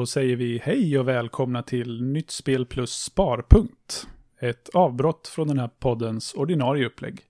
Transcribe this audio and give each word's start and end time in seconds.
Då 0.00 0.06
säger 0.06 0.36
vi 0.36 0.60
hej 0.64 0.98
och 0.98 1.08
välkomna 1.08 1.62
till 1.62 2.02
Nytt 2.02 2.30
Spel 2.30 2.66
plus 2.66 2.90
Sparpunkt. 2.90 4.06
Ett 4.42 4.68
avbrott 4.68 5.28
från 5.28 5.48
den 5.48 5.58
här 5.58 5.70
poddens 5.78 6.34
ordinarie 6.34 6.86
upplägg. 6.86 7.20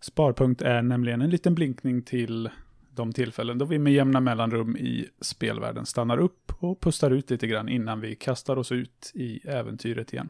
Sparpunkt 0.00 0.62
är 0.62 0.82
nämligen 0.82 1.22
en 1.22 1.30
liten 1.30 1.54
blinkning 1.54 2.02
till 2.02 2.50
de 2.90 3.12
tillfällen 3.12 3.58
då 3.58 3.64
vi 3.64 3.78
med 3.78 3.92
jämna 3.92 4.20
mellanrum 4.20 4.76
i 4.76 5.08
spelvärlden 5.20 5.86
stannar 5.86 6.18
upp 6.18 6.52
och 6.58 6.80
pustar 6.80 7.10
ut 7.10 7.30
lite 7.30 7.46
grann 7.46 7.68
innan 7.68 8.00
vi 8.00 8.14
kastar 8.14 8.56
oss 8.56 8.72
ut 8.72 9.12
i 9.14 9.40
äventyret 9.48 10.12
igen. 10.12 10.28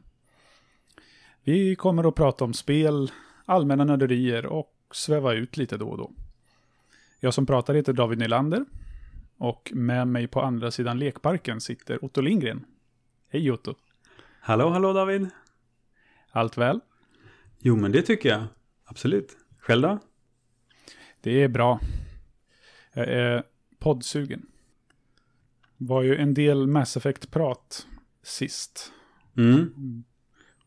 Vi 1.44 1.76
kommer 1.76 2.08
att 2.08 2.14
prata 2.14 2.44
om 2.44 2.54
spel, 2.54 3.10
allmänna 3.44 3.84
nörderier 3.84 4.46
och 4.46 4.72
sväva 4.90 5.34
ut 5.34 5.56
lite 5.56 5.76
då 5.76 5.88
och 5.88 5.98
då. 5.98 6.12
Jag 7.20 7.34
som 7.34 7.46
pratar 7.46 7.74
heter 7.74 7.92
David 7.92 8.18
Nylander 8.18 8.64
och 9.38 9.72
med 9.74 10.08
mig 10.08 10.26
på 10.26 10.40
andra 10.42 10.70
sidan 10.70 10.98
lekparken 10.98 11.60
sitter 11.60 12.04
Otto 12.04 12.20
Lindgren. 12.20 12.64
Hej 13.28 13.50
Otto. 13.50 13.74
Hallå, 14.40 14.68
hallå 14.68 14.92
David. 14.92 15.30
Allt 16.36 16.58
väl? 16.58 16.80
Jo, 17.58 17.76
men 17.76 17.92
det 17.92 18.02
tycker 18.02 18.28
jag. 18.28 18.44
Absolut. 18.84 19.36
Själv 19.58 19.82
då? 19.82 19.98
Det 21.20 21.42
är 21.42 21.48
bra. 21.48 21.80
Jag 22.92 23.08
är 23.08 23.42
poddsugen. 23.78 24.46
var 25.76 26.02
ju 26.02 26.16
en 26.16 26.34
del 26.34 26.66
Mass 26.66 26.96
Effect-prat 26.96 27.86
sist. 28.22 28.92
Mm. 29.36 30.04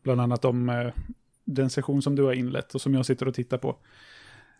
Bland 0.02 0.20
annat 0.20 0.44
om 0.44 0.68
eh, 0.68 0.92
den 1.44 1.70
session 1.70 2.02
som 2.02 2.16
du 2.16 2.22
har 2.22 2.32
inlett 2.32 2.74
och 2.74 2.80
som 2.80 2.94
jag 2.94 3.06
sitter 3.06 3.28
och 3.28 3.34
tittar 3.34 3.58
på. 3.58 3.76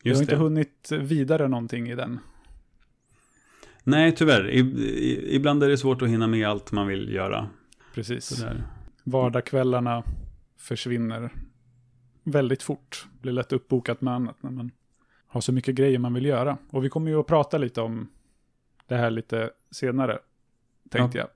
jag 0.02 0.10
Just 0.10 0.18
har 0.18 0.22
inte 0.22 0.34
det. 0.34 0.38
hunnit 0.42 0.92
vidare 0.92 1.48
någonting 1.48 1.88
i 1.90 1.94
den. 1.94 2.18
Nej, 3.84 4.14
tyvärr. 4.16 4.50
Ibland 5.34 5.62
är 5.62 5.68
det 5.68 5.78
svårt 5.78 6.02
att 6.02 6.08
hinna 6.08 6.26
med 6.26 6.48
allt 6.48 6.72
man 6.72 6.86
vill 6.86 7.12
göra. 7.12 7.48
Precis. 7.94 8.44
Vardagskvällarna 9.04 10.02
försvinner 10.60 11.30
väldigt 12.22 12.62
fort. 12.62 13.06
Blir 13.20 13.32
lätt 13.32 13.52
uppbokat 13.52 14.00
med 14.00 14.14
annat 14.14 14.42
när 14.42 14.50
man 14.50 14.70
har 15.26 15.40
så 15.40 15.52
mycket 15.52 15.74
grejer 15.74 15.98
man 15.98 16.14
vill 16.14 16.24
göra. 16.26 16.58
Och 16.70 16.84
vi 16.84 16.88
kommer 16.88 17.10
ju 17.10 17.20
att 17.20 17.26
prata 17.26 17.58
lite 17.58 17.80
om 17.80 18.08
det 18.86 18.96
här 18.96 19.10
lite 19.10 19.50
senare, 19.70 20.18
tänkte 20.90 21.18
jag. 21.18 21.28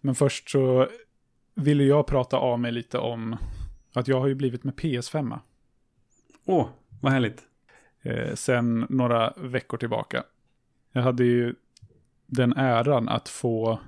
Men 0.00 0.14
först 0.14 0.50
så 0.50 0.88
vill 1.54 1.80
ju 1.80 1.86
jag 1.86 2.06
prata 2.06 2.36
av 2.36 2.60
mig 2.60 2.72
lite 2.72 2.98
om 2.98 3.36
att 3.92 4.08
jag 4.08 4.20
har 4.20 4.26
ju 4.26 4.34
blivit 4.34 4.64
med 4.64 4.74
PS5 4.74 5.38
Åh, 6.44 6.68
vad 7.00 7.12
härligt. 7.12 7.42
eh, 8.02 8.34
sen 8.34 8.86
några 8.88 9.32
veckor 9.36 9.76
tillbaka. 9.78 10.24
Jag 10.92 11.02
hade 11.02 11.24
ju 11.24 11.54
den 12.26 12.52
äran 12.52 13.08
att 13.08 13.28
få 13.28 13.80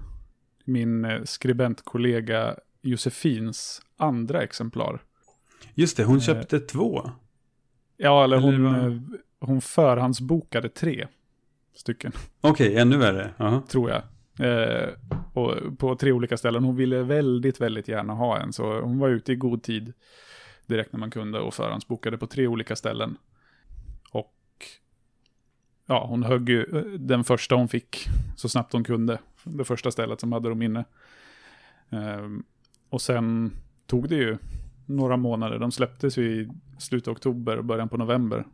min 0.65 1.05
eh, 1.05 1.23
skribentkollega 1.23 2.57
Josefins 2.85 3.83
andra 3.97 4.43
exemplar. 4.43 5.03
Just 5.75 5.97
det, 5.97 6.05
hon 6.05 6.17
Eh. 6.17 6.23
köpte 6.23 6.61
två. 6.61 7.11
Ja, 7.97 8.25
eller 8.25 8.37
Eller 8.37 8.47
hon, 8.47 8.65
vad? 8.65 8.87
eh, 8.93 8.99
hon 9.41 9.61
förhandsbokade 9.61 10.69
tre 10.69 11.07
stycken, 11.75 12.13
Okej, 12.41 12.77
ännu 12.77 12.97
värre. 12.97 13.35
Jaha. 13.36 13.63
tror 13.69 13.91
jag. 13.91 14.03
Eh, 14.41 14.89
och 15.35 15.79
på 15.79 15.97
tre 15.97 16.13
olika 16.13 16.36
ställen. 16.36 16.64
Hon 16.64 16.77
ville 16.77 17.03
väldigt, 17.03 17.61
väldigt 17.61 17.89
gärna 17.89 18.13
ha 18.13 18.39
en, 18.41 18.53
så 18.53 18.81
hon 18.81 18.98
var 18.98 19.08
ute 19.08 19.33
i 19.33 19.37
god 19.37 19.63
tid 19.63 19.92
direkt 20.67 20.92
när 20.92 21.01
man 21.01 21.11
kunde 21.11 21.41
och 21.41 21.55
förhandsbokade 21.55 22.19
på 22.19 22.27
tre 22.27 22.47
olika 22.47 22.77
ställen. 22.77 23.17
Och 24.11 24.35
ja, 25.87 26.07
hon 26.07 26.23
högg 26.23 26.48
ju 26.48 26.63
eh, 26.79 26.83
den 26.85 27.25
första 27.25 27.55
hon 27.55 27.69
fick 27.69 28.07
så 28.37 28.48
snabbt 28.48 28.73
hon 28.73 28.85
kunde. 28.85 29.19
Det 29.45 29.64
första 29.64 29.91
stället 29.91 30.20
som 30.20 30.33
hade 30.33 30.48
dem 30.48 30.63
inne. 30.63 30.85
Eh, 31.91 32.29
och 32.95 33.03
sen 33.03 33.57
tog 33.87 34.09
det 34.09 34.17
ju 34.17 34.39
några 34.87 35.17
månader. 35.17 35.59
De 35.59 35.73
släpptes 35.73 36.19
ju 36.19 36.43
i 36.43 36.51
slutet 36.79 37.09
av 37.09 37.15
oktober 37.15 37.57
och 37.57 37.65
början 37.65 37.89
på 37.89 37.97
november, 37.97 38.45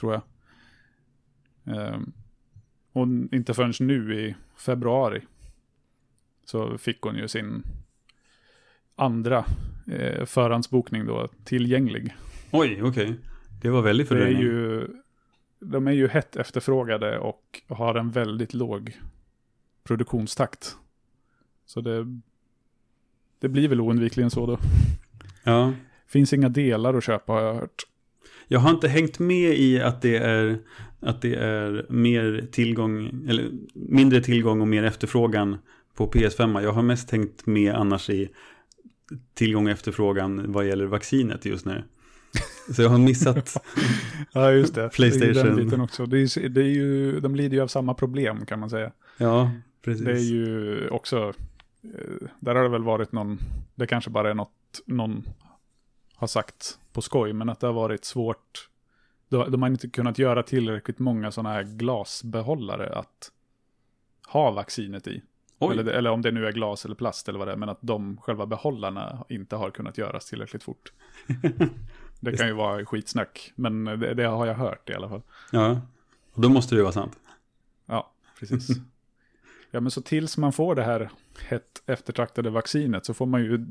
tror 0.00 0.12
jag. 0.12 0.22
Eh, 1.76 2.00
och 2.92 3.06
inte 3.32 3.54
förrän 3.54 3.72
nu 3.80 4.20
i 4.20 4.34
februari 4.56 5.22
så 6.44 6.78
fick 6.78 7.00
hon 7.00 7.16
ju 7.16 7.28
sin 7.28 7.62
andra 8.96 9.44
eh, 9.92 10.24
förhandsbokning 10.24 11.06
då 11.06 11.28
tillgänglig. 11.44 12.14
Oj, 12.52 12.82
okej. 12.82 13.14
Det 13.62 13.70
var 13.70 13.82
väldigt 13.82 14.08
fördröjning. 14.08 14.42
ju, 14.42 14.88
de 15.60 15.86
är 15.86 15.92
ju 15.92 16.08
hett 16.08 16.36
efterfrågade 16.36 17.18
och 17.18 17.62
har 17.68 17.94
en 17.94 18.10
väldigt 18.10 18.54
låg 18.54 19.00
produktionstakt. 19.82 20.76
Så 21.66 21.80
det, 21.80 22.20
det 23.44 23.48
blir 23.48 23.68
väl 23.68 23.80
oundvikligen 23.80 24.30
så 24.30 24.46
då. 24.46 24.58
Ja. 25.44 25.72
Finns 26.08 26.32
inga 26.32 26.48
delar 26.48 26.94
att 26.94 27.04
köpa 27.04 27.32
har 27.32 27.42
jag 27.42 27.54
hört. 27.54 27.82
Jag 28.48 28.60
har 28.60 28.70
inte 28.70 28.88
hängt 28.88 29.18
med 29.18 29.58
i 29.58 29.80
att 29.80 30.02
det 30.02 30.16
är, 30.16 30.58
att 31.00 31.22
det 31.22 31.34
är 31.34 31.86
mer 31.88 32.48
tillgång, 32.52 33.26
eller 33.28 33.50
mindre 33.74 34.20
tillgång 34.20 34.60
och 34.60 34.68
mer 34.68 34.82
efterfrågan 34.82 35.58
på 35.94 36.10
PS5. 36.10 36.62
Jag 36.62 36.72
har 36.72 36.82
mest 36.82 37.10
hängt 37.10 37.46
med 37.46 37.74
annars 37.74 38.10
i 38.10 38.28
tillgång 39.34 39.66
och 39.66 39.72
efterfrågan 39.72 40.52
vad 40.52 40.66
gäller 40.66 40.86
vaccinet 40.86 41.44
just 41.44 41.66
nu. 41.66 41.84
Så 42.72 42.82
jag 42.82 42.88
har 42.88 42.98
missat, 42.98 43.64
Ja, 44.32 44.52
just 44.52 44.74
det. 44.74 44.90
Det 44.96 45.02
är 45.02 45.04
ju 45.04 45.10
den 45.10 45.22
PlayStation. 45.22 45.56
biten 45.56 45.80
också. 45.80 46.06
Det 46.06 46.18
är, 46.18 46.48
det 46.48 46.60
är 46.60 46.68
ju, 46.68 47.20
de 47.20 47.36
lider 47.36 47.56
ju 47.56 47.62
av 47.62 47.68
samma 47.68 47.94
problem 47.94 48.46
kan 48.46 48.60
man 48.60 48.70
säga. 48.70 48.92
ja, 49.18 49.50
precis. 49.84 50.04
Det 50.04 50.12
är 50.12 50.32
ju 50.32 50.88
också, 50.88 51.32
där 52.40 52.54
har 52.54 52.62
det 52.62 52.68
väl 52.68 52.82
varit 52.82 53.12
någon, 53.12 53.38
det 53.74 53.86
kanske 53.86 54.10
bara 54.10 54.30
är 54.30 54.34
något 54.34 54.50
någon 54.86 55.24
har 56.14 56.26
sagt 56.26 56.78
på 56.92 57.02
skoj, 57.02 57.32
men 57.32 57.48
att 57.48 57.60
det 57.60 57.66
har 57.66 57.74
varit 57.74 58.04
svårt. 58.04 58.68
De, 59.28 59.62
har 59.62 59.68
inte 59.68 59.88
kunnat 59.88 60.18
göra 60.18 60.42
tillräckligt 60.42 60.98
många 60.98 61.30
sådana 61.32 61.52
här 61.54 61.62
glasbehållare 61.62 62.98
att 62.98 63.30
ha 64.28 64.50
vaccinet 64.50 65.06
i. 65.06 65.22
Eller, 65.60 65.84
eller 65.84 66.10
om 66.10 66.22
det 66.22 66.30
nu 66.30 66.46
är 66.46 66.52
glas 66.52 66.84
eller 66.84 66.94
plast 66.94 67.28
eller 67.28 67.38
vad 67.38 67.48
det 67.48 67.52
är, 67.52 67.56
men 67.56 67.68
att 67.68 67.78
de 67.80 68.16
själva 68.16 68.46
behållarna 68.46 69.24
inte 69.28 69.56
har 69.56 69.70
kunnat 69.70 69.98
göras 69.98 70.26
tillräckligt 70.26 70.62
fort. 70.62 70.92
Det 72.20 72.36
kan 72.36 72.46
ju 72.46 72.52
vara 72.52 72.86
skitsnack, 72.86 73.52
men 73.54 73.84
det, 73.84 74.14
det 74.14 74.24
har 74.24 74.46
jag 74.46 74.54
hört 74.54 74.90
i 74.90 74.94
alla 74.94 75.08
fall. 75.08 75.22
ja. 75.52 75.80
Och 76.32 76.42
då 76.42 76.48
måste 76.48 76.74
det 76.74 76.82
vara 76.82 76.92
sant. 76.92 77.18
Ja, 77.86 78.12
precis. 78.38 78.68
ja, 79.70 79.80
men 79.80 79.90
så 79.90 80.02
tills 80.02 80.36
man 80.36 80.52
får 80.52 80.74
det 80.74 80.82
här 80.82 81.10
hett 81.38 81.82
eftertraktade 81.86 82.50
vaccinet 82.50 83.06
så 83.06 83.14
får 83.14 83.26
man 83.26 83.40
ju 83.42 83.66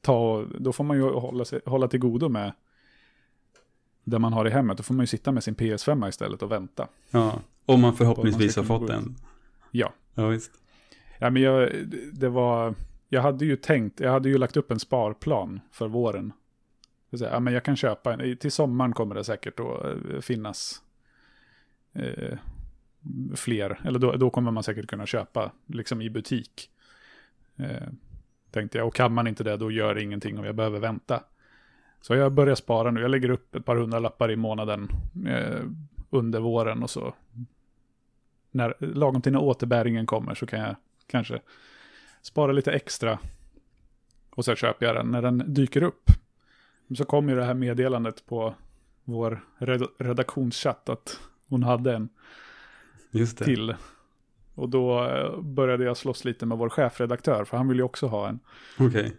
ta, 0.00 0.44
då 0.58 0.72
får 0.72 0.84
man 0.84 0.96
ju 0.96 1.02
hålla, 1.02 1.44
sig, 1.44 1.60
hålla 1.66 1.88
till 1.88 2.00
godo 2.00 2.28
med 2.28 2.52
det 4.04 4.18
man 4.18 4.32
har 4.32 4.46
i 4.46 4.50
hemmet. 4.50 4.76
Då 4.76 4.82
får 4.82 4.94
man 4.94 5.02
ju 5.02 5.06
sitta 5.06 5.32
med 5.32 5.44
sin 5.44 5.54
PS5 5.54 6.08
istället 6.08 6.42
och 6.42 6.52
vänta. 6.52 6.88
Ja, 7.10 7.40
om 7.66 7.80
man 7.80 7.94
förhoppningsvis 7.94 8.56
har 8.56 8.62
man 8.62 8.66
ska 8.66 8.78
fått 8.78 8.88
den. 8.88 9.16
Ja, 9.70 9.92
Ja, 10.14 10.26
visst. 10.28 10.50
ja 11.18 11.30
men 11.30 11.42
jag, 11.42 11.70
det 12.12 12.28
var, 12.28 12.74
jag 13.08 13.22
hade 13.22 13.44
ju 13.44 13.56
tänkt, 13.56 14.00
jag 14.00 14.10
hade 14.12 14.28
ju 14.28 14.38
lagt 14.38 14.56
upp 14.56 14.70
en 14.70 14.80
sparplan 14.80 15.60
för 15.72 15.88
våren. 15.88 16.32
Så 17.12 17.24
Ja, 17.24 17.40
men 17.40 17.54
jag 17.54 17.64
kan 17.64 17.76
köpa 17.76 18.12
en, 18.14 18.36
till 18.36 18.52
sommaren 18.52 18.92
kommer 18.92 19.14
det 19.14 19.24
säkert 19.24 19.60
att 19.60 19.84
eh, 19.84 20.20
finnas 20.20 20.82
eh, 21.92 22.38
fler, 23.36 23.80
eller 23.84 23.98
då, 23.98 24.12
då 24.12 24.30
kommer 24.30 24.50
man 24.50 24.62
säkert 24.62 24.86
kunna 24.86 25.06
köpa 25.06 25.52
liksom 25.66 26.02
i 26.02 26.10
butik. 26.10 26.70
Eh, 27.56 27.88
tänkte 28.50 28.78
jag, 28.78 28.86
och 28.86 28.94
kan 28.94 29.12
man 29.12 29.26
inte 29.26 29.44
det 29.44 29.56
då 29.56 29.70
gör 29.70 29.94
det 29.94 30.02
ingenting 30.02 30.38
om 30.38 30.44
jag 30.44 30.54
behöver 30.54 30.80
vänta. 30.80 31.22
Så 32.00 32.14
jag 32.14 32.32
börjar 32.32 32.54
spara 32.54 32.90
nu, 32.90 33.00
jag 33.00 33.10
lägger 33.10 33.30
upp 33.30 33.54
ett 33.54 33.64
par 33.64 33.76
hundra 33.76 33.98
lappar 33.98 34.30
i 34.30 34.36
månaden 34.36 34.88
eh, 35.26 35.60
under 36.10 36.40
våren 36.40 36.82
och 36.82 36.90
så 36.90 37.14
när, 38.50 38.74
lagom 38.78 39.22
till 39.22 39.32
när 39.32 39.42
återbäringen 39.42 40.06
kommer 40.06 40.34
så 40.34 40.46
kan 40.46 40.60
jag 40.60 40.76
kanske 41.06 41.40
spara 42.22 42.52
lite 42.52 42.72
extra 42.72 43.18
och 44.30 44.44
så 44.44 44.54
köper 44.54 44.86
jag 44.86 44.96
den 44.96 45.10
när 45.10 45.22
den 45.22 45.54
dyker 45.54 45.82
upp. 45.82 46.10
Så 46.96 47.04
kom 47.04 47.28
ju 47.28 47.34
det 47.34 47.44
här 47.44 47.54
meddelandet 47.54 48.26
på 48.26 48.54
vår 49.04 49.44
redaktionschatt 49.98 50.88
att 50.88 51.20
hon 51.48 51.62
hade 51.62 51.94
en 51.94 52.08
till. 53.36 53.74
Och 54.54 54.68
då 54.68 55.04
eh, 55.04 55.40
började 55.40 55.84
jag 55.84 55.96
slåss 55.96 56.24
lite 56.24 56.46
med 56.46 56.58
vår 56.58 56.68
chefredaktör, 56.68 57.44
för 57.44 57.56
han 57.56 57.68
vill 57.68 57.76
ju 57.76 57.82
också 57.82 58.06
ha 58.06 58.28
en. 58.28 58.40
Okej. 58.78 59.12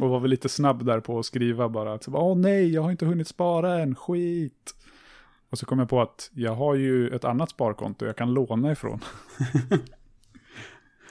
Och 0.00 0.08
var 0.08 0.20
väl 0.20 0.30
lite 0.30 0.48
snabb 0.48 0.84
där 0.84 1.00
på 1.00 1.18
att 1.18 1.26
skriva 1.26 1.68
bara 1.68 1.94
att 1.94 2.08
åh 2.08 2.36
nej, 2.36 2.72
jag 2.72 2.82
har 2.82 2.90
inte 2.90 3.06
hunnit 3.06 3.28
spara 3.28 3.78
än, 3.78 3.94
skit. 3.94 4.74
Och 5.50 5.58
så 5.58 5.66
kom 5.66 5.78
jag 5.78 5.88
på 5.88 6.02
att 6.02 6.30
jag 6.34 6.54
har 6.54 6.74
ju 6.74 7.08
ett 7.08 7.24
annat 7.24 7.50
sparkonto 7.50 8.06
jag 8.06 8.16
kan 8.16 8.34
låna 8.34 8.72
ifrån. 8.72 9.00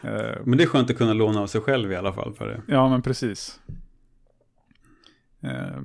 Eh, 0.04 0.38
Men 0.44 0.58
det 0.58 0.64
är 0.64 0.68
skönt 0.68 0.90
att 0.90 0.98
kunna 0.98 1.14
låna 1.14 1.42
av 1.42 1.48
sig 1.48 1.62
själv 1.62 1.92
i 1.92 1.96
alla 1.96 2.14
fall 2.14 2.34
för 2.34 2.48
det. 2.48 2.62
Ja, 2.74 2.90
men 2.90 3.02
precis. 3.02 3.60
Eh, 5.42 5.82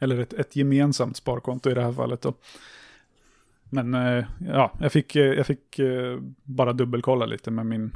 eller 0.00 0.18
ett, 0.18 0.32
ett 0.32 0.56
gemensamt 0.56 1.16
sparkonto 1.16 1.70
i 1.70 1.74
det 1.74 1.82
här 1.82 1.92
fallet 1.92 2.20
då. 2.22 2.34
Men 3.70 3.94
eh, 3.94 4.24
ja, 4.46 4.72
jag 4.80 4.92
fick, 4.92 5.16
eh, 5.16 5.24
jag 5.24 5.46
fick 5.46 5.78
eh, 5.78 6.18
bara 6.44 6.72
dubbelkolla 6.72 7.26
lite 7.26 7.50
med 7.50 7.66
min 7.66 7.92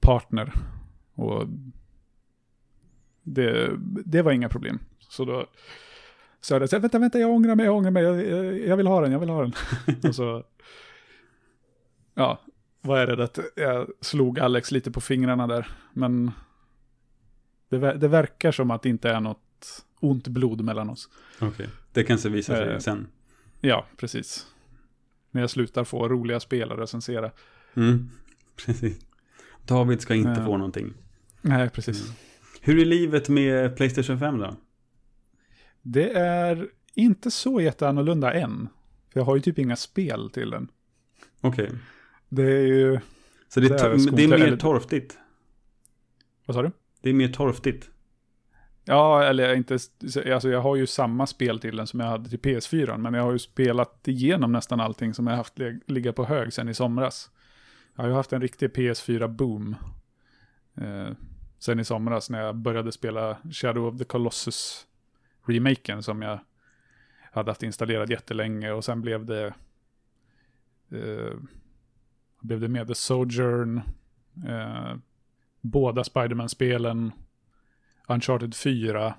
partner. 0.00 0.52
Och 1.14 1.46
det, 3.22 3.70
det 4.04 4.22
var 4.22 4.32
inga 4.32 4.48
problem. 4.48 4.78
Så 4.98 5.24
då 5.24 5.46
sa 6.40 6.54
jag, 6.54 6.80
vänta, 6.80 6.98
vänta, 6.98 7.18
jag 7.18 7.30
ångrar 7.30 7.54
mig, 7.54 7.66
jag 7.66 7.76
ångrar 7.76 7.90
mig, 7.90 8.02
jag, 8.02 8.26
jag, 8.26 8.58
jag 8.60 8.76
vill 8.76 8.86
ha 8.86 9.00
den, 9.00 9.12
jag 9.12 9.18
vill 9.20 9.28
ha 9.28 9.42
den. 9.42 9.52
och 10.08 10.14
så, 10.14 10.44
ja, 12.14 12.40
vad 12.80 13.00
är 13.00 13.16
det 13.16 13.24
att 13.24 13.38
jag 13.56 13.86
slog 14.00 14.38
Alex 14.38 14.70
lite 14.70 14.90
på 14.90 15.00
fingrarna 15.00 15.46
där. 15.46 15.68
Men 15.92 16.30
det, 17.68 17.78
det 17.78 18.08
verkar 18.08 18.52
som 18.52 18.70
att 18.70 18.82
det 18.82 18.88
inte 18.88 19.10
är 19.10 19.20
något 19.20 19.84
ont 20.00 20.28
blod 20.28 20.60
mellan 20.60 20.90
oss. 20.90 21.08
Okej. 21.40 21.68
Det 21.92 22.04
kanske 22.04 22.28
visar 22.28 22.56
sig 22.56 22.72
Eh. 22.72 22.78
sen. 22.78 23.06
Ja, 23.60 23.86
precis. 23.96 24.46
När 25.30 25.40
jag 25.40 25.50
slutar 25.50 25.84
få 25.84 26.08
roliga 26.08 26.40
spel 26.40 26.72
att 26.72 26.78
recensera. 26.78 27.30
Mm. 27.74 28.10
Precis. 28.66 28.98
David 29.66 30.00
ska 30.00 30.14
inte 30.14 30.30
Ja. 30.40 30.44
få 30.46 30.56
någonting. 30.56 30.92
Nej, 31.42 31.70
precis. 31.70 32.02
Mm. 32.04 32.14
Hur 32.60 32.78
är 32.80 32.84
livet 32.84 33.28
med 33.28 33.76
Playstation 33.76 34.18
5 34.18 34.38
då? 34.38 34.56
Det 35.82 36.10
är 36.12 36.68
inte 36.94 37.30
så 37.30 37.60
jätteannorlunda 37.60 38.32
än. 38.32 38.68
För 39.12 39.20
jag 39.20 39.24
har 39.24 39.36
ju 39.36 39.42
typ 39.42 39.58
inga 39.58 39.76
spel 39.76 40.30
till 40.30 40.50
den. 40.50 40.68
Okej. 41.40 41.70
Det 42.28 42.42
är 42.42 42.66
ju... 42.66 43.00
Så 43.48 43.60
det 43.60 43.68
Det 43.68 43.74
är 43.80 43.90
är, 43.90 43.98
skon- 43.98 44.16
det 44.16 44.24
är 44.24 44.28
mer 44.28 44.56
torftigt. 44.56 45.18
Vad 46.46 46.54
sa 46.54 46.62
du? 46.62 46.70
Det 47.02 47.08
är 47.10 47.14
mer 47.14 47.28
torftigt. 47.28 47.90
Ja, 48.90 49.24
eller 49.24 49.54
inte... 49.54 49.78
Alltså 50.32 50.50
jag 50.50 50.60
har 50.60 50.76
ju 50.76 50.86
samma 50.86 51.26
spel 51.26 51.60
till 51.60 51.76
den 51.76 51.86
som 51.86 52.00
jag 52.00 52.06
hade 52.06 52.28
till 52.28 52.38
PS4. 52.38 52.98
Men 52.98 53.14
jag 53.14 53.22
har 53.22 53.32
ju 53.32 53.38
spelat 53.38 54.08
igenom 54.08 54.52
nästan 54.52 54.80
allting 54.80 55.14
som 55.14 55.26
jag 55.26 55.36
haft 55.36 55.58
ligga 55.86 56.12
på 56.12 56.24
hög 56.24 56.52
sen 56.52 56.68
i 56.68 56.74
somras. 56.74 57.30
Jag 57.94 58.02
har 58.02 58.08
ju 58.08 58.14
haft 58.14 58.32
en 58.32 58.40
riktig 58.40 58.70
PS4-boom. 58.70 59.74
Eh, 60.74 61.16
sen 61.58 61.80
i 61.80 61.84
somras 61.84 62.30
när 62.30 62.42
jag 62.42 62.56
började 62.56 62.92
spela 62.92 63.36
Shadow 63.52 63.86
of 63.86 63.98
the 63.98 64.04
Colossus 64.04 64.86
remaken 65.46 66.02
som 66.02 66.22
jag 66.22 66.40
hade 67.32 67.50
haft 67.50 67.62
installerad 67.62 68.10
jättelänge 68.10 68.72
och 68.72 68.84
sen 68.84 69.00
blev 69.00 69.24
det 69.24 69.46
eh, 70.90 71.36
blev 72.40 72.60
det 72.60 72.68
med 72.68 72.88
The 72.88 72.94
Sojourn, 72.94 73.82
eh, 74.48 74.94
båda 75.60 76.04
Spiderman-spelen, 76.04 77.12
Uncharted 78.10 78.54
4, 78.54 79.14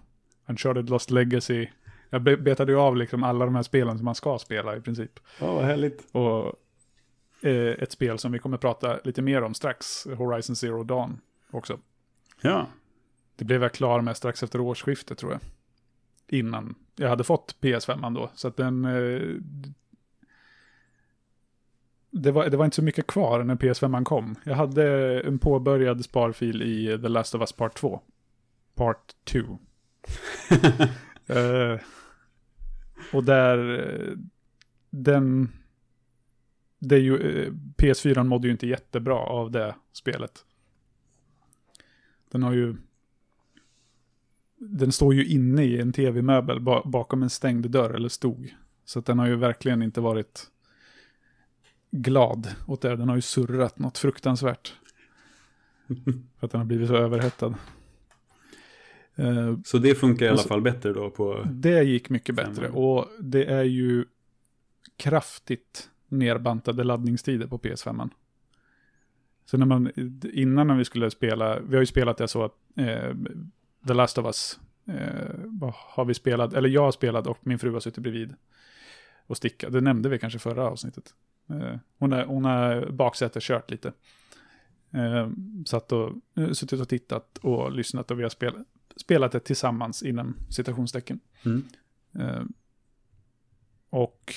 Uncharted 0.46 0.90
Lost 0.90 1.12
Legacy. 1.12 1.68
Jag 2.10 2.22
be- 2.22 2.38
betade 2.38 2.72
ju 2.72 2.78
av 2.78 2.98
liksom 2.98 3.24
alla 3.24 3.46
de 3.46 3.56
här 3.56 3.64
spelen 3.64 3.98
som 3.98 4.06
man 4.06 4.16
ska 4.16 4.40
spela 4.40 4.76
i 4.76 4.82
princip. 4.82 5.20
Ja, 5.40 5.54
vad 5.54 5.64
härligt. 5.66 6.08
Och 6.12 6.54
eh, 7.48 7.84
ett 7.84 7.92
spel 7.92 8.18
som 8.18 8.32
vi 8.32 8.40
kommer 8.40 8.58
prata 8.58 9.00
lite 9.04 9.22
mer 9.22 9.42
om 9.42 9.54
strax, 9.54 10.08
Horizon 10.18 10.56
Zero 10.56 10.84
Dawn 10.84 11.20
också. 11.52 11.80
Ja. 12.42 12.68
Det 13.36 13.46
blev 13.46 13.62
jag 13.62 13.74
klar 13.74 14.02
med 14.02 14.18
strax 14.18 14.44
efter 14.44 14.62
årsskiftet 14.62 15.18
tror 15.18 15.32
jag. 15.32 15.42
Innan 16.28 16.76
jag 16.96 17.10
hade 17.10 17.24
fått 17.24 17.56
PS5 17.62 18.16
då. 18.16 18.32
Så 18.36 18.48
att 18.48 18.58
den... 18.58 18.86
Eh, 18.86 19.22
det, 22.14 22.32
var, 22.32 22.50
det 22.50 22.58
var 22.58 22.66
inte 22.66 22.76
så 22.76 22.84
mycket 22.84 23.08
kvar 23.08 23.44
när 23.44 23.56
PS5 23.56 24.04
kom. 24.04 24.36
Jag 24.44 24.56
hade 24.56 25.20
en 25.22 25.40
påbörjad 25.40 26.04
sparfil 26.06 26.62
i 26.62 27.00
The 27.02 27.08
Last 27.10 27.36
of 27.36 27.42
Us 27.42 27.52
Part 27.52 27.76
2. 27.76 28.02
Part 28.82 29.16
2. 29.24 29.60
Eh, 31.28 31.80
och 33.14 33.24
där... 33.24 33.80
eh, 33.80 34.18
Den... 34.90 35.50
Det 36.80 36.96
är 36.96 37.00
ju, 37.00 37.16
eh, 37.18 37.52
PS4 37.78 38.24
mådde 38.24 38.48
ju 38.48 38.52
inte 38.52 38.68
jättebra 38.68 39.16
av 39.16 39.52
det 39.52 39.76
spelet. 39.92 40.46
Den 42.32 42.44
har 42.44 42.54
ju... 42.54 42.76
Den 44.58 44.92
står 44.92 45.14
ju 45.14 45.26
inne 45.26 45.64
i 45.64 45.82
en 45.82 45.94
tv-möbel 45.94 46.60
ba- 46.60 46.84
bakom 46.86 47.24
en 47.24 47.30
stängd 47.30 47.70
dörr, 47.72 47.94
eller 47.94 48.10
stod. 48.10 48.56
Så 48.86 49.00
den 49.02 49.20
har 49.20 49.28
ju 49.28 49.36
verkligen 49.36 49.82
inte 49.84 50.02
varit 50.02 50.52
glad 51.92 52.56
åt 52.68 52.82
det. 52.82 52.96
Den 52.96 53.10
har 53.10 53.16
ju 53.16 53.22
surrat 53.22 53.80
något 53.80 53.98
fruktansvärt. 53.98 54.76
För 56.40 56.46
att 56.46 56.52
den 56.52 56.60
har 56.62 56.66
blivit 56.66 56.88
så 56.88 56.96
överhettad. 56.96 57.56
Eh, 59.16 59.58
Så 59.66 59.78
det 59.78 59.96
funkar 59.96 60.26
i 60.26 60.30
alla 60.30 60.36
Och 60.36 60.42
så- 60.42 60.48
fall 60.48 60.62
bättre 60.62 60.94
då 60.94 61.10
på... 61.10 61.44
det 61.52 61.84
gick 61.84 62.10
mycket 62.10 62.36
bättre. 62.36 62.70
Och 62.70 63.08
det 63.20 63.46
är 63.46 63.64
ju 63.64 64.06
kraftigt 64.98 65.90
nerbantade 66.08 66.84
laddningstider 66.84 67.48
på 67.48 67.58
PS5. 67.58 68.10
Så 69.46 69.58
när 69.58 69.66
man, 69.66 69.92
innan 70.34 70.68
när 70.68 70.76
vi 70.76 70.86
skulle 70.86 71.12
spela, 71.12 71.60
vi 71.60 71.76
har 71.76 71.82
ju 71.82 71.86
spelat 71.86 72.18
det 72.18 72.28
så 72.28 72.44
att 72.44 72.54
eh, 72.76 73.16
The 73.88 73.94
Last 73.94 74.18
of 74.18 74.26
Us 74.26 74.60
eh, 74.86 75.72
har 75.74 76.06
vi 76.06 76.14
spelat, 76.14 76.54
eller 76.54 76.70
jag 76.70 76.82
har 76.82 76.92
spelat 76.92 77.28
och 77.28 77.38
min 77.42 77.60
fru 77.60 77.72
har 77.74 77.80
suttit 77.80 78.04
bredvid 78.04 78.34
och 79.28 79.38
stickat. 79.38 79.74
Det 79.74 79.82
nämnde 79.82 80.10
vi 80.10 80.20
kanske 80.20 80.40
förra 80.40 80.64
avsnittet. 80.68 81.14
Eh, 81.50 81.76
hon, 81.98 82.14
är, 82.14 82.26
hon 82.26 82.46
har 82.46 82.90
baksäte 82.92 83.40
kört 83.42 83.72
lite. 83.72 83.94
Eh, 84.94 85.30
satt 85.66 85.92
och 85.92 86.12
eh, 86.38 86.52
suttit 86.52 86.82
och 86.82 86.90
tittat 86.90 87.38
och 87.42 87.72
lyssnat 87.72 88.12
och 88.12 88.20
vi 88.20 88.24
har 88.24 88.30
spelat, 88.30 88.62
spelat 88.96 89.32
det 89.32 89.40
tillsammans 89.40 90.04
inom 90.04 90.36
citationstecken. 90.50 91.20
Mm. 91.46 91.64
Eh, 92.20 92.44
och 93.90 94.34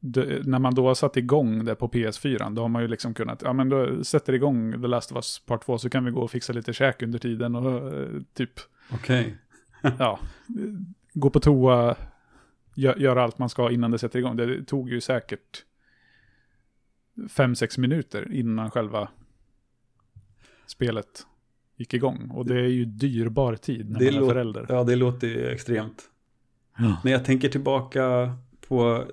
det, 0.00 0.46
när 0.46 0.58
man 0.58 0.74
då 0.74 0.86
har 0.86 0.94
satt 0.94 1.16
igång 1.16 1.64
det 1.64 1.74
på 1.74 1.88
PS4, 1.88 2.54
då 2.54 2.62
har 2.62 2.68
man 2.68 2.82
ju 2.82 2.88
liksom 2.88 3.14
kunnat, 3.14 3.42
ja 3.42 3.52
men 3.52 3.68
då 3.68 4.04
sätter 4.04 4.32
igång 4.32 4.82
The 4.82 4.88
Last 4.88 5.12
of 5.12 5.16
Us 5.16 5.38
Part 5.46 5.64
2 5.64 5.78
så 5.78 5.90
kan 5.90 6.04
vi 6.04 6.10
gå 6.10 6.20
och 6.20 6.30
fixa 6.30 6.52
lite 6.52 6.72
käk 6.72 7.02
under 7.02 7.18
tiden 7.18 7.54
och 7.54 7.94
eh, 7.94 8.20
typ, 8.34 8.60
Okej. 8.92 9.36
ja, 9.98 10.18
eh, 10.48 10.72
gå 11.14 11.30
på 11.30 11.40
toa, 11.40 11.96
gö- 12.74 12.98
göra 12.98 13.22
allt 13.22 13.38
man 13.38 13.48
ska 13.48 13.70
innan 13.70 13.90
det 13.90 13.98
sätter 13.98 14.18
igång. 14.18 14.36
Det 14.36 14.64
tog 14.64 14.90
ju 14.90 15.00
säkert 15.00 15.64
5-6 17.16 17.80
minuter 17.80 18.32
innan 18.32 18.70
själva 18.70 19.08
spelet 20.66 21.26
gick 21.82 21.94
igång. 21.94 22.30
Och 22.30 22.46
det 22.46 22.54
är 22.54 22.68
ju 22.68 22.84
dyrbar 22.84 23.56
tid 23.56 23.90
när 23.90 23.98
Det 23.98 24.12
man 24.12 24.22
är 24.22 24.28
förälder. 24.28 24.66
Ja, 24.68 24.84
det 24.84 24.96
låter 24.96 25.26
ju 25.26 25.46
extremt. 25.48 26.02
Ja. 26.78 26.96
När 27.04 27.12
jag 27.12 27.24
tänker 27.24 27.48
tillbaka 27.48 28.32
på, 28.68 29.04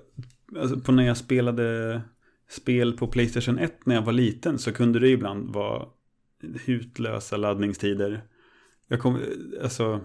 alltså 0.58 0.80
på 0.80 0.92
när 0.92 1.06
jag 1.06 1.16
spelade 1.16 2.00
spel 2.48 2.92
på 2.96 3.06
Playstation 3.06 3.58
1 3.58 3.86
när 3.86 3.94
jag 3.94 4.02
var 4.02 4.12
liten 4.12 4.58
så 4.58 4.72
kunde 4.72 4.98
det 4.98 5.08
ibland 5.08 5.50
vara 5.50 5.86
hutlösa 6.66 7.36
laddningstider. 7.36 8.22
Jag 8.88 9.00
kom, 9.00 9.18
alltså... 9.62 10.00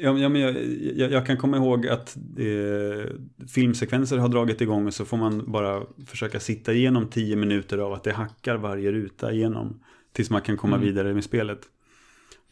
Ja, 0.00 0.18
ja, 0.18 0.28
men 0.28 0.40
jag, 0.40 0.56
jag, 0.96 1.12
jag 1.12 1.26
kan 1.26 1.36
komma 1.36 1.56
ihåg 1.56 1.88
att 1.88 2.16
eh, 2.38 3.12
filmsekvenser 3.48 4.18
har 4.18 4.28
dragit 4.28 4.60
igång 4.60 4.86
och 4.86 4.94
så 4.94 5.04
får 5.04 5.16
man 5.16 5.52
bara 5.52 5.82
försöka 6.06 6.40
sitta 6.40 6.72
igenom 6.72 7.08
tio 7.08 7.36
minuter 7.36 7.78
av 7.78 7.92
att 7.92 8.04
det 8.04 8.12
hackar 8.12 8.56
varje 8.56 8.92
ruta 8.92 9.32
igenom 9.32 9.80
tills 10.14 10.30
man 10.30 10.42
kan 10.42 10.56
komma 10.56 10.76
Mm. 10.76 10.86
vidare 10.88 11.14
med 11.14 11.24
spelet. 11.24 11.60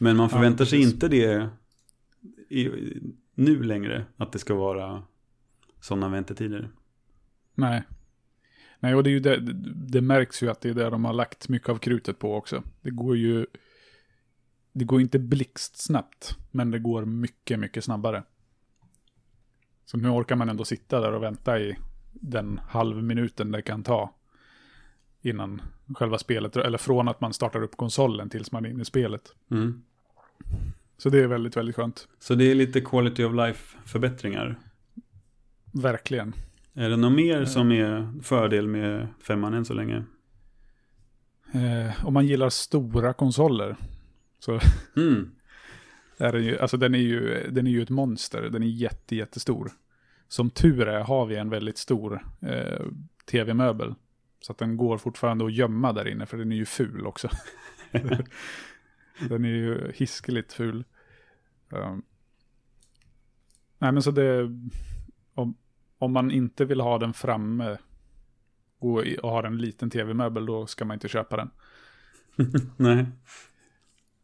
Men 0.00 0.16
man 0.16 0.24
Ja, 0.24 0.28
förväntar 0.28 0.64
sig 0.64 0.78
precis. 0.78 0.92
inte 0.94 1.08
det 1.08 1.48
i, 2.48 2.70
nu 3.34 3.62
längre, 3.62 4.04
att 4.16 4.32
det 4.32 4.38
ska 4.38 4.54
vara 4.54 5.02
sådana 5.80 6.08
väntetider. 6.08 6.70
Nej. 7.54 7.82
Nej, 8.80 8.94
och 8.94 9.02
det, 9.02 9.10
är 9.10 9.12
ju 9.12 9.20
det, 9.20 9.40
det, 9.90 10.00
märks 10.00 10.42
ju 10.42 10.50
att 10.50 10.60
det 10.60 10.68
är 10.70 10.74
det 10.74 10.90
de 10.90 11.04
har 11.04 11.12
lagt 11.12 11.48
mycket 11.48 11.68
av 11.68 11.78
krutet 11.78 12.18
på 12.18 12.34
också. 12.36 12.62
Det 12.80 12.90
går 12.90 13.16
ju... 13.16 13.46
Det 14.72 14.84
går 14.84 15.00
inte 15.00 15.18
blixtsnabbt, 15.18 16.36
men 16.50 16.70
det 16.70 16.78
går 16.78 17.04
mycket, 17.04 17.58
mycket 17.58 17.84
snabbare. 17.84 18.22
Så 19.84 19.96
nu 19.96 20.08
orkar 20.08 20.36
man 20.36 20.48
ändå 20.48 20.64
sitta 20.64 21.00
där 21.00 21.12
och 21.12 21.22
vänta 21.22 21.60
i 21.60 21.76
den 22.12 22.58
halvminuten 22.68 23.50
det 23.50 23.62
kan 23.62 23.82
ta 23.82 24.14
innan 25.22 25.62
själva 25.94 26.18
spelet, 26.18 26.56
eller 26.56 26.78
från 26.78 27.08
att 27.08 27.20
man 27.20 27.32
startar 27.32 27.62
upp 27.62 27.76
konsolen 27.76 28.30
tills 28.30 28.52
man 28.52 28.64
är 28.64 28.70
inne 28.70 28.82
i 28.82 28.84
spelet. 28.84 29.34
Mm. 29.50 29.82
Så 30.96 31.08
det 31.08 31.22
är 31.22 31.26
väldigt, 31.26 31.56
väldigt 31.56 31.76
skönt. 31.76 32.08
Så 32.18 32.34
det 32.34 32.50
är 32.50 32.54
lite 32.54 32.80
quality 32.80 33.24
of 33.24 33.34
life 33.34 33.78
förbättringar. 33.84 34.58
Verkligen. 35.72 36.32
Är 36.74 36.90
det 36.90 36.96
något 36.96 37.12
mer 37.12 37.44
som 37.44 37.72
är 37.72 38.12
fördel 38.22 38.68
med 38.68 39.06
femman 39.26 39.54
än 39.54 39.64
så 39.64 39.74
länge? 39.74 40.04
Eh, 41.52 42.06
om 42.06 42.14
man 42.14 42.26
gillar 42.26 42.48
stora 42.48 43.12
konsoler 43.12 43.76
Så 44.38 44.60
Mm. 44.96 45.30
är 46.16 46.32
den, 46.32 46.44
ju, 46.44 46.58
alltså 46.58 46.76
den, 46.76 46.94
är 46.94 46.98
ju, 46.98 47.50
den 47.50 47.66
är 47.66 47.70
ju 47.70 47.82
ett 47.82 47.90
monster, 47.90 48.42
den 48.42 48.62
är 48.62 48.66
jätte, 48.66 49.16
jättestor. 49.16 49.72
Som 50.28 50.50
tur 50.50 50.88
är 50.88 51.00
har 51.00 51.26
vi 51.26 51.36
en 51.36 51.50
väldigt 51.50 51.78
stor 51.78 52.26
eh, 52.40 52.86
tv-möbel. 53.30 53.94
Så 54.42 54.52
att 54.52 54.58
den 54.58 54.76
går 54.76 54.98
fortfarande 54.98 55.44
att 55.44 55.52
gömma 55.52 55.92
där 55.92 56.08
inne, 56.08 56.26
för 56.26 56.38
den 56.38 56.52
är 56.52 56.56
ju 56.56 56.66
ful 56.66 57.06
också. 57.06 57.28
den 59.28 59.44
är 59.44 59.48
ju 59.48 59.92
hiskeligt 59.94 60.52
ful. 60.52 60.84
Um, 61.68 62.02
nej 63.78 63.92
men 63.92 64.02
så 64.02 64.10
det, 64.10 64.42
om, 65.34 65.54
om 65.98 66.12
man 66.12 66.30
inte 66.30 66.64
vill 66.64 66.80
ha 66.80 66.98
den 66.98 67.12
framme 67.12 67.78
och, 68.78 68.98
och 69.22 69.30
har 69.30 69.44
en 69.44 69.58
liten 69.58 69.90
tv-möbel, 69.90 70.46
då 70.46 70.66
ska 70.66 70.84
man 70.84 70.94
inte 70.94 71.08
köpa 71.08 71.36
den. 71.36 71.50
Nej. 72.76 73.06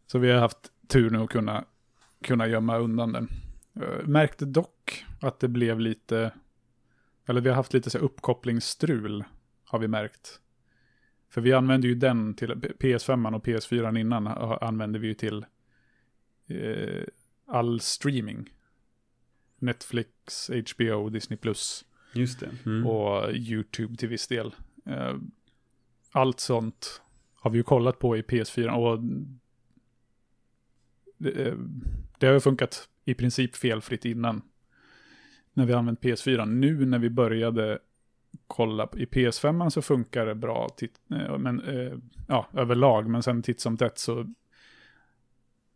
Så 0.06 0.18
vi 0.18 0.30
har 0.30 0.40
haft 0.40 0.72
tur 0.88 1.10
nu 1.10 1.18
att 1.18 1.30
kunna, 1.30 1.64
kunna 2.24 2.46
gömma 2.46 2.78
undan 2.78 3.12
den. 3.12 3.28
Uh, 3.76 4.06
märkte 4.06 4.44
dock 4.44 5.06
att 5.20 5.40
det 5.40 5.48
blev 5.48 5.80
lite, 5.80 6.32
eller 7.26 7.40
vi 7.40 7.48
har 7.48 7.56
haft 7.56 7.74
lite 7.74 7.90
så 7.90 7.98
uppkopplingsstrul, 7.98 9.24
har 9.68 9.78
vi 9.78 9.88
märkt. 9.88 10.40
För 11.30 11.40
vi 11.40 11.52
använde 11.52 11.88
ju 11.88 11.94
den 11.94 12.34
till, 12.34 12.50
PS5 12.52 13.36
och 13.36 13.46
PS4 13.46 13.98
innan 13.98 14.26
använde 14.60 14.98
vi 14.98 15.08
ju 15.08 15.14
till 15.14 15.46
uh, 16.50 17.04
all 17.46 17.80
streaming. 17.80 18.50
Netflix, 19.58 20.50
HBO, 20.50 21.08
Disney+, 21.08 21.38
Just 22.12 22.40
det. 22.40 22.50
Mm. 22.66 22.86
och 22.86 23.32
YouTube 23.32 23.96
till 23.96 24.08
viss 24.08 24.26
del. 24.26 24.54
Eh, 24.86 25.16
Allt 26.12 26.40
sånt 26.40 27.02
har 27.34 27.50
vi 27.50 27.58
ju 27.58 27.62
kollat 27.62 27.98
på 27.98 28.16
i 28.16 28.22
PS4 28.22 28.70
och 28.70 29.00
det, 31.18 31.30
eh, 31.30 31.54
det 32.18 32.26
har 32.26 32.34
ju 32.34 32.40
funkat 32.40 32.88
i 33.04 33.14
princip 33.14 33.56
felfritt 33.56 34.04
innan. 34.04 34.42
När 35.52 35.66
vi 35.66 35.72
använt 35.72 36.00
PS4. 36.00 36.46
Nu 36.46 36.86
när 36.86 36.98
vi 36.98 37.10
började 37.10 37.78
kolla 38.48 38.88
i 38.96 39.04
PS5 39.04 39.70
så 39.70 39.82
funkar 39.82 40.26
det 40.26 40.34
bra 40.34 40.68
titt, 40.76 41.00
eh, 41.10 41.38
men, 41.38 41.60
eh, 41.60 41.98
ja, 42.26 42.46
överlag. 42.52 43.08
Men 43.08 43.22
sen 43.22 43.42
titt 43.42 43.60
som 43.60 43.76
tätt 43.76 43.98
så 43.98 44.26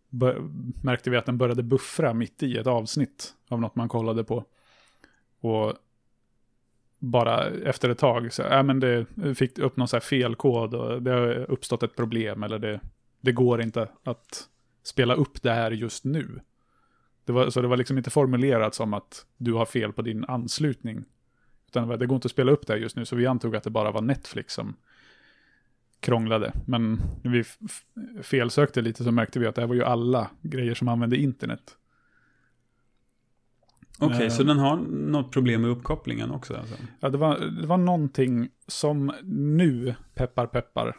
bör, 0.08 0.38
märkte 0.82 1.10
vi 1.10 1.16
att 1.16 1.26
den 1.26 1.38
började 1.38 1.62
buffra 1.62 2.14
mitt 2.14 2.42
i 2.42 2.56
ett 2.56 2.66
avsnitt 2.66 3.34
av 3.48 3.60
något 3.60 3.76
man 3.76 3.88
kollade 3.88 4.24
på. 4.24 4.44
Och 5.40 5.74
bara 6.98 7.46
efter 7.46 7.88
ett 7.88 7.98
tag, 7.98 8.32
så, 8.32 8.42
äh, 8.42 8.62
men 8.62 8.80
det 8.80 9.06
fick 9.34 9.58
upp 9.58 9.76
någon 9.76 9.88
så 9.88 9.96
här 9.96 10.00
felkod 10.00 10.74
och 10.74 11.02
det 11.02 11.10
har 11.10 11.50
uppstått 11.50 11.82
ett 11.82 11.96
problem 11.96 12.42
eller 12.42 12.58
det, 12.58 12.80
det 13.20 13.32
går 13.32 13.62
inte 13.62 13.88
att 14.02 14.48
spela 14.82 15.14
upp 15.14 15.42
det 15.42 15.52
här 15.52 15.70
just 15.70 16.04
nu. 16.04 16.40
Det 17.24 17.32
var, 17.32 17.50
så 17.50 17.62
det 17.62 17.68
var 17.68 17.76
liksom 17.76 17.98
inte 17.98 18.10
formulerat 18.10 18.74
som 18.74 18.94
att 18.94 19.26
du 19.36 19.52
har 19.52 19.66
fel 19.66 19.92
på 19.92 20.02
din 20.02 20.24
anslutning. 20.24 21.04
Utan 21.72 21.88
det, 21.88 22.06
går 22.06 22.14
inte 22.14 22.26
att 22.26 22.32
spela 22.32 22.52
upp 22.52 22.66
det 22.66 22.76
just 22.76 22.96
nu, 22.96 23.04
så 23.04 23.16
vi 23.16 23.26
antog 23.26 23.56
att 23.56 23.64
det 23.64 23.70
bara 23.70 23.90
var 23.90 24.00
Netflix 24.00 24.54
som 24.54 24.76
krånglade. 26.00 26.52
Men 26.66 27.00
när 27.22 27.30
vi 27.30 27.44
felsökte 28.22 28.80
lite 28.80 29.04
så 29.04 29.12
märkte 29.12 29.38
vi 29.38 29.46
att 29.46 29.54
det 29.54 29.60
här 29.60 29.68
var 29.68 29.74
ju 29.74 29.84
alla 29.84 30.30
grejer 30.42 30.74
som 30.74 30.88
använde 30.88 31.16
internet. 31.16 31.76
Okej, 33.98 34.26
Eh. 34.26 34.30
så 34.32 34.42
den 34.42 34.58
har 34.58 34.76
något 34.90 35.32
problem 35.32 35.60
med 35.62 35.70
uppkopplingen 35.70 36.30
också 36.30 36.56
alltså? 36.56 36.74
Ja, 37.00 37.08
det 37.08 37.18
var, 37.18 37.38
det 37.38 37.66
var 37.66 37.76
någonting 37.76 38.48
som 38.66 39.12
nu, 39.24 39.94
peppar 40.14 40.46
peppar, 40.46 40.96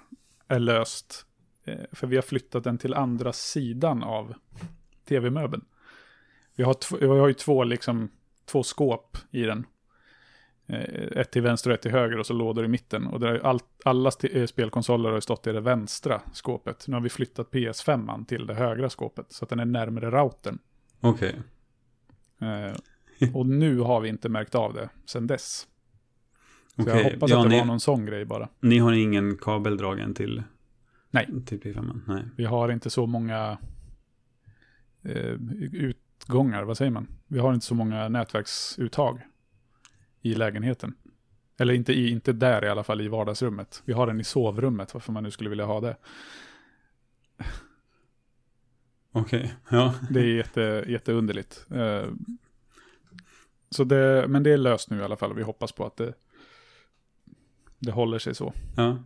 är 0.48 0.60
löst. 0.60 1.26
Eh, 1.64 1.80
för 1.92 2.08
vi 2.08 2.16
har 2.16 2.24
flyttat 2.24 2.64
den 2.64 2.78
till 2.78 2.94
andra 2.94 3.34
sidan 3.34 4.04
av 4.04 4.34
tv-möbeln. 5.08 5.66
Vi 6.56 6.64
har, 6.64 7.00
vi 7.00 7.08
har 7.08 7.28
ju 7.28 7.34
två, 7.34 7.64
liksom, 7.64 8.10
två 8.46 8.64
skåp 8.64 9.18
i 9.32 9.42
den. 9.42 9.66
Eh, 10.68 11.20
ett 11.22 11.32
till 11.32 11.42
vänster 11.42 11.70
och 11.70 11.74
ett 11.74 11.82
till 11.82 11.92
höger 11.92 12.20
och 12.20 12.26
så 12.26 12.34
lådor 12.34 12.66
i 12.66 12.68
mitten. 12.68 13.08
Och 13.08 13.20
där 13.20 13.34
är 13.34 13.40
allt, 13.40 13.66
alla 13.86 14.12
eh, 14.32 14.46
spelkonsoler 14.46 15.12
har 15.12 15.20
stått 15.20 15.48
i 15.48 15.52
det 15.52 15.62
vänstra 15.62 16.22
skåpet. 16.34 16.88
Nu 16.88 16.94
har 16.94 17.02
vi 17.02 17.10
flyttat 17.10 17.52
PS5 17.52 18.26
till 18.26 18.48
det 18.48 18.54
högra 18.54 18.90
skåpet. 18.90 19.26
Så 19.30 19.46
att 19.46 19.50
den 19.50 19.60
är 19.60 19.66
närmare 19.66 20.12
routern. 20.12 20.60
Okej. 21.02 21.36
Eh, 22.42 23.32
och 23.34 23.46
nu 23.46 23.80
har 23.80 24.02
vi 24.02 24.10
inte 24.10 24.30
märkt 24.30 24.56
av 24.56 24.74
det 24.74 24.90
sedan 25.06 25.28
dess. 25.28 25.68
Så 26.76 26.82
Okej. 26.82 26.98
jag 26.98 27.12
hoppas 27.12 27.30
Ja, 27.32 27.38
att 27.38 27.44
det 27.44 27.50
ni, 27.50 27.60
var 27.60 27.66
någon 27.66 27.80
sån 27.80 28.06
grej 28.06 28.26
bara. 28.26 28.50
ni 28.60 28.78
har 28.78 28.94
ingen 28.94 29.38
kabel 29.38 29.78
dragen 29.78 30.14
till? 30.14 30.44
Nej. 31.12 31.30
Till 31.46 31.60
P5? 31.62 32.00
Nej. 32.08 32.24
Vi 32.38 32.46
har 32.46 32.70
inte 32.72 32.90
så 32.90 33.06
många 33.06 33.58
eh, 35.04 35.34
utgångar, 35.72 36.64
vad 36.64 36.78
säger 36.78 36.92
man? 36.92 37.08
Vi 37.28 37.40
har 37.40 37.54
inte 37.54 37.66
så 37.66 37.76
många 37.76 38.10
nätverksuttag 38.10 39.22
i 40.24 40.36
lägenheten. 40.36 40.94
Eller 41.58 41.74
inte, 41.74 41.94
i, 41.94 42.10
inte 42.10 42.34
där 42.34 42.66
i 42.66 42.70
alla 42.70 42.84
fall, 42.84 43.02
i 43.02 43.08
vardagsrummet. 43.08 43.82
Vi 43.86 43.94
har 43.94 44.08
den 44.08 44.20
i 44.20 44.24
sovrummet, 44.24 44.94
varför 44.94 45.12
man 45.12 45.24
nu 45.24 45.32
skulle 45.32 45.50
vilja 45.50 45.66
ha 45.66 45.82
det. 45.82 45.98
Okej, 49.12 49.56
ja. 49.70 49.94
Det 50.10 50.20
är 50.20 50.36
jätte, 50.36 50.86
jätteunderligt. 50.88 51.66
Eh, 51.72 52.06
så 53.70 53.84
det, 53.84 54.26
men 54.28 54.44
det 54.44 54.52
är 54.52 54.58
löst 54.58 54.90
nu 54.90 55.00
i 55.00 55.04
alla 55.04 55.18
fall 55.18 55.32
och 55.32 55.38
vi 55.38 55.44
hoppas 55.44 55.72
på 55.72 55.86
att 55.86 55.98
det, 55.98 56.14
det 57.80 57.92
håller 57.92 58.20
sig 58.20 58.36
så. 58.36 58.54
ja. 58.76 59.04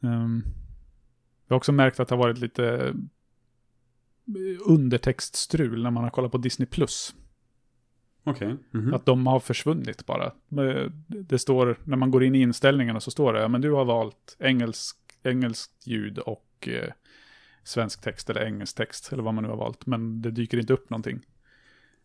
Um, 0.00 0.44
jag 1.46 1.54
har 1.54 1.56
också 1.56 1.72
märkt 1.72 2.00
att 2.00 2.08
det 2.08 2.14
har 2.14 2.22
varit 2.22 2.38
lite 2.38 2.94
undertextstrul 4.64 5.82
när 5.82 5.90
man 5.90 6.04
har 6.04 6.10
kollat 6.10 6.32
på 6.32 6.38
Disney+. 6.38 6.66
Plus. 6.66 7.14
Okej. 8.24 8.56
Mhm. 8.70 8.94
Att 8.94 9.06
de 9.06 9.26
har 9.26 9.40
försvunnit 9.40 10.06
bara. 10.06 10.24
Eh, 10.26 10.90
Det 11.06 11.38
står, 11.38 11.78
när 11.84 11.96
man 11.96 12.10
går 12.10 12.24
in 12.24 12.34
i 12.34 12.40
inställningarna 12.40 13.00
så 13.00 13.10
står 13.10 13.32
det, 13.32 13.40
ja 13.40 13.48
men 13.48 13.60
du 13.60 13.70
har 13.72 13.84
valt 13.84 14.36
engelsk, 14.38 14.96
engelskt 15.22 15.86
ljud 15.86 16.18
och 16.18 16.68
eh, 16.68 16.92
svensk 17.64 18.00
text 18.02 18.30
eller 18.30 18.44
engelsk 18.44 18.76
text 18.76 19.12
eller 19.12 19.22
vad 19.22 19.34
man 19.34 19.44
nu 19.44 19.50
har 19.50 19.56
valt. 19.56 19.86
Men 19.86 20.22
det 20.22 20.30
dyker 20.30 20.58
inte 20.58 20.72
upp 20.72 20.90
någonting. 20.90 21.20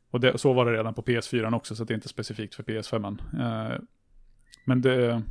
Och 0.10 0.20
det, 0.20 0.38
så 0.38 0.54
var 0.54 0.66
det 0.66 0.72
redan 0.78 0.94
på 0.94 1.02
PS4 1.02 1.56
också, 1.56 1.76
så 1.76 1.84
det 1.84 1.94
är 1.94 1.96
inte 1.96 2.08
specifikt 2.10 2.56
för 2.56 2.64
PS5. 2.64 3.20
Eh, 3.40 3.80
men 4.66 4.82
det, 4.82 5.22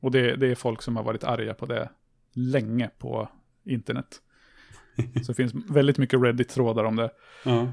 och 0.00 0.10
det, 0.10 0.36
det 0.36 0.46
är 0.46 0.54
folk 0.54 0.82
som 0.82 0.96
har 0.96 1.02
varit 1.02 1.24
arga 1.24 1.54
på 1.54 1.66
det 1.66 1.90
länge 2.32 2.90
på 2.98 3.28
internet. 3.64 4.20
Så 5.22 5.32
det 5.32 5.34
finns 5.34 5.54
väldigt 5.54 5.98
mycket 5.98 6.20
Reddit-trådar 6.22 6.84
om 6.84 6.96
det. 6.96 7.10
Ja. 7.44 7.72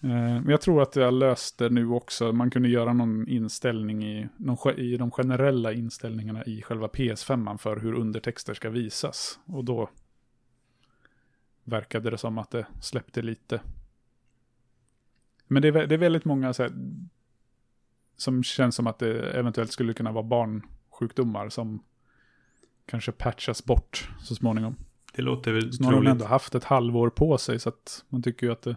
Eh, 0.00 0.08
Men 0.08 0.48
jag 0.48 0.60
tror 0.60 0.82
att 0.82 0.96
jag 0.96 1.14
löste 1.14 1.68
nu 1.68 1.88
också. 1.88 2.32
Man 2.32 2.50
kunde 2.50 2.68
göra 2.68 2.92
någon 2.92 3.28
inställning 3.28 4.04
i, 4.04 4.28
någon, 4.36 4.78
i 4.78 4.96
de 4.96 5.10
generella 5.10 5.72
inställningarna 5.72 6.44
i 6.44 6.62
själva 6.62 6.86
PS5 6.86 7.56
för 7.56 7.76
hur 7.76 7.94
undertexter 7.94 8.54
ska 8.54 8.70
visas. 8.70 9.38
Och 9.46 9.64
då 9.64 9.90
verkade 11.64 12.10
det 12.10 12.18
som 12.18 12.38
att 12.38 12.50
det 12.50 12.66
släppte 12.80 13.22
lite. 13.22 13.60
Men 15.46 15.62
det 15.62 15.68
är, 15.68 15.86
det 15.86 15.94
är 15.94 15.98
väldigt 15.98 16.24
många 16.24 16.46
här, 16.46 16.72
som 18.16 18.42
känns 18.42 18.74
som 18.74 18.86
att 18.86 18.98
det 18.98 19.30
eventuellt 19.30 19.72
skulle 19.72 19.94
kunna 19.94 20.12
vara 20.12 20.24
barnsjukdomar 20.24 21.48
som 21.48 21.82
kanske 22.86 23.12
patchas 23.12 23.64
bort 23.64 24.10
så 24.20 24.34
småningom. 24.34 24.76
Det 25.14 25.22
låter 25.22 25.52
väl 25.52 25.70
de 25.70 25.76
troligt. 25.76 26.10
ändå 26.10 26.24
haft 26.24 26.54
ett 26.54 26.64
halvår 26.64 27.10
på 27.10 27.38
sig 27.38 27.58
så 27.58 27.68
att 27.68 28.04
man 28.08 28.22
tycker 28.22 28.46
ju 28.46 28.52
att 28.52 28.62
det, 28.62 28.76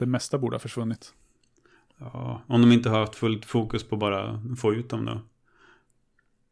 det 0.00 0.06
mesta 0.06 0.38
borde 0.38 0.54
ha 0.54 0.60
försvunnit. 0.60 1.14
Ja, 1.98 2.42
om 2.46 2.60
de 2.60 2.72
inte 2.72 2.88
har 2.90 3.00
haft 3.00 3.14
fullt 3.14 3.44
fokus 3.44 3.84
på 3.84 3.96
bara 3.96 4.42
få 4.58 4.74
ut 4.74 4.88
dem 4.90 5.04
då. 5.04 5.22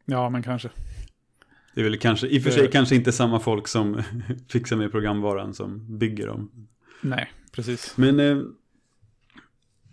Ja, 0.05 0.29
men 0.29 0.43
kanske. 0.43 0.69
Det 1.73 1.81
är 1.81 1.83
väl 1.83 1.97
kanske, 1.99 2.27
i 2.27 2.39
och 2.39 2.43
för 2.43 2.49
Det- 2.49 2.55
sig 2.55 2.71
kanske 2.71 2.95
inte 2.95 3.11
samma 3.11 3.39
folk 3.39 3.67
som 3.67 4.01
fixar 4.49 4.75
med 4.75 4.91
programvaran 4.91 5.53
som 5.53 5.97
bygger 5.97 6.27
dem. 6.27 6.67
Nej, 7.01 7.31
precis. 7.51 7.97
Men, 7.97 8.19
eh, 8.19 8.37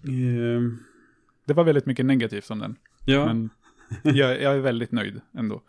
eh, 0.04 0.62
Det 1.44 1.54
var 1.54 1.64
väldigt 1.64 1.86
mycket 1.86 2.06
negativt 2.06 2.50
om 2.50 2.58
den. 2.58 2.76
ja, 3.04 3.26
Men 3.26 3.50
jag, 4.02 4.42
jag 4.42 4.54
är 4.54 4.58
väldigt 4.58 4.92
nöjd 4.92 5.20
ändå. 5.32 5.62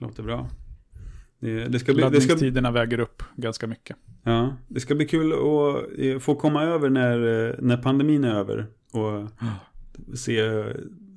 låter 0.00 0.22
bra. 0.22 0.50
Det, 1.38 1.68
det, 1.68 1.78
ska 1.78 1.92
bli, 1.94 2.02
det, 2.02 2.10
ska, 2.10 2.32
Laddningstiderna 2.32 2.70
väger 2.70 3.00
upp 3.00 3.22
ganska 3.36 3.66
mycket. 3.66 3.96
Ja, 4.26 4.56
det 4.68 4.80
ska 4.80 4.94
bli 4.94 5.06
kul 5.06 5.32
att 5.32 5.98
eh, 5.98 6.18
få 6.18 6.34
komma 6.34 6.62
över 6.62 6.90
när, 6.90 7.48
eh, 7.48 7.54
när 7.58 7.76
pandemin 7.76 8.24
är 8.24 8.34
över. 8.34 8.66
Och 8.92 9.28
se, 10.18 10.64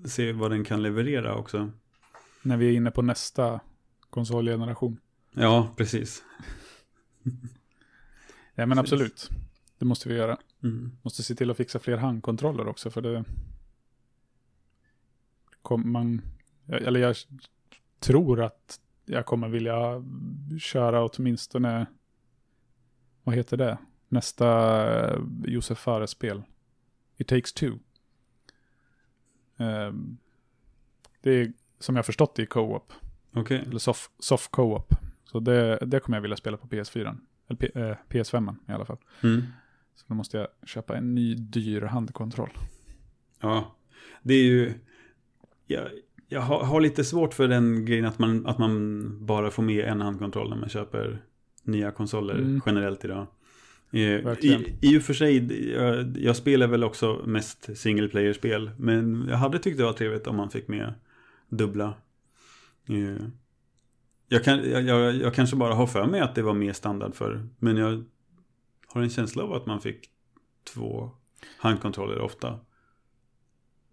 se 0.06 0.32
vad 0.32 0.52
den 0.52 0.64
kan 0.64 0.82
leverera 0.82 1.36
också. 1.36 1.72
När 2.42 2.58
vi 2.58 2.68
är 2.68 2.74
inne 2.74 2.92
på 2.92 3.02
nästa 3.02 3.60
konsolgeneration. 4.10 4.98
Ja, 5.34 5.74
precis. 5.78 6.24
Ja, 8.60 8.66
men 8.66 8.78
Precis. 8.78 8.94
absolut. 8.94 9.30
Det 9.78 9.86
måste 9.86 10.10
vi 10.10 10.16
göra. 10.16 10.38
Mm. 10.64 10.92
Måste 11.02 11.24
se 11.24 11.36
till 11.36 11.52
att 11.52 11.58
fixa 11.58 11.80
fler 11.80 11.98
handkontroller 11.98 12.68
också, 12.68 12.90
för 12.90 13.02
det... 13.02 13.24
Kom, 15.62 15.92
man, 15.92 16.22
eller 16.68 17.00
jag 17.00 17.16
tror 18.00 18.42
att 18.42 18.80
jag 19.06 19.26
kommer 19.26 19.50
vilja 19.50 20.04
köra 20.60 21.06
åtminstone, 21.06 21.86
vad 23.30 23.38
heter 23.38 23.58
det? 23.58 23.78
Nästa 24.08 24.48
eh, 25.10 25.20
Josef 25.46 25.78
Fares-spel. 25.78 26.44
It 27.18 27.28
takes 27.28 27.54
two. 27.54 27.72
Eh, 29.58 29.94
det 31.22 31.32
är 31.32 31.54
som 31.80 31.96
jag 31.96 32.06
förstått 32.06 32.36
det 32.36 32.44
i 32.44 32.46
co-op. 32.46 32.94
Okej. 33.34 33.64
Eller 33.68 33.80
soft, 33.80 34.12
soft 34.20 34.52
co-op. 34.52 34.94
Så 35.24 35.40
det, 35.40 35.78
det 35.82 36.00
kommer 36.00 36.18
jag 36.18 36.22
vilja 36.22 36.38
spela 36.38 36.58
på 36.58 36.68
PS4. 36.68 37.18
Eller 37.48 37.58
P, 37.58 37.70
eh, 37.76 37.96
PS5 38.10 38.56
i 38.68 38.72
alla 38.72 38.86
fall. 38.86 38.98
Mm. 39.24 39.42
Så 39.96 40.06
då 40.08 40.14
måste 40.14 40.38
jag 40.38 40.48
köpa 40.66 40.98
en 40.98 41.16
ny 41.16 41.36
dyr 41.36 41.82
handkontroll. 41.82 42.52
Ja, 43.40 43.76
det 44.24 44.34
är 44.34 44.44
ju... 44.44 44.74
Jag, 45.68 45.88
jag 46.28 46.42
har, 46.42 46.64
har 46.64 46.82
lite 46.82 47.04
svårt 47.04 47.34
för 47.34 47.48
den 47.48 47.86
grejen 47.86 48.06
att 48.06 48.20
man, 48.20 48.48
att 48.48 48.58
man 48.58 49.26
bara 49.26 49.52
får 49.52 49.64
med 49.64 49.86
en 49.86 50.02
handkontroll 50.02 50.50
när 50.50 50.58
man 50.58 50.70
köper 50.70 51.22
nya 51.64 51.92
konsoler 51.92 52.34
Mm. 52.36 52.62
generellt 52.66 53.06
idag. 53.06 53.28
Eh, 53.92 54.24
Verkligen. 54.24 54.62
I, 54.62 54.78
I 54.82 54.98
och 55.00 55.04
för 55.04 55.14
sig, 55.14 55.72
jag, 55.72 56.18
jag 56.18 56.36
spelar 56.36 56.68
väl 56.68 56.84
också 56.84 57.22
mest 57.26 57.78
single 57.78 58.08
player-spel. 58.08 58.72
Men 58.78 59.26
jag 59.30 59.38
hade 59.38 59.60
tyckt 59.60 59.78
det 59.78 59.84
var 59.84 59.94
trevligt 59.94 60.28
om 60.28 60.36
man 60.36 60.50
fick 60.50 60.68
med 60.68 60.94
dubbla. 61.50 61.94
Eh, 62.88 63.26
jag, 64.28 64.44
kan, 64.44 64.70
jag, 64.70 65.16
jag, 65.16 65.34
kanske 65.34 65.56
bara 65.56 65.74
har 65.74 65.88
för 65.88 66.06
mig 66.08 66.20
att 66.22 66.36
det 66.36 66.42
var 66.42 66.54
mer 66.54 66.74
standard 66.74 67.16
för 67.16 67.48
Men 67.60 67.78
jag 67.78 68.04
har 68.88 69.02
en 69.02 69.10
känsla 69.10 69.44
av 69.44 69.54
att 69.54 69.66
man 69.66 69.82
fick 69.82 70.10
två 70.74 71.12
handkontroller 71.58 72.20
ofta. 72.20 72.60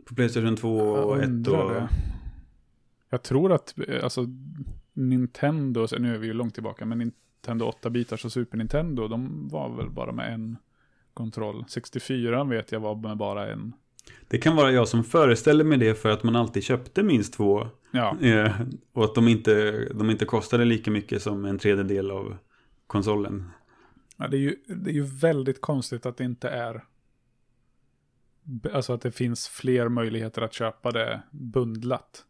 På 0.05 0.15
Playstation 0.15 0.57
2 0.57 0.79
och 0.79 1.17
Jag 1.17 1.23
1 1.23 1.29
undrar 1.29 1.65
och... 1.65 1.71
det. 1.71 1.89
Jag 3.11 3.23
tror 3.23 3.53
att, 3.53 3.75
eh, 3.89 4.05
alltså, 4.05 4.27
Nintendo, 4.93 5.87
nu 5.99 6.15
är 6.15 6.19
vi 6.19 6.27
ju 6.27 6.33
långt 6.33 6.55
tillbaka, 6.55 6.87
men 6.87 7.13
Nintendo 7.47 7.73
8-bitars 7.83 8.25
och 8.25 8.33
Super 8.33 8.59
Nintendo, 8.59 9.09
de 9.09 9.49
var 9.49 9.77
väl 9.77 9.91
bara 9.91 10.13
med 10.13 10.35
en 10.35 10.57
kontroll. 11.15 11.65
64 11.69 12.45
vet 12.45 12.73
jag 12.73 12.81
var 12.81 12.95
med 12.95 13.17
bara 13.17 13.53
en. 13.53 13.73
Det 14.29 14.39
kan 14.39 14.57
vara 14.57 14.73
jag 14.73 14.89
som 14.89 15.05
föreställer 15.05 15.65
mig 15.65 15.79
det 15.79 15.95
för 15.95 16.09
att 16.09 16.23
man 16.23 16.37
alltid 16.37 16.65
köpte 16.65 17.03
minst 17.03 17.35
två. 17.35 17.69
Ja, 17.91 18.17
Eh, 18.21 18.61
och 18.93 19.05
att 19.05 19.15
de 19.15 19.29
inte, 19.29 19.85
de 19.95 20.11
inte 20.11 20.25
kostade 20.25 20.65
lika 20.65 20.91
mycket 20.91 21.23
som 21.23 21.45
en 21.45 21.59
tredjedel 21.59 22.11
av 22.11 22.37
konsolen. 22.87 23.51
Ja, 24.17 24.29
det, 24.29 24.37
är 24.37 24.41
ju, 24.41 24.57
det 24.67 24.91
är 24.91 24.95
ju 24.95 25.05
väldigt 25.05 25.61
konstigt 25.61 26.07
att 26.07 26.17
det 26.17 26.25
inte 26.25 26.49
är... 26.49 26.85
Alltså 28.73 28.93
att 28.93 29.01
det 29.01 29.13
finns 29.13 29.49
fler 29.49 29.89
möjligheter 29.89 30.43
att 30.43 30.53
köpa 30.53 30.91
det 30.91 31.23
bundlat. 31.31 32.25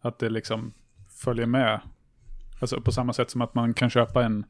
Att 0.00 0.18
det 0.18 0.30
liksom 0.30 0.72
följer 1.08 1.46
med. 1.46 1.80
Alltså 2.60 2.80
på 2.80 2.92
samma 2.92 3.12
sätt 3.12 3.30
som 3.30 3.40
att 3.40 3.54
man 3.54 3.74
kan 3.74 3.90
köpa 3.90 4.24
en, 4.24 4.44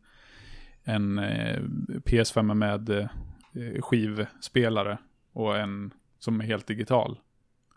en 0.84 1.18
eh, 1.18 1.60
PS5 2.04 2.54
med 2.54 2.90
eh, 2.90 3.08
skivspelare 3.82 4.98
och 5.32 5.58
en 5.58 5.94
som 6.18 6.40
är 6.40 6.44
helt 6.44 6.66
digital. 6.66 7.18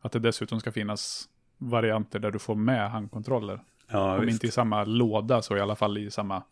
Att 0.02 0.12
det 0.12 0.20
dessutom 0.20 0.60
ska 0.60 0.72
finnas 0.72 1.30
varianter 1.58 2.20
där 2.20 2.32
du 2.32 2.40
får 2.40 2.56
med 2.56 2.92
handkontroller. 2.92 3.60
Ja, 3.92 4.16
Om 4.18 4.22
visst. 4.26 4.34
inte 4.34 4.48
i 4.48 4.52
samma 4.52 4.84
låda 4.84 5.42
så 5.42 5.58
i 5.58 5.60
alla 5.60 5.76
fall 5.76 5.98
i 5.98 6.12
samma 6.12 6.44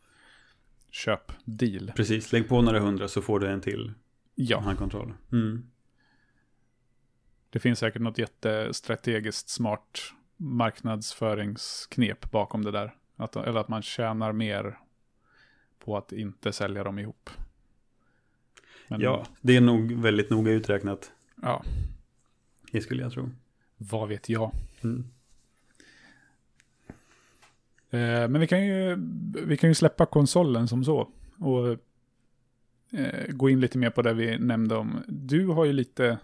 köpdeal. 0.89 1.91
Precis, 1.95 2.31
lägg 2.31 2.49
på 2.49 2.61
några 2.61 2.79
hundra 2.79 3.07
så 3.07 3.21
får 3.21 3.39
du 3.39 3.47
en 3.47 3.61
till 3.61 3.93
Ja, 4.35 4.59
handkontroll. 4.59 5.13
Mm. 5.31 5.65
det 7.49 7.59
finns 7.59 7.79
säkert 7.79 8.01
något 8.01 8.17
jättestrategiskt 8.17 9.49
smart 9.49 9.99
marknadsföringsknep 10.37 12.31
bakom 12.31 12.63
det 12.63 12.71
där. 12.71 12.95
Att, 13.21 13.35
eller 13.35 13.59
att 13.59 13.67
man 13.67 13.81
tjänar 13.81 14.31
mer 14.31 14.79
på 15.79 15.97
att 15.97 16.11
inte 16.11 16.53
sälja 16.53 16.83
dem 16.83 16.99
ihop. 16.99 17.29
Men, 18.87 19.01
Ja, 19.01 19.25
det 19.41 19.55
är 19.55 19.61
nog 19.61 19.91
väldigt 19.91 20.29
noga 20.29 20.51
uträknat. 20.51 21.11
ja, 21.41 21.63
Det 22.71 22.81
skulle 22.81 23.01
jag 23.03 23.11
tro. 23.11 23.29
vad 23.77 24.09
vet 24.09 24.29
jag. 24.29 24.51
Mm. 24.83 25.05
Eh, 27.89 28.27
men 28.27 28.39
vi 28.39 28.47
kan, 28.47 28.65
ju, 28.65 28.97
vi 29.45 29.57
kan 29.57 29.69
ju 29.69 29.73
släppa 29.75 30.05
konsolen 30.05 30.67
som 30.67 30.83
så. 30.85 31.09
Och 31.37 31.69
eh, 32.99 33.27
gå 33.29 33.49
in 33.49 33.59
lite 33.59 33.77
mer 33.77 33.89
på 33.89 34.01
det 34.01 34.13
vi 34.13 34.37
nämnde 34.39 34.75
om. 34.75 35.03
Du 35.07 35.47
har 35.47 35.65
ju 35.65 35.73
lite 35.73 36.17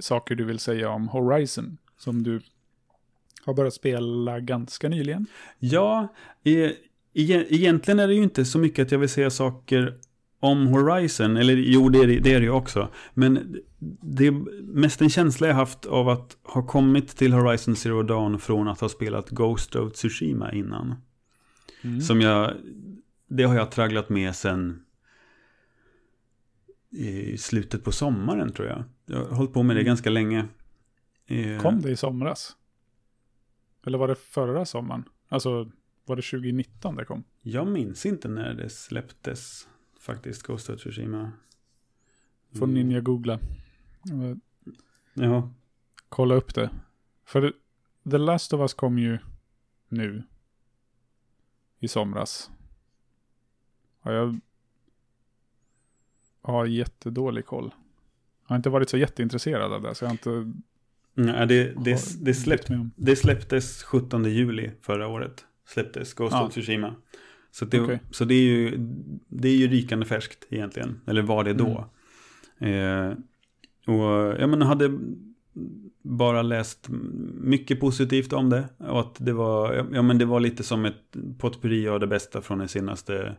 saker 0.00 0.34
du 0.34 0.44
vill 0.44 0.58
säga 0.58 0.88
om 0.90 1.08
Horizon. 1.08 1.78
Som 1.96 2.22
du 2.22 2.40
har 3.44 3.54
börjat 3.54 3.74
spela 3.74 4.40
ganska 4.40 4.88
nyligen. 4.88 5.26
Ja, 5.58 6.08
e 6.44 6.72
egentligen 7.12 8.00
är 8.00 8.08
det 8.08 8.14
ju 8.14 8.22
inte 8.22 8.44
så 8.44 8.58
mycket 8.58 8.86
att 8.86 8.92
jag 8.92 8.98
vill 8.98 9.08
säga 9.08 9.30
saker 9.30 9.98
om 10.40 10.66
Horizon, 10.66 11.36
eller 11.36 11.56
jo 11.56 11.88
det 11.88 11.98
är 11.98 12.06
det, 12.06 12.18
det 12.18 12.32
är 12.32 12.40
det 12.40 12.44
ju 12.46 12.50
också. 12.50 12.88
Men 13.14 13.56
det 14.02 14.26
är 14.26 14.32
mest 14.62 15.00
en 15.02 15.10
känsla 15.10 15.46
jag 15.46 15.54
haft 15.54 15.86
av 15.86 16.08
att 16.08 16.36
ha 16.42 16.66
kommit 16.66 17.08
till 17.16 17.32
Horizon 17.32 17.76
Zero 17.76 18.02
Dawn 18.02 18.38
från 18.38 18.68
att 18.68 18.80
ha 18.80 18.88
spelat 18.88 19.30
Ghost 19.30 19.76
of 19.76 19.92
Tsushima 19.92 20.52
innan. 20.52 20.94
Mm. 21.82 22.00
Som 22.00 22.20
jag, 22.20 22.52
det 23.28 23.42
har 23.42 23.54
jag 23.54 23.70
tragglat 23.70 24.08
med 24.08 24.34
sen 24.34 24.80
i 26.90 27.38
slutet 27.38 27.84
på 27.84 27.92
sommaren 27.92 28.52
tror 28.52 28.68
jag. 28.68 28.84
Jag 29.06 29.24
har 29.24 29.36
hållit 29.36 29.52
på 29.52 29.62
med 29.62 29.76
det 29.76 29.80
Mm. 29.80 29.86
ganska 29.90 30.10
länge. 30.10 30.44
Eh, 31.26 31.62
Kom 31.62 31.80
det 31.82 31.90
i 31.90 31.96
somras? 31.96 32.56
Eller 33.86 33.98
var 33.98 34.08
det 34.08 34.14
förra 34.14 34.64
sommaren? 34.64 35.04
Alltså, 35.28 35.70
var 36.04 36.16
det 36.16 36.22
2019 36.22 36.96
det 36.96 37.04
kom? 37.04 37.24
Jag 37.42 37.66
minns 37.66 38.06
inte 38.06 38.28
när 38.28 38.54
det 38.54 38.70
släpptes 38.70 39.68
faktiskt, 40.00 40.42
Ghost 40.42 40.70
of 40.70 40.80
Tsushima. 40.80 41.32
Får 42.52 42.64
Mm. 42.66 42.74
Ninja 42.74 43.00
googla. 43.00 43.34
Eh, 43.34 44.36
Ja, 45.14 45.50
Kolla 46.08 46.34
upp 46.34 46.54
det. 46.54 46.70
För 47.24 47.52
The 48.10 48.18
Last 48.18 48.52
of 48.52 48.60
Us 48.60 48.74
kom 48.74 48.98
ju 48.98 49.18
nu. 49.88 50.22
I 51.78 51.88
somras. 51.88 52.50
Ja, 54.02 54.12
jag 54.12 54.40
har 56.42 56.66
jättedålig 56.66 57.46
koll. 57.46 57.74
Jag 58.42 58.48
har 58.48 58.56
inte 58.56 58.70
varit 58.70 58.90
så 58.90 58.96
jätteintresserad 58.96 59.72
av 59.72 59.82
det, 59.82 59.94
så 59.94 60.04
jag 60.04 60.08
har 60.08 60.14
inte 60.14 60.52
Nej, 61.14 61.46
det, 61.46 61.64
det, 61.84 61.92
har 61.92 62.24
det, 62.24 62.34
släpp, 62.34 62.60
det 62.96 63.16
släpptes 63.16 63.82
17 63.82 64.24
juli 64.24 64.70
förra 64.82 65.08
året. 65.08 65.44
Släpptes 65.68 66.14
Ghost 66.14 66.32
Ja. 66.32 66.46
of 66.46 66.52
Tsushima. 66.52 66.94
Så, 67.50 67.64
det, 67.64 67.80
Okej. 67.80 68.00
så 68.10 68.24
det, 68.24 68.34
är 68.34 68.42
ju, 68.42 68.76
det 69.28 69.48
är 69.48 69.56
ju 69.56 69.68
rykande 69.68 70.06
färskt 70.06 70.46
egentligen. 70.50 71.00
Eller 71.06 71.22
var 71.22 71.44
det 71.44 71.52
då. 71.52 71.90
Mm. 72.58 73.10
Eh, 73.10 73.16
och 73.86 74.40
jag 74.40 74.48
menar, 74.48 74.66
hade 74.66 74.98
bara 76.02 76.42
läst 76.42 76.88
mycket 77.34 77.80
positivt 77.80 78.32
om 78.32 78.50
det. 78.50 78.64
Och 78.78 79.00
att 79.00 79.16
det 79.18 79.32
var, 79.32 79.86
ja, 79.92 80.02
men 80.02 80.18
det 80.18 80.24
var 80.24 80.40
lite 80.40 80.62
som 80.62 80.84
ett 80.84 81.16
potpurri 81.38 81.88
av 81.88 82.00
det 82.00 82.06
bästa 82.06 82.40
från 82.40 82.58
den 82.58 82.68
senaste 82.68 83.36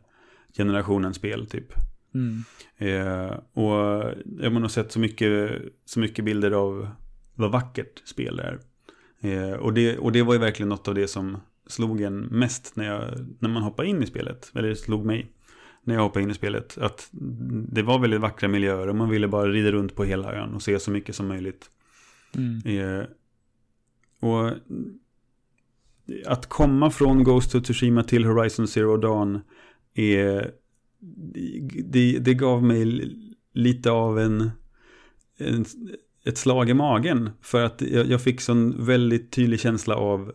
generationens 0.57 1.15
spel 1.17 1.45
typ. 1.45 1.73
Mm. 2.13 2.43
Eh, 2.77 3.33
och 3.53 4.03
jag 4.39 4.51
har 4.51 4.67
sett 4.67 4.91
så 4.91 4.99
mycket, 4.99 5.61
så 5.85 5.99
mycket 5.99 6.25
bilder 6.25 6.51
av 6.51 6.87
vad 7.35 7.51
vackert 7.51 8.01
spel 8.05 8.39
är. 8.39 8.59
Eh, 9.19 9.53
och, 9.53 9.73
det, 9.73 9.97
och 9.97 10.11
det 10.11 10.23
var 10.23 10.33
ju 10.33 10.39
verkligen 10.39 10.69
något 10.69 10.87
av 10.87 10.95
det 10.95 11.07
som 11.07 11.37
slog 11.67 12.01
en 12.01 12.19
mest 12.19 12.75
när, 12.75 12.85
jag, 12.85 13.25
när 13.39 13.49
man 13.49 13.63
hoppade 13.63 13.89
in 13.89 14.03
i 14.03 14.05
spelet. 14.05 14.51
Eller 14.55 14.69
det 14.69 14.75
slog 14.75 15.05
mig 15.05 15.31
när 15.83 15.95
jag 15.95 16.01
hoppade 16.01 16.23
in 16.23 16.31
i 16.31 16.33
spelet. 16.33 16.77
Att 16.77 17.09
det 17.71 17.81
var 17.81 17.99
väldigt 17.99 18.21
vackra 18.21 18.47
miljöer 18.47 18.87
och 18.87 18.95
man 18.95 19.09
ville 19.09 19.27
bara 19.27 19.47
rida 19.47 19.71
runt 19.71 19.95
på 19.95 20.03
hela 20.03 20.33
ön 20.33 20.53
och 20.53 20.61
se 20.61 20.79
så 20.79 20.91
mycket 20.91 21.15
som 21.15 21.27
möjligt. 21.27 21.69
Mm. 22.35 22.99
Eh, 22.99 23.05
och 24.19 24.51
att 26.25 26.49
komma 26.49 26.91
från 26.91 27.23
Ghost 27.23 27.55
of 27.55 27.63
Tsushima 27.63 28.03
till 28.03 28.25
Horizon 28.25 28.67
Zero 28.67 28.97
Dawn 28.97 29.41
är, 29.93 30.51
det, 31.83 32.19
det 32.19 32.33
gav 32.33 32.63
mig 32.63 33.11
lite 33.53 33.91
av 33.91 34.19
en, 34.19 34.51
en, 35.37 35.65
ett 36.25 36.37
slag 36.37 36.69
i 36.69 36.73
magen. 36.73 37.29
För 37.41 37.63
att 37.63 37.81
jag, 37.81 38.07
jag 38.07 38.21
fick 38.21 38.41
sån 38.41 38.85
väldigt 38.85 39.31
tydlig 39.31 39.59
känsla 39.59 39.95
av 39.95 40.31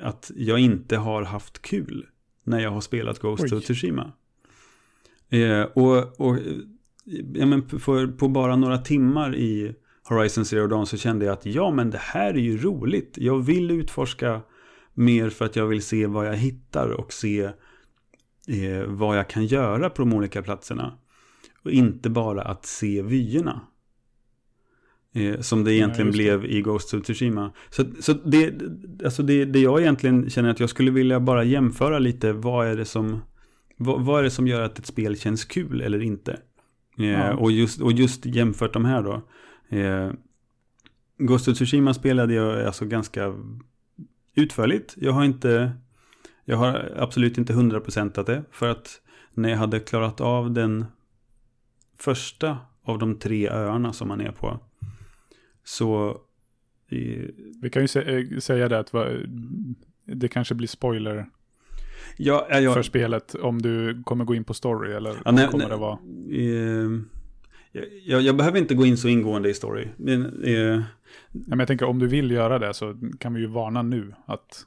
att 0.00 0.30
jag 0.36 0.58
inte 0.58 0.96
har 0.96 1.22
haft 1.22 1.62
kul 1.62 2.06
när 2.44 2.60
jag 2.60 2.70
har 2.70 2.80
spelat 2.80 3.18
Ghost 3.18 3.44
Oj. 3.44 3.54
of 3.54 3.64
Tsushima. 3.64 4.12
Eh, 5.28 5.62
och 5.62 6.20
och 6.20 6.38
ja, 7.34 7.46
men 7.46 7.68
för, 7.68 8.06
på 8.06 8.28
bara 8.28 8.56
några 8.56 8.78
timmar 8.78 9.36
i 9.36 9.74
Horizon 10.08 10.44
Zero 10.44 10.66
Dawn 10.66 10.86
så 10.86 10.96
kände 10.96 11.24
jag 11.24 11.32
att 11.32 11.46
ja 11.46 11.70
men 11.70 11.90
det 11.90 11.98
här 11.98 12.34
är 12.34 12.38
ju 12.38 12.58
roligt. 12.58 13.14
Jag 13.18 13.38
vill 13.38 13.70
utforska 13.70 14.40
mer 14.94 15.30
för 15.30 15.44
att 15.44 15.56
jag 15.56 15.66
vill 15.66 15.82
se 15.82 16.06
vad 16.06 16.26
jag 16.26 16.36
hittar 16.36 16.88
och 16.88 17.12
se 17.12 17.42
eh, 18.48 18.84
vad 18.86 19.18
jag 19.18 19.28
kan 19.28 19.46
göra 19.46 19.90
på 19.90 20.02
de 20.02 20.12
olika 20.12 20.42
platserna. 20.42 20.98
Och 21.62 21.70
inte 21.70 22.10
bara 22.10 22.42
att 22.42 22.66
se 22.66 23.02
vyerna. 23.02 23.60
Eh, 25.16 25.40
som 25.40 25.64
det 25.64 25.74
egentligen 25.74 26.06
just 26.06 26.18
det. 26.18 26.38
blev 26.38 26.44
i 26.50 26.62
Ghost 26.62 26.94
of 26.94 27.02
Tsushima. 27.02 27.52
Så, 27.70 27.84
så 28.00 28.12
det, 28.12 28.54
alltså 29.04 29.22
det, 29.22 29.44
det 29.44 29.58
jag 29.58 29.80
egentligen 29.80 30.30
känner 30.30 30.50
att 30.50 30.60
jag 30.60 30.70
skulle 30.70 30.90
vilja 30.90 31.20
bara 31.20 31.44
jämföra 31.44 31.98
lite. 31.98 32.32
Vad 32.32 32.66
är 32.66 32.76
det 32.76 32.84
som, 32.84 33.20
vad, 33.76 34.04
vad 34.04 34.18
är 34.18 34.22
det 34.22 34.30
som 34.30 34.46
gör 34.46 34.60
att 34.62 34.78
ett 34.78 34.86
spel 34.86 35.16
känns 35.18 35.44
kul 35.44 35.80
eller 35.80 36.02
inte? 36.02 36.32
Eh, 36.98 37.04
Ja. 37.06 37.34
och, 37.34 37.52
just, 37.52 37.80
och 37.80 37.92
just 37.92 38.26
jämfört 38.26 38.72
de 38.72 38.84
här 38.84 39.02
då. 39.02 39.22
Eh, 39.76 40.12
Ghost 41.18 41.48
of 41.48 41.54
Tsushima 41.54 41.94
spelade 41.94 42.34
jag 42.34 42.66
alltså 42.66 42.84
ganska 42.84 43.34
utförligt. 44.34 44.94
Jag 44.96 45.12
har 45.12 45.24
inte, 45.24 45.72
jag 46.44 46.56
har 46.56 46.92
absolut 46.96 47.38
inte 47.38 47.52
100% 47.52 48.24
det. 48.24 48.44
För 48.50 48.68
att 48.68 49.00
när 49.34 49.48
jag 49.48 49.56
hade 49.58 49.80
klarat 49.80 50.20
av 50.20 50.50
den 50.50 50.84
första 51.98 52.58
av 52.82 52.98
de 52.98 53.18
tre 53.18 53.48
öarna 53.48 53.92
som 53.92 54.08
man 54.08 54.20
är 54.20 54.32
på. 54.32 54.60
Så 55.68 56.08
eh, 56.90 57.24
Vi 57.62 57.70
kan 57.72 57.82
ju 57.82 57.86
sä- 57.86 58.32
eh, 58.34 58.38
säga 58.38 58.68
det 58.68 58.78
att 58.78 58.92
va- 58.92 59.06
det 60.04 60.28
kanske 60.28 60.54
blir 60.54 60.68
spoiler 60.68 61.26
ja, 62.16 62.46
ja, 62.50 62.54
för 62.56 62.62
jag, 62.62 62.84
spelet 62.84 63.34
om 63.34 63.62
du 63.62 64.02
kommer 64.02 64.24
gå 64.24 64.34
in 64.34 64.44
på 64.44 64.54
story 64.54 64.92
eller 64.92 65.16
Ja, 65.24 65.30
nej, 65.32 65.48
kommer 65.48 65.64
nej. 65.64 65.70
det 65.70 65.76
vara? 65.76 65.98
eh, 66.32 67.00
jag, 68.04 68.22
jag, 68.22 68.36
behöver 68.36 68.58
inte 68.58 68.74
gå 68.74 68.86
in 68.86 68.96
så 68.96 69.08
ingående 69.08 69.50
i 69.50 69.54
story. 69.54 69.88
Men, 69.96 70.42
eh, 70.44 70.52
Ja, 70.52 70.82
men 71.46 71.58
jag 71.58 71.68
tänker 71.68 71.86
om 71.86 71.98
du 71.98 72.06
vill 72.06 72.30
göra 72.30 72.58
det 72.58 72.74
så 72.74 72.96
kan 73.18 73.34
vi 73.34 73.40
ju 73.40 73.46
varna 73.46 73.82
nu 73.82 74.14
att 74.26 74.66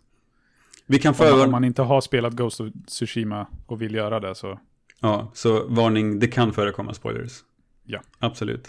vi 0.86 1.00
kan 1.00 1.16
man, 1.20 1.42
om 1.42 1.52
man 1.52 1.64
inte 1.64 1.82
har 1.82 2.02
spelat 2.02 2.34
Ghost 2.34 2.62
of 2.62 2.68
Tsushima 2.88 3.48
och 3.66 3.82
vill 3.82 3.96
göra 3.96 4.20
det 4.20 4.36
så 4.36 4.60
Ja, 5.02 5.32
så 5.34 5.68
varning, 5.68 6.20
det 6.20 6.28
kan 6.28 6.54
förekomma 6.54 6.94
spoilers. 6.94 7.44
Ja. 7.84 8.02
Absolut. 8.20 8.68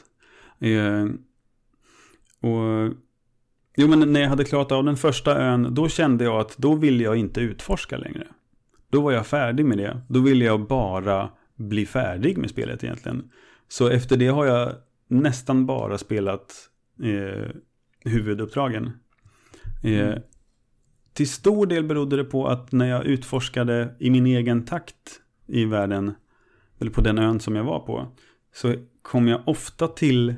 Eh, 0.60 1.06
och, 2.40 2.94
jo, 3.76 3.88
men 3.88 4.12
när 4.12 4.20
jag 4.20 4.28
hade 4.28 4.44
klarat 4.44 4.72
av 4.72 4.84
den 4.84 4.96
första 4.96 5.38
ön, 5.38 5.74
då 5.74 5.88
kände 5.88 6.24
jag 6.24 6.40
att 6.40 6.58
då 6.58 6.74
ville 6.74 7.04
jag 7.04 7.16
inte 7.16 7.40
utforska 7.40 7.96
längre. 7.96 8.26
Då 8.90 9.00
var 9.00 9.12
jag 9.12 9.26
färdig 9.26 9.66
med 9.66 9.78
det. 9.78 10.00
Då 10.08 10.20
ville 10.20 10.44
jag 10.44 10.66
bara 10.66 11.30
bli 11.56 11.86
färdig 11.86 12.38
med 12.38 12.50
spelet 12.50 12.84
egentligen. 12.84 13.30
Så 13.68 13.88
efter 13.88 14.16
det 14.16 14.26
har 14.26 14.46
jag 14.46 14.72
nästan 15.08 15.66
bara 15.66 15.98
spelat 15.98 16.68
eh, 17.02 17.50
huvuduppdragen. 18.04 18.90
Eh, 19.84 20.08
Mm. 20.08 20.22
Till 21.12 21.28
stor 21.28 21.66
del 21.66 21.84
berodde 21.84 22.16
det 22.16 22.24
på 22.24 22.48
att 22.48 22.72
när 22.72 22.86
jag 22.86 23.04
utforskade 23.04 23.96
i 23.98 24.10
min 24.10 24.26
egen 24.26 24.64
takt 24.64 25.20
i 25.46 25.64
världen, 25.64 26.14
eller 26.80 26.90
på 26.90 27.00
den 27.00 27.18
ön 27.18 27.40
som 27.40 27.56
jag 27.56 27.64
var 27.64 27.80
på, 27.80 28.06
så 28.54 28.74
kom 29.02 29.28
jag 29.28 29.48
ofta 29.48 29.88
till 29.88 30.34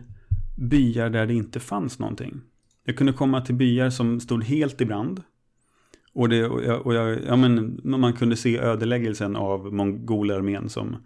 byar 0.57 1.11
där 1.11 1.27
det 1.27 1.35
inte 1.35 1.61
fanns 1.61 1.99
någonting. 1.99 2.41
Jag 2.85 2.97
kunde 2.97 3.13
komma 3.13 3.41
till 3.41 3.55
byar 3.55 3.91
som 3.91 4.21
stod 4.21 4.45
helt 4.45 4.81
i 4.81 4.85
brand. 4.85 5.23
Och, 6.15 6.29
det, 6.29 6.47
och, 6.47 6.65
jag, 6.65 6.87
och 6.87 6.95
jag, 6.95 7.19
ja, 7.27 7.37
men, 7.37 7.81
man 7.85 8.13
kunde 8.13 8.37
se 8.37 8.59
ödeläggelsen 8.59 9.37
av 9.37 9.75
mongolarmén 9.75 10.69
som 10.69 10.97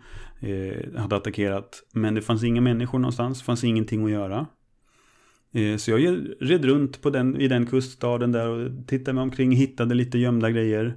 eh, 0.41 1.01
hade 1.01 1.17
attackerat. 1.17 1.83
Men 1.93 2.15
det 2.15 2.23
fanns 2.23 2.45
inga 2.45 2.61
människor 2.61 2.99
någonstans, 2.99 3.39
det 3.39 3.45
fanns 3.45 3.65
ingenting 3.65 4.05
att 4.05 4.11
göra. 4.11 4.47
Eh, 5.53 5.77
så 5.77 5.91
jag 5.91 6.27
red 6.41 6.65
runt 6.65 7.03
på 7.03 7.11
den, 7.11 7.37
i 7.37 7.49
den 7.49 7.67
kuststaden 7.67 8.33
där 8.33 8.49
och 8.49 8.87
tittade 8.87 9.15
mig 9.15 9.23
omkring, 9.23 9.53
hittade 9.53 9.95
lite 9.95 10.19
gömda 10.19 10.51
grejer. 10.51 10.97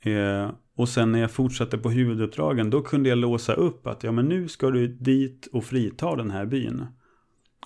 Eh, 0.00 0.50
och 0.76 0.88
sen 0.88 1.12
när 1.12 1.18
jag 1.18 1.30
fortsatte 1.30 1.78
på 1.78 1.90
huvuduppdragen, 1.90 2.70
då 2.70 2.82
kunde 2.82 3.08
jag 3.08 3.18
låsa 3.18 3.54
upp 3.54 3.86
att 3.86 4.04
ja, 4.04 4.12
men 4.12 4.26
nu 4.26 4.48
ska 4.48 4.70
du 4.70 4.88
dit 4.88 5.48
och 5.52 5.64
frita 5.64 6.16
den 6.16 6.30
här 6.30 6.46
byn. 6.46 6.86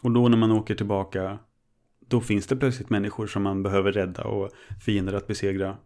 Och 0.02 0.10
då 0.10 0.28
när 0.28 0.36
man 0.36 0.52
åker 0.52 0.74
tillbaka, 0.74 1.38
då 2.08 2.20
finns 2.20 2.46
det 2.46 2.56
plötsligt 2.56 2.90
människor 2.90 3.26
som 3.26 3.42
man 3.42 3.62
behöver 3.62 3.92
rädda 3.92 4.24
och 4.24 4.50
fiender 4.80 5.12
att 5.12 5.26
besegra. 5.26 5.76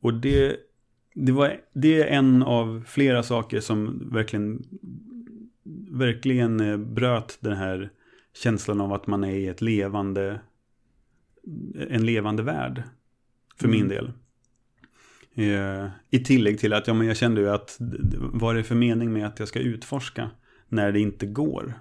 Och 0.00 0.14
det, 0.14 0.56
det, 1.14 1.32
var, 1.32 1.56
det 1.72 2.02
är 2.02 2.06
en 2.06 2.42
av 2.42 2.84
flera 2.86 3.22
saker 3.22 3.60
som 3.60 4.08
verkligen, 4.12 4.62
verkligen 5.90 6.60
eh, 6.60 6.76
bröt 6.76 7.38
den 7.40 7.56
här 7.56 7.90
känslan 8.34 8.80
av 8.80 8.92
att 8.92 9.06
man 9.06 9.24
är 9.24 9.36
i 9.36 9.48
ett 9.48 9.60
levande, 9.60 10.40
en 11.88 12.06
levande 12.06 12.42
värld. 12.42 12.82
För 13.56 13.68
min 13.68 13.84
Mm. 13.84 13.88
del. 13.88 14.12
Eh, 15.34 15.88
I 16.10 16.18
tillägg 16.24 16.58
till 16.58 16.72
att 16.72 16.86
ja, 16.86 16.94
men 16.94 17.06
jag 17.06 17.16
kände 17.16 17.40
ju 17.40 17.50
att 17.50 17.76
vad 18.18 18.54
är 18.54 18.58
det 18.58 18.64
för 18.64 18.74
mening 18.74 19.12
med 19.12 19.26
att 19.26 19.38
jag 19.38 19.48
ska 19.48 19.58
utforska 19.58 20.30
när 20.68 20.92
det 20.92 21.00
inte 21.00 21.26
går? 21.26 21.74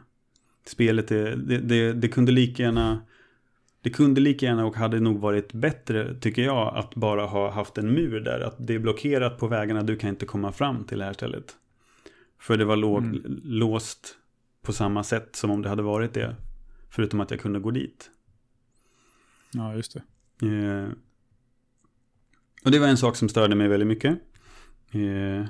Spelet, 0.69 1.12
är, 1.12 1.36
det, 1.36 1.58
det, 1.58 1.93
det 1.93 2.08
kunde 2.08 2.32
lika 2.32 2.63
gärna 2.63 3.01
det 3.82 3.89
kunde 3.89 4.21
lika 4.21 4.45
gärna 4.45 4.65
och 4.65 4.75
hade 4.75 4.99
nog 4.99 5.19
varit 5.19 5.53
bättre, 5.53 6.15
tycker 6.19 6.41
jag, 6.41 6.77
att 6.77 6.95
bara 6.95 7.25
ha 7.25 7.51
haft 7.51 7.77
en 7.77 7.93
mur 7.93 8.19
där. 8.19 8.39
Att 8.39 8.55
det 8.67 8.73
är 8.75 8.79
blockerat 8.79 9.38
på 9.38 9.47
vägarna, 9.47 9.84
du 9.84 9.95
kan 9.95 10.10
inte 10.10 10.25
komma 10.25 10.51
fram 10.51 10.84
till 10.84 10.99
det 10.99 11.05
här 11.05 11.13
stället. 11.13 11.55
För 12.39 12.58
det 12.58 12.65
var 12.65 12.75
lå- 12.77 12.97
Mm. 12.97 13.41
låst 13.43 14.17
på 14.62 14.73
samma 14.73 15.03
sätt 15.03 15.36
som 15.36 15.51
om 15.51 15.62
det 15.62 15.69
hade 15.69 15.82
varit 15.82 16.13
det. 16.13 16.36
Förutom 16.89 17.19
att 17.21 17.32
jag 17.32 17.39
kunde 17.39 17.60
gå 17.60 17.71
dit. 17.71 18.10
Ja, 19.53 19.75
just 19.75 19.93
det. 19.93 20.45
Eh, 20.47 20.89
och 22.65 22.71
det 22.71 22.79
var 22.79 22.88
en 22.88 22.97
sak 22.97 23.15
som 23.15 23.29
störde 23.29 23.55
mig 23.55 23.67
väldigt 23.67 23.88
mycket. 23.88 24.12
Eh, 24.91 25.45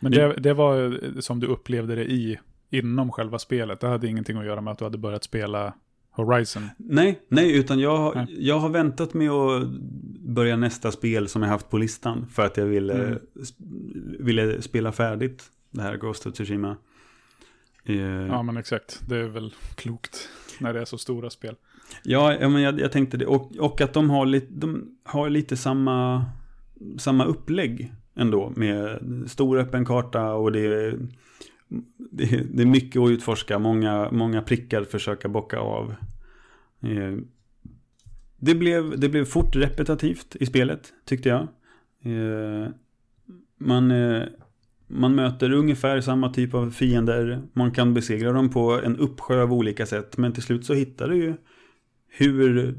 Men 0.00 0.12
det, 0.12 0.34
det 0.40 0.54
var 0.54 0.82
eh, 1.04 1.20
som 1.20 1.40
du 1.40 1.46
upplevde 1.46 1.94
det 1.94 2.04
i, 2.10 2.38
inom 2.70 3.10
själva 3.12 3.38
spelet. 3.38 3.80
Det 3.80 3.88
hade 3.88 4.08
ingenting 4.08 4.36
att 4.36 4.44
göra 4.46 4.60
med 4.60 4.70
att 4.72 4.78
du 4.78 4.84
hade 4.84 4.98
börjat 4.98 5.24
spela 5.24 5.74
Horizon. 6.10 6.68
nej, 6.76 7.20
nej, 7.28 7.56
utan 7.58 7.78
jag, 7.78 8.16
Nej. 8.16 8.26
jag 8.38 8.58
har 8.58 8.68
väntat 8.68 9.14
med 9.14 9.30
att 9.30 9.68
börja 10.20 10.56
nästa 10.56 10.92
spel 10.92 11.28
som 11.28 11.42
jag 11.42 11.48
haft 11.48 11.70
på 11.70 11.78
listan. 11.78 12.26
För 12.32 12.46
att 12.46 12.56
jag 12.56 12.66
ville, 12.66 12.94
Mm. 13.04 13.18
ville 14.18 14.62
spela 14.62 14.92
färdigt 14.92 15.42
det 15.70 15.82
här 15.82 15.96
Ghost 15.96 16.26
of 16.26 16.34
Tsushima. 16.34 16.76
Eh, 17.84 17.96
Ja, 18.26 18.42
men 18.42 18.56
exakt. 18.56 19.00
Det 19.08 19.16
är 19.16 19.28
väl 19.28 19.54
klokt 19.74 20.28
när 20.60 20.72
det 20.74 20.80
är 20.80 20.84
så 20.84 20.98
stora 20.98 21.30
spel. 21.30 21.54
Ja, 22.02 22.34
ja 22.40 22.48
men 22.48 22.62
jag, 22.62 22.80
jag 22.80 22.92
tänkte 22.92 23.16
det. 23.16 23.26
Och, 23.26 23.56
och 23.56 23.80
att 23.80 23.92
de 23.92 24.10
har, 24.10 24.26
lite, 24.26 24.46
de 24.50 24.96
har 25.04 25.30
lite 25.30 25.56
samma, 25.56 26.24
samma 26.98 27.24
upplägg 27.24 27.92
ändå. 28.14 28.52
Med 28.56 28.98
stor 29.26 29.58
öppen 29.58 29.84
karta 29.84 30.32
och 30.32 30.52
det 30.52 30.60
är, 30.60 30.98
det, 32.10 32.24
är- 32.24 32.44
det 32.52 32.62
är 32.62 32.66
mycket 32.66 33.02
att 33.02 33.10
utforska. 33.10 33.58
Många, 33.58 34.08
många 34.12 34.42
prickar 34.42 34.82
att 34.82 34.90
försöka 34.90 35.28
bocka 35.28 35.58
av. 35.58 35.94
Eh, 36.82 37.16
Det 38.42 38.54
blev, 38.54 39.00
det 39.00 39.08
blev 39.08 39.24
fort 39.24 39.56
repetitivt 39.56 40.36
i 40.40 40.46
spelet, 40.46 40.92
tyckte 41.04 41.28
jag. 41.28 41.40
Eh, 42.04 42.68
Man, 43.62 43.90
eh, 43.90 44.22
man 44.86 45.14
möter 45.14 45.52
ungefär 45.52 46.00
samma 46.00 46.32
typ 46.32 46.54
av 46.54 46.70
fiender. 46.70 47.42
Man 47.52 47.70
kan 47.70 47.94
besegra 47.94 48.32
dem 48.32 48.50
på 48.50 48.80
en 48.84 48.96
uppsjö 48.96 49.42
av 49.42 49.52
olika 49.52 49.86
sätt. 49.86 50.16
Men 50.18 50.32
till 50.32 50.42
slut 50.42 50.64
så 50.64 50.74
hittar 50.74 51.08
du 51.08 51.16
ju 51.16 51.34
hur, 52.08 52.74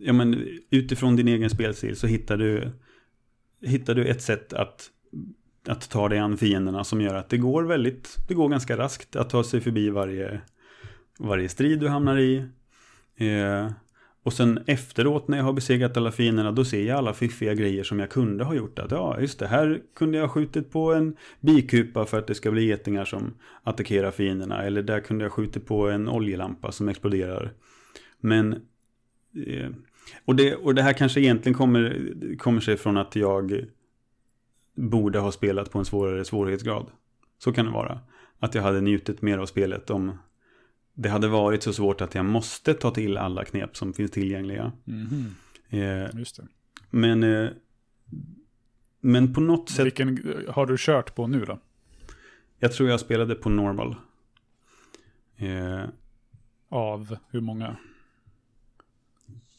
ja 0.00 0.12
men 0.12 0.48
utifrån 0.70 1.16
din 1.16 1.28
egen 1.28 1.50
spelstil 1.50 1.96
så 1.96 2.06
hittar 2.06 2.36
du, 2.36 2.70
hittar 3.62 3.94
du 3.94 4.04
ett 4.06 4.22
sätt 4.22 4.52
att, 4.52 4.90
att 5.68 5.90
ta 5.90 6.08
dig 6.08 6.18
an 6.18 6.36
fienderna 6.36 6.84
som 6.84 7.00
gör 7.00 7.14
att 7.14 7.28
det 7.28 7.38
går 7.38 7.62
väldigt, 7.62 8.16
det 8.28 8.34
går 8.34 8.48
ganska 8.48 8.76
raskt 8.76 9.16
att 9.16 9.30
ta 9.30 9.44
sig 9.44 9.60
förbi 9.60 9.90
varje, 9.90 10.40
varje 11.18 11.48
strid 11.48 11.80
du 11.80 11.88
hamnar 11.88 12.18
i. 12.18 12.44
Eh, 13.16 13.70
och 14.22 14.32
sen 14.32 14.58
efteråt 14.66 15.28
när 15.28 15.36
jag 15.36 15.44
har 15.44 15.52
besegrat 15.52 15.96
alla 15.96 16.12
fienderna 16.12 16.52
då 16.52 16.64
ser 16.64 16.84
jag 16.84 16.98
alla 16.98 17.14
fiffiga 17.14 17.54
grejer 17.54 17.84
som 17.84 18.00
jag 18.00 18.10
kunde 18.10 18.44
ha 18.44 18.54
gjort. 18.54 18.78
Att 18.78 18.90
ja, 18.90 19.20
just 19.20 19.38
det, 19.38 19.46
här 19.46 19.80
kunde 19.94 20.18
jag 20.18 20.24
ha 20.24 20.32
skjutit 20.34 20.70
på 20.72 20.94
en 20.94 21.16
bikupa 21.40 22.06
för 22.06 22.18
att 22.18 22.26
det 22.26 22.34
ska 22.34 22.50
bli 22.50 22.64
getingar 22.64 23.04
som 23.04 23.34
attackerar 23.62 24.10
fienderna. 24.10 24.62
Eller 24.62 24.82
där 24.82 25.00
kunde 25.00 25.24
jag 25.24 25.30
ha 25.30 25.36
skjutit 25.36 25.66
på 25.66 25.88
en 25.88 26.08
oljelampa 26.08 26.72
som 26.72 26.88
exploderar. 26.88 27.52
Men 28.20 28.52
eh, 29.46 29.70
och, 30.24 30.36
det, 30.36 30.54
och 30.54 30.74
det 30.74 30.82
här 30.82 30.92
kanske 30.92 31.20
egentligen 31.20 31.58
kommer, 31.58 32.12
kommer 32.38 32.60
sig 32.60 32.76
från 32.76 32.96
att 32.96 33.16
jag 33.16 33.66
borde 34.76 35.18
ha 35.18 35.32
spelat 35.32 35.70
på 35.70 35.78
en 35.78 35.84
svårare 35.84 36.24
svårighetsgrad. 36.24 36.86
Så 37.38 37.52
kan 37.52 37.64
det 37.66 37.70
vara. 37.72 38.00
Att 38.38 38.54
jag 38.54 38.62
hade 38.62 38.80
njutit 38.80 39.22
mer 39.22 39.38
av 39.38 39.46
spelet 39.46 39.90
om 39.90 40.18
det 40.94 41.08
hade 41.08 41.28
varit 41.28 41.62
så 41.62 41.72
svårt 41.72 42.00
att 42.00 42.14
jag 42.14 42.24
måste 42.24 42.74
ta 42.74 42.90
till 42.90 43.16
alla 43.18 43.44
knep 43.44 43.76
som 43.76 43.92
finns 43.92 44.10
tillgängliga. 44.10 44.72
Mhm, 44.84 45.34
Eh, 45.68 46.18
Just 46.18 46.36
det. 46.36 46.46
men, 46.90 47.22
eh, 47.22 47.48
men 49.00 49.34
på 49.34 49.40
något 49.40 49.68
sätt, 49.68 49.86
Vilken 49.86 50.36
har 50.48 50.66
du 50.66 50.76
kört 50.78 51.14
på 51.14 51.26
nu 51.26 51.44
då? 51.44 51.58
jag 52.58 52.72
tror 52.72 52.88
jag 52.88 53.00
spelade 53.00 53.34
på 53.34 53.48
normal. 53.48 53.96
Eh, 55.36 55.84
Av 56.68 57.16
hur 57.30 57.40
många? 57.40 57.76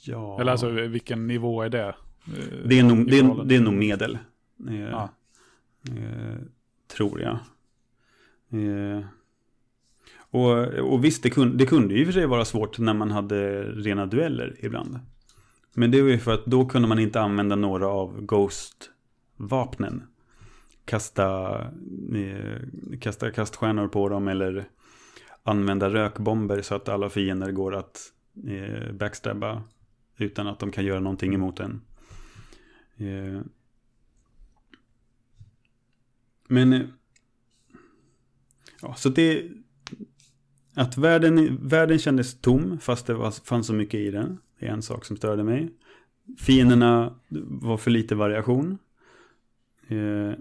ja, 0.06 0.41
Eller 0.41 0.51
alltså 0.51 0.69
vilken 0.69 1.27
nivå 1.27 1.62
är 1.62 1.69
det? 1.69 1.88
Eh, 1.88 1.93
det, 2.65 2.80
är 2.80 2.84
nog, 2.84 3.10
det, 3.12 3.17
är, 3.19 3.43
det 3.45 3.56
är 3.56 3.62
nog 3.62 3.73
medel. 3.73 4.17
Eh, 4.70 4.80
Ja. 4.80 5.10
eh, 5.89 6.38
tror 6.88 7.22
jag. 7.22 7.39
Eh, 8.50 9.06
Och, 10.30 10.67
och 10.67 11.04
visst, 11.04 11.24
det 11.24 11.30
kunde, 11.30 11.58
det 11.58 11.65
kunde 11.65 11.93
ju 11.93 12.06
för 12.06 12.12
sig 12.12 12.26
vara 12.26 12.46
svårt 12.46 12.80
när 12.80 12.93
man 12.93 13.12
hade 13.12 13.63
rena 13.63 14.06
dueller 14.06 14.56
ibland. 14.60 15.00
Men 15.74 15.91
det 15.91 16.02
var 16.02 16.10
ju 16.10 16.20
för 16.20 16.34
att 16.34 16.46
då 16.46 16.65
kunde 16.65 16.88
man 16.88 17.00
inte 17.00 17.22
använda 17.22 17.56
några 17.56 17.88
av 17.88 18.22
Ghost-vapnen. 18.26 20.04
Kasta, 20.86 21.60
eh, 22.15 22.98
kasta 23.00 23.32
kaststjärnor 23.32 23.88
på 23.88 24.10
dem 24.10 24.28
eller 24.28 24.67
använda 25.43 25.89
rökbomber 25.89 26.62
så 26.62 26.76
att 26.76 26.89
alla 26.89 27.10
fiender 27.10 27.52
går 27.52 27.76
att 27.76 28.00
eh, 28.48 28.91
backstabba 28.93 29.63
utan 30.17 30.48
att 30.48 30.60
de 30.60 30.72
kan 30.72 30.86
göra 30.86 31.00
någonting 31.00 31.34
emot 31.34 31.60
en. 31.60 31.82
Eh, 32.98 33.41
men 36.47 36.73
eh, 36.73 36.81
ja, 38.81 38.95
så 38.95 39.10
det 39.10 39.51
att 40.73 40.97
världen, 40.97 41.67
världen 41.67 41.99
kändes 41.99 42.41
tom 42.41 42.79
fast 42.79 43.07
det 43.07 43.13
var, 43.13 43.31
fanns 43.31 43.67
så 43.67 43.73
mycket 43.73 43.99
i 43.99 44.12
den. 44.12 44.38
Det 44.60 44.67
är 44.67 44.71
en 44.71 44.81
sak 44.81 45.05
som 45.05 45.17
störde 45.17 45.43
mig. 45.43 45.69
Fienderna 46.38 47.15
var 47.47 47.77
för 47.77 47.91
lite 47.91 48.15
variation. 48.15 48.77
Eh, 49.88 50.31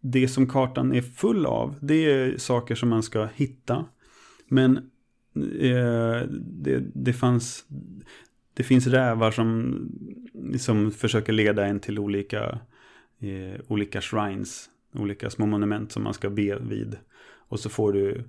det 0.00 0.28
som 0.28 0.46
kartan 0.46 0.92
är 0.94 1.02
full 1.02 1.46
av, 1.46 1.74
det 1.80 1.94
är 1.94 2.38
saker 2.38 2.74
som 2.74 2.88
man 2.88 3.02
ska 3.02 3.28
hitta. 3.34 3.84
Men 4.48 4.76
eh, 5.60 6.28
det, 6.40 6.84
det 6.94 7.12
fanns... 7.12 7.64
Det 8.54 8.62
finns 8.62 8.86
rävar 8.86 9.30
som, 9.30 9.76
som 10.58 10.90
försöker 10.90 11.32
leda 11.32 11.66
en 11.66 11.80
till 11.80 11.98
olika, 11.98 12.60
eh, 13.20 13.60
olika 13.68 14.00
shrines. 14.00 14.70
Olika 14.94 15.30
små 15.30 15.46
monument 15.46 15.92
som 15.92 16.02
man 16.02 16.14
ska 16.14 16.30
be 16.30 16.58
vid. 16.58 16.96
Och 17.48 17.60
så 17.60 17.68
får 17.68 17.92
du 17.92 18.24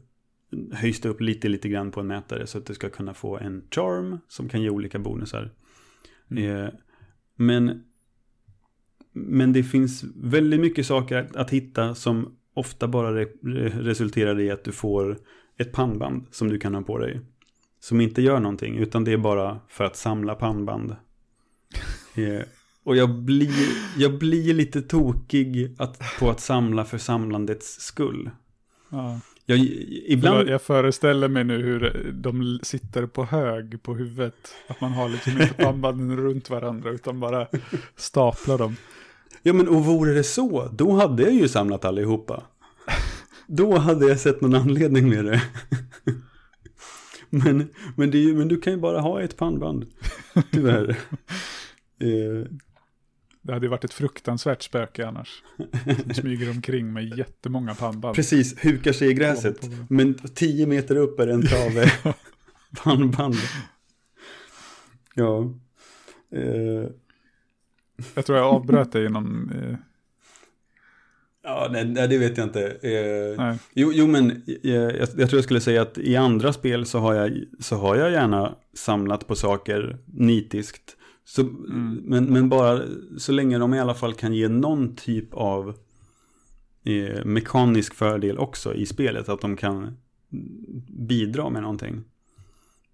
höjs 0.71 1.01
det 1.01 1.09
upp 1.09 1.21
lite, 1.21 1.49
lite 1.49 1.69
grann 1.69 1.91
på 1.91 1.99
en 1.99 2.07
mätare 2.07 2.47
så 2.47 2.57
att 2.57 2.65
du 2.65 2.73
ska 2.73 2.89
kunna 2.89 3.13
få 3.13 3.37
en 3.37 3.63
charm 3.71 4.17
som 4.27 4.49
kan 4.49 4.61
ge 4.61 4.69
olika 4.69 4.99
bonusar. 4.99 5.51
Mm. 6.31 6.65
Eh, 6.65 6.69
men, 7.35 7.83
men 9.13 9.53
det 9.53 9.63
finns 9.63 10.03
väldigt 10.15 10.59
mycket 10.59 10.85
saker 10.85 11.17
att, 11.17 11.35
att 11.35 11.49
hitta 11.49 11.95
som 11.95 12.37
ofta 12.53 12.87
bara 12.87 13.15
re, 13.15 13.25
resulterar 13.69 14.39
i 14.39 14.51
att 14.51 14.63
du 14.63 14.71
får 14.71 15.19
ett 15.57 15.71
pannband 15.71 16.25
som 16.31 16.49
du 16.49 16.59
kan 16.59 16.75
ha 16.75 16.81
på 16.81 16.97
dig. 16.97 17.21
Som 17.79 18.01
inte 18.01 18.21
gör 18.21 18.39
någonting, 18.39 18.77
utan 18.77 19.03
det 19.03 19.13
är 19.13 19.17
bara 19.17 19.59
för 19.67 19.83
att 19.83 19.95
samla 19.95 20.35
pannband. 20.35 20.91
eh, 22.15 22.41
och 22.83 22.95
jag 22.95 23.09
blir, 23.09 23.51
jag 23.97 24.17
blir 24.19 24.53
lite 24.53 24.81
tokig 24.81 25.75
att, 25.77 26.01
på 26.19 26.29
att 26.29 26.39
samla 26.39 26.85
för 26.85 26.97
samlandets 26.97 27.81
skull. 27.81 28.29
Ja. 28.89 29.19
Jag, 29.45 29.59
ibland... 30.07 30.49
jag 30.49 30.61
föreställer 30.61 31.27
mig 31.27 31.43
nu 31.43 31.57
hur 31.63 32.11
de 32.13 32.59
sitter 32.63 33.05
på 33.05 33.23
hög 33.23 33.83
på 33.83 33.95
huvudet. 33.95 34.53
Att 34.67 34.81
man 34.81 34.91
har 34.91 35.09
liksom 35.09 35.31
inte 35.31 35.53
pannbanden 35.53 36.17
runt 36.17 36.49
varandra 36.49 36.89
utan 36.89 37.19
bara 37.19 37.47
staplar 37.95 38.57
dem. 38.57 38.75
Ja 39.43 39.53
men 39.53 39.67
och 39.67 39.85
vore 39.85 40.13
det 40.13 40.23
så, 40.23 40.69
då 40.73 40.91
hade 40.91 41.23
jag 41.23 41.33
ju 41.33 41.47
samlat 41.47 41.85
allihopa. 41.85 42.43
Då 43.47 43.77
hade 43.77 44.07
jag 44.07 44.19
sett 44.19 44.41
någon 44.41 44.55
anledning 44.55 45.09
med 45.09 45.25
det. 45.25 45.41
Men, 47.29 47.69
men, 47.95 48.11
det, 48.11 48.33
men 48.33 48.47
du 48.47 48.61
kan 48.61 48.73
ju 48.73 48.79
bara 48.79 48.99
ha 48.99 49.21
ett 49.21 49.37
pannband. 49.37 49.85
Tyvärr. 50.51 50.89
eh, 51.99 52.47
det 53.41 53.53
hade 53.53 53.65
ju 53.65 53.69
varit 53.69 53.83
ett 53.83 53.93
fruktansvärt 53.93 54.61
spöke 54.61 55.07
annars. 55.07 55.43
Som 56.05 56.13
smyger 56.13 56.49
omkring 56.49 56.93
med 56.93 57.17
jättemånga 57.17 57.75
pannband. 57.75 58.15
Precis, 58.15 58.65
hukar 58.65 58.93
sig 58.93 59.09
i 59.09 59.13
gräset. 59.13 59.69
Men 59.89 60.13
tio 60.13 60.67
meter 60.67 60.95
upp 60.95 61.19
är 61.19 61.27
en 61.27 61.41
trave 61.47 61.91
pannband. 62.83 63.35
Ja. 65.15 65.53
Eh. 66.35 66.89
Jag 68.15 68.25
tror 68.25 68.37
jag 68.37 68.47
avbröt 68.47 68.91
dig 68.91 69.05
inom... 69.05 69.51
Eh... 69.55 69.75
Ja, 71.43 71.69
nej, 71.71 71.85
nej, 71.85 72.07
det 72.07 72.17
vet 72.17 72.37
jag 72.37 72.47
inte. 72.47 72.65
Eh, 72.81 73.55
jo, 73.73 73.91
jo, 73.93 74.07
men 74.07 74.31
eh, 74.31 74.71
jag, 74.71 74.91
jag, 74.97 75.09
tror 75.09 75.33
jag 75.33 75.43
skulle 75.43 75.61
säga 75.61 75.81
att 75.81 75.97
i 75.97 76.15
andra 76.15 76.53
spel 76.53 76.85
så 76.85 76.99
har 76.99 77.13
jag, 77.13 77.43
så 77.59 77.75
har 77.75 77.95
jag 77.95 78.11
gärna 78.11 78.55
samlat 78.73 79.27
på 79.27 79.35
saker 79.35 79.97
nitiskt. 80.05 80.97
Så, 81.31 81.41
mm. 81.41 82.01
men, 82.03 82.25
men 82.25 82.49
bara 82.49 82.81
så 83.17 83.31
länge 83.31 83.57
de 83.57 83.73
i 83.73 83.79
alla 83.79 83.93
fall 83.93 84.13
kan 84.13 84.33
ge 84.33 84.49
någon 84.49 84.95
typ 84.95 85.33
av 85.33 85.77
eh, 86.83 87.25
mekanisk 87.25 87.93
fördel 87.93 88.37
också 88.37 88.73
i 88.73 88.85
spelet. 88.85 89.29
Att 89.29 89.41
de 89.41 89.57
kan 89.57 89.97
bidra 90.87 91.49
med 91.49 91.61
någonting. 91.61 92.03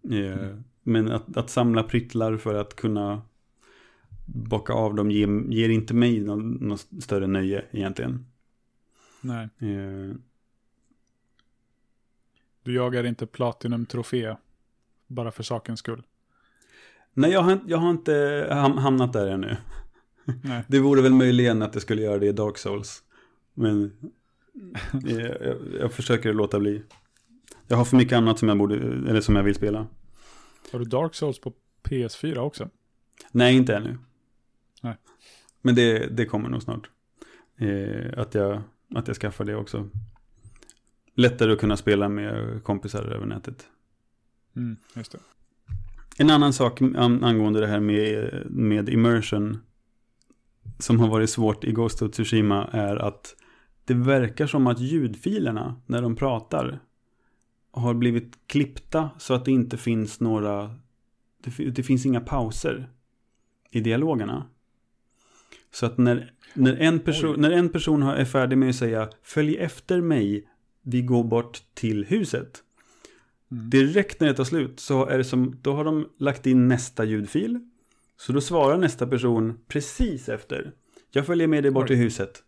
Eh, 0.03 0.39
mm. 0.39 0.63
Men 0.83 1.11
att, 1.11 1.37
att, 1.37 1.49
samla 1.49 1.83
pryttlar 1.83 2.37
för 2.37 2.53
att 2.53 2.75
kunna 2.75 3.21
bocka 4.25 4.73
av 4.73 4.95
dem 4.95 5.11
ger, 5.11 5.51
ger 5.51 5.69
inte 5.69 5.93
mig 5.93 6.19
något, 6.19 6.61
något 6.61 6.87
större 6.99 7.27
nöje 7.27 7.65
egentligen. 7.71 8.25
Nej. 9.21 9.49
Eh. 9.59 10.15
Du 12.63 12.73
jagar 12.73 13.03
inte 13.03 13.25
Platinum-trofé 13.25 14.35
bara 15.07 15.31
för 15.31 15.43
sakens 15.43 15.79
skull? 15.79 16.03
Nej, 17.17 17.31
jag 17.31 17.41
har, 17.41 17.59
jag 17.67 17.77
har 17.77 17.89
inte 17.89 18.47
hamnat 18.77 19.13
där 19.13 19.27
ännu. 19.27 19.57
Nej. 20.43 20.63
Det 20.67 20.79
vore 20.79 21.01
väl 21.01 21.13
möjligen 21.13 21.61
att 21.61 21.73
jag 21.73 21.81
skulle 21.81 22.01
göra 22.01 22.19
det 22.19 22.25
i 22.25 22.31
Dark 22.31 22.57
Souls. 22.57 23.03
Men 23.53 23.93
jag, 24.91 25.21
jag, 25.21 25.57
jag, 25.79 25.93
försöker 25.93 26.33
låta 26.33 26.59
bli. 26.59 26.83
Jag 27.67 27.77
har 27.77 27.85
för 27.85 27.97
mycket 27.97 28.17
annat 28.17 28.39
som 28.39 28.49
jag, 28.49 28.57
borde, 28.57 28.75
eller 29.09 29.21
som 29.21 29.35
jag 29.35 29.43
vill 29.43 29.55
spela. 29.55 29.87
Har 30.71 30.79
du 30.79 30.85
Dark 30.85 31.15
Souls 31.15 31.39
på 31.39 31.53
PS4 31.83 32.37
också? 32.37 32.69
Nej, 33.31 33.55
inte 33.55 33.75
ännu. 33.75 33.97
Nej. 34.81 34.95
Men 35.61 35.75
det, 35.75 36.07
det 36.17 36.25
kommer 36.25 36.49
nog 36.49 36.63
snart. 36.63 36.89
Eh, 37.57 38.19
att, 38.19 38.35
jag, 38.35 38.61
att 38.95 39.07
jag 39.07 39.17
skaffar 39.17 39.45
det 39.45 39.55
också. 39.55 39.89
Lättare 41.13 41.53
att 41.53 41.59
kunna 41.59 41.77
spela 41.77 42.09
med 42.09 42.63
kompisar 42.63 43.03
över 43.03 43.25
nätet. 43.25 43.67
Mm, 44.55 44.77
just 44.95 45.11
det. 45.11 45.19
En 46.19 46.29
annan 46.29 46.53
sak 46.53 46.81
angående 46.81 47.59
det 47.59 47.67
här 47.67 47.79
med, 47.79 48.31
med 48.45 48.89
immersion 48.89 49.57
som 50.79 50.99
har 50.99 51.07
varit 51.07 51.29
svårt 51.29 51.63
i 51.63 51.71
Ghost 51.71 52.01
of 52.01 52.11
Tsushima 52.11 52.67
är 52.71 52.95
att 52.95 53.35
det 53.85 53.93
verkar 53.93 54.47
som 54.47 54.67
att 54.67 54.79
ljudfilerna 54.79 55.81
när 55.85 56.01
de 56.01 56.15
pratar 56.15 56.79
har 57.71 57.93
blivit 57.93 58.33
klippta 58.47 59.09
så 59.17 59.33
att 59.33 59.45
det 59.45 59.51
inte 59.51 59.77
finns 59.77 60.19
några 60.19 60.75
det, 61.43 61.69
det 61.69 61.83
finns 61.83 62.05
inga 62.05 62.21
pauser 62.21 62.89
i 63.71 63.79
dialogerna. 63.79 64.45
Så 65.71 65.85
att 65.85 65.97
när, 65.97 66.33
när, 66.53 66.75
en, 66.75 66.99
person, 66.99 67.41
när 67.41 67.51
en 67.51 67.69
person 67.69 68.03
är 68.03 68.25
färdig 68.25 68.57
med 68.57 68.69
att 68.69 68.75
säga 68.75 69.09
följ 69.23 69.57
efter 69.57 70.01
mig, 70.01 70.49
vi 70.81 71.01
går 71.01 71.23
bort 71.23 71.61
till 71.73 72.05
huset. 72.05 72.63
Mm. 73.51 73.69
Direkt 73.69 74.19
när 74.19 74.27
det 74.27 74.33
tar 74.33 74.43
slut 74.43 74.79
så 74.79 75.05
är 75.05 75.17
det 75.17 75.23
som, 75.23 75.55
då 75.61 75.73
har 75.73 75.83
de 75.83 76.09
lagt 76.19 76.45
in 76.45 76.67
nästa 76.67 77.03
ljudfil. 77.05 77.59
Så 78.17 78.33
då 78.33 78.41
svarar 78.41 78.77
nästa 78.77 79.07
person 79.07 79.59
precis 79.67 80.29
efter. 80.29 80.71
Jag 81.11 81.25
följer 81.25 81.47
med 81.47 81.63
dig 81.63 81.71
bort 81.71 81.87
till 81.87 81.95
huset. 81.95 82.43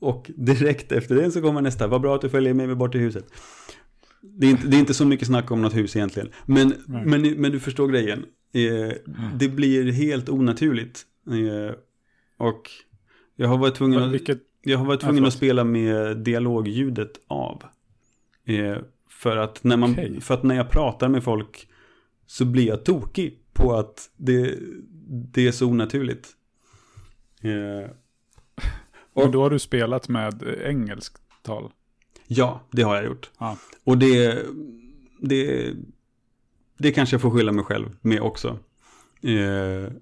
Och 0.00 0.30
direkt 0.36 0.92
efter 0.92 1.14
det 1.14 1.30
så 1.30 1.42
kommer 1.42 1.60
nästa. 1.60 1.86
Vad 1.86 2.00
bra 2.00 2.14
att 2.14 2.20
du 2.20 2.28
följer 2.28 2.54
med 2.54 2.66
mig 2.66 2.76
bort 2.76 2.92
till 2.92 3.00
huset. 3.00 3.26
Det 4.22 4.46
är 4.46 4.50
inte, 4.50 4.66
det 4.66 4.76
är 4.76 4.80
inte 4.80 4.94
så 4.94 5.06
mycket 5.06 5.28
snack 5.28 5.50
om 5.50 5.62
något 5.62 5.76
hus 5.76 5.96
egentligen. 5.96 6.28
Men, 6.46 6.74
men, 6.86 7.22
men 7.22 7.52
du 7.52 7.60
förstår 7.60 7.88
grejen. 7.88 8.24
Eh, 8.52 8.62
mm. 8.62 8.94
Det 9.38 9.48
blir 9.48 9.92
helt 9.92 10.28
onaturligt. 10.28 11.02
Eh, 11.26 11.74
och 12.36 12.70
jag 13.36 13.48
har 13.48 13.58
varit 13.58 13.74
tvungen, 13.74 14.02
att, 14.02 14.28
jag 14.62 14.78
har 14.78 14.86
varit 14.86 15.00
tvungen 15.00 15.24
att 15.24 15.34
spela 15.34 15.64
med 15.64 16.16
dialogljudet 16.16 17.12
av. 17.26 17.62
För 19.24 19.36
att, 19.36 19.64
när 19.64 19.76
man, 19.76 19.90
okay. 19.90 20.20
för 20.20 20.34
att 20.34 20.42
när 20.42 20.54
jag 20.54 20.70
pratar 20.70 21.08
med 21.08 21.24
folk 21.24 21.68
så 22.26 22.44
blir 22.44 22.66
jag 22.66 22.84
tokig 22.84 23.38
på 23.52 23.74
att 23.74 24.10
det, 24.16 24.58
det 25.08 25.46
är 25.46 25.52
så 25.52 25.66
onaturligt. 25.66 26.28
Eh, 27.40 27.90
och 29.12 29.30
då 29.30 29.42
har 29.42 29.50
du 29.50 29.58
spelat 29.58 30.08
med 30.08 30.42
engelskt 30.64 31.22
tal? 31.42 31.72
Ja, 32.26 32.60
det 32.70 32.82
har 32.82 32.94
jag 32.94 33.04
gjort. 33.04 33.30
Ah. 33.36 33.56
Och 33.84 33.98
det, 33.98 34.46
det, 35.20 35.72
det 36.78 36.92
kanske 36.92 37.14
jag 37.14 37.20
får 37.20 37.30
skylla 37.30 37.52
mig 37.52 37.64
själv 37.64 37.96
med 38.00 38.20
också. 38.20 38.48
Eh, 39.22 39.92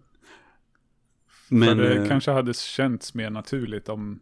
men, 1.49 1.69
För 1.69 1.75
det 1.75 1.97
eh, 1.97 2.09
kanske 2.09 2.31
hade 2.31 2.55
känts 2.55 3.15
mer 3.15 3.31
naturligt 3.31 3.89
om 3.89 4.21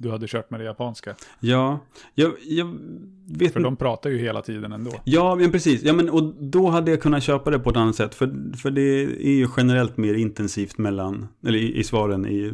du 0.00 0.10
hade 0.10 0.26
kört 0.28 0.50
med 0.50 0.60
det 0.60 0.64
japanska. 0.64 1.16
Ja, 1.40 1.80
jag, 2.14 2.32
jag 2.42 2.78
vet 3.26 3.52
För 3.52 3.60
de 3.60 3.76
pratar 3.76 4.10
ju 4.10 4.18
hela 4.18 4.42
tiden 4.42 4.72
ändå. 4.72 4.90
Ja, 5.04 5.34
men 5.34 5.52
precis. 5.52 5.82
Ja, 5.82 5.92
men, 5.92 6.10
och 6.10 6.22
då 6.38 6.68
hade 6.68 6.90
jag 6.90 7.00
kunnat 7.00 7.22
köpa 7.22 7.50
det 7.50 7.58
på 7.58 7.70
ett 7.70 7.76
annat 7.76 7.96
sätt. 7.96 8.14
För, 8.14 8.56
för 8.56 8.70
det 8.70 9.02
är 9.02 9.32
ju 9.32 9.48
generellt 9.56 9.96
mer 9.96 10.14
intensivt 10.14 10.78
mellan, 10.78 11.28
eller 11.46 11.58
i, 11.58 11.78
i 11.78 11.84
svaren 11.84 12.26
i 12.26 12.52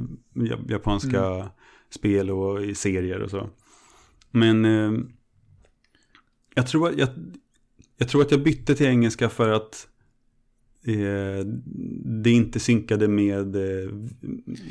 japanska 0.69 1.27
mm. 1.27 1.47
spel 1.91 2.31
och 2.31 2.63
i 2.63 2.75
serier 2.75 3.23
och 3.23 3.31
så. 3.31 3.49
Men, 4.31 4.65
eh, 4.65 4.93
jag, 6.55 6.67
tror, 6.67 6.93
jag, 6.99 7.09
jag 7.99 8.09
tror 8.09 8.23
att 8.23 8.31
jag 8.31 8.43
bytte 8.43 8.75
till 8.75 8.87
engelska 8.87 9.29
för 9.29 9.53
att 9.53 9.89
det 12.23 12.31
inte 12.31 12.61
synkade 12.61 13.09
med, 13.09 13.57
eh, 13.57 13.91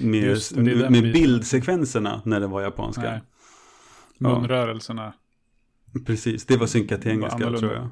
med, 0.01 0.23
Just 0.23 0.55
med 0.55 0.65
biten. 0.91 1.11
bildsekvenserna 1.11 2.21
när 2.25 2.39
det 2.39 2.47
var 2.47 2.61
japanska. 2.61 3.01
Nej. 3.01 3.21
Ja. 4.17 4.39
Munrörelserna. 4.39 5.13
Precis, 6.05 6.45
det 6.45 6.57
var 6.57 6.67
synkat 6.67 7.01
till 7.01 7.11
engelska 7.11 7.37
tror 7.57 7.73
jag. 7.73 7.87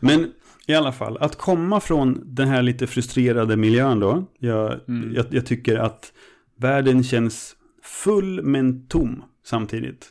Men 0.00 0.32
i 0.66 0.74
alla 0.74 0.92
fall, 0.92 1.18
att 1.20 1.36
komma 1.36 1.80
från 1.80 2.20
den 2.24 2.48
här 2.48 2.62
lite 2.62 2.86
frustrerade 2.86 3.56
miljön 3.56 4.00
då. 4.00 4.24
Jag, 4.38 4.80
Mm. 4.88 5.14
jag, 5.14 5.26
jag 5.30 5.46
tycker 5.46 5.76
att 5.76 6.12
världen 6.56 7.04
känns 7.04 7.56
full 7.82 8.42
men 8.42 8.86
tom 8.86 9.22
samtidigt. 9.44 10.08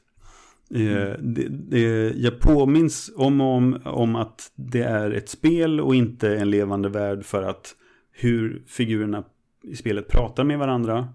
Mm. 0.71 0.97
Eh, 0.97 1.17
det, 1.19 1.47
det, 1.49 2.13
jag 2.15 2.39
påminns 2.39 3.11
om, 3.15 3.41
om, 3.41 3.79
om 3.85 4.15
att 4.15 4.51
det 4.55 4.83
är 4.83 5.11
ett 5.11 5.29
spel 5.29 5.81
och 5.81 5.95
inte 5.95 6.37
en 6.37 6.49
levande 6.49 6.89
värld 6.89 7.25
för 7.25 7.43
att 7.43 7.75
hur 8.11 8.63
figurerna 8.67 9.23
i 9.63 9.75
spelet 9.75 10.07
pratar 10.07 10.43
med 10.43 10.59
varandra 10.59 11.07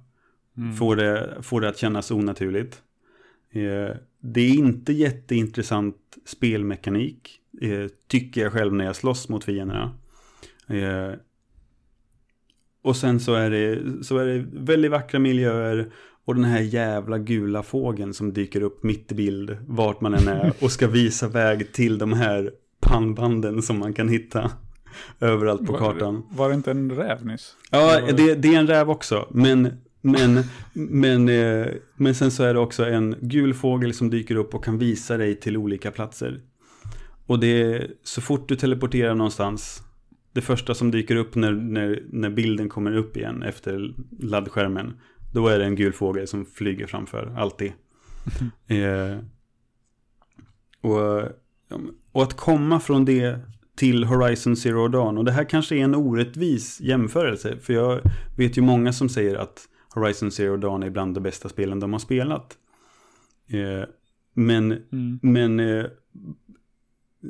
Mm. 0.56 0.76
får, 0.76 0.96
det, 0.96 1.36
får 1.42 1.60
det 1.60 1.68
att 1.68 1.78
kännas 1.78 2.10
onaturligt. 2.10 2.82
Eh, 3.50 3.96
det 4.20 4.40
är 4.40 4.54
inte 4.54 4.92
jätteintressant 4.92 5.96
spelmekanik, 6.24 7.40
eh, 7.60 7.86
tycker 8.06 8.40
jag 8.40 8.52
själv 8.52 8.74
när 8.74 8.84
jag 8.84 8.96
slåss 8.96 9.28
mot 9.28 9.44
fienderna. 9.44 9.94
Och 12.82 12.96
sen 12.96 13.20
så 13.20 13.34
är, 13.34 13.50
det, 13.50 14.04
så 14.04 14.18
är 14.18 14.26
det 14.26 14.46
väldigt 14.52 14.90
vackra 14.90 15.20
miljöer 15.20 15.92
och 16.30 16.36
den 16.36 16.44
här 16.44 16.60
jävla 16.60 17.18
gula 17.18 17.62
fågeln 17.62 18.14
som 18.14 18.32
dyker 18.32 18.62
upp 18.62 18.82
mitt 18.82 19.12
i 19.12 19.14
bild 19.14 19.56
vart 19.66 20.00
man 20.00 20.14
än 20.14 20.28
är 20.28 20.52
och 20.60 20.72
ska 20.72 20.88
visa 20.88 21.28
väg 21.28 21.72
till 21.72 21.98
de 21.98 22.12
här 22.12 22.50
pannbanden 22.80 23.62
som 23.62 23.78
man 23.78 23.92
kan 23.92 24.08
hitta 24.08 24.50
överallt 25.20 25.66
på 25.66 25.72
kartan. 25.72 26.14
Var, 26.14 26.36
var 26.38 26.48
det 26.48 26.54
inte 26.54 26.70
en 26.70 26.90
räv 26.90 27.26
nyss? 27.26 27.56
Ja, 27.70 28.00
det, 28.16 28.34
det 28.34 28.54
är 28.54 28.58
en 28.58 28.66
räv 28.66 28.90
också. 28.90 29.28
Men, 29.30 29.68
men, 30.00 30.42
men, 30.72 31.28
eh, 31.28 31.66
men 31.96 32.14
sen 32.14 32.30
så 32.30 32.42
är 32.42 32.54
det 32.54 32.60
också 32.60 32.84
en 32.84 33.16
gul 33.20 33.54
fågel 33.54 33.94
som 33.94 34.10
dyker 34.10 34.36
upp 34.36 34.54
och 34.54 34.64
kan 34.64 34.78
visa 34.78 35.16
dig 35.16 35.40
till 35.40 35.56
olika 35.56 35.90
platser. 35.90 36.40
Och 37.26 37.40
det 37.40 37.62
är 37.62 37.90
så 38.02 38.20
fort 38.20 38.48
du 38.48 38.56
teleporterar 38.56 39.14
någonstans, 39.14 39.82
det 40.32 40.40
första 40.40 40.74
som 40.74 40.90
dyker 40.90 41.16
upp 41.16 41.34
när, 41.34 41.52
när, 41.52 42.02
när 42.10 42.30
bilden 42.30 42.68
kommer 42.68 42.96
upp 42.96 43.16
igen 43.16 43.42
efter 43.42 43.94
laddskärmen, 44.20 44.92
då 45.32 45.48
är 45.48 45.58
det 45.58 45.64
en 45.64 45.76
gul 45.76 45.92
fågel 45.92 46.26
som 46.26 46.46
flyger 46.46 46.86
framför, 46.86 47.34
alltid. 47.36 47.72
eh, 48.66 49.18
och, 50.80 51.22
och 52.12 52.22
att 52.22 52.36
komma 52.36 52.80
från 52.80 53.04
det 53.04 53.38
till 53.76 54.04
Horizon 54.04 54.56
Zero 54.56 54.88
Dawn. 54.88 55.18
Och 55.18 55.24
det 55.24 55.32
här 55.32 55.44
kanske 55.44 55.76
är 55.76 55.84
en 55.84 55.94
orättvis 55.94 56.80
jämförelse. 56.80 57.56
För 57.56 57.72
jag 57.72 58.00
vet 58.36 58.58
ju 58.58 58.62
många 58.62 58.92
som 58.92 59.08
säger 59.08 59.34
att 59.36 59.68
Horizon 59.94 60.30
Zero 60.30 60.56
Dawn 60.56 60.82
är 60.82 60.90
bland 60.90 61.14
de 61.14 61.20
bästa 61.20 61.48
spelen 61.48 61.80
de 61.80 61.92
har 61.92 62.00
spelat. 62.00 62.58
Eh, 63.48 63.88
men 64.34 64.72
Mm. 64.72 65.18
men 65.22 65.60
eh, 65.60 65.84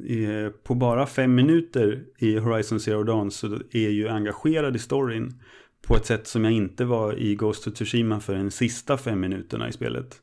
eh, 0.08 0.50
på 0.62 0.74
bara 0.74 1.06
fem 1.06 1.34
minuter 1.34 2.04
i 2.18 2.38
Horizon 2.38 2.80
Zero 2.80 3.02
Dawn 3.02 3.30
så 3.30 3.46
är 3.46 3.82
jag 3.82 3.92
ju 3.92 4.08
engagerad 4.08 4.76
i 4.76 4.78
storyn 4.78 5.40
på 5.90 5.96
ett 5.96 6.06
sätt 6.06 6.26
som 6.26 6.44
jag 6.44 6.52
inte 6.52 6.84
var 6.84 7.18
i 7.18 7.34
Ghost 7.34 7.66
of 7.66 7.74
Tsushima 7.74 8.20
för 8.20 8.34
den 8.34 8.50
sista 8.50 8.98
fem 8.98 9.20
minuterna 9.20 9.68
i 9.68 9.72
spelet. 9.72 10.16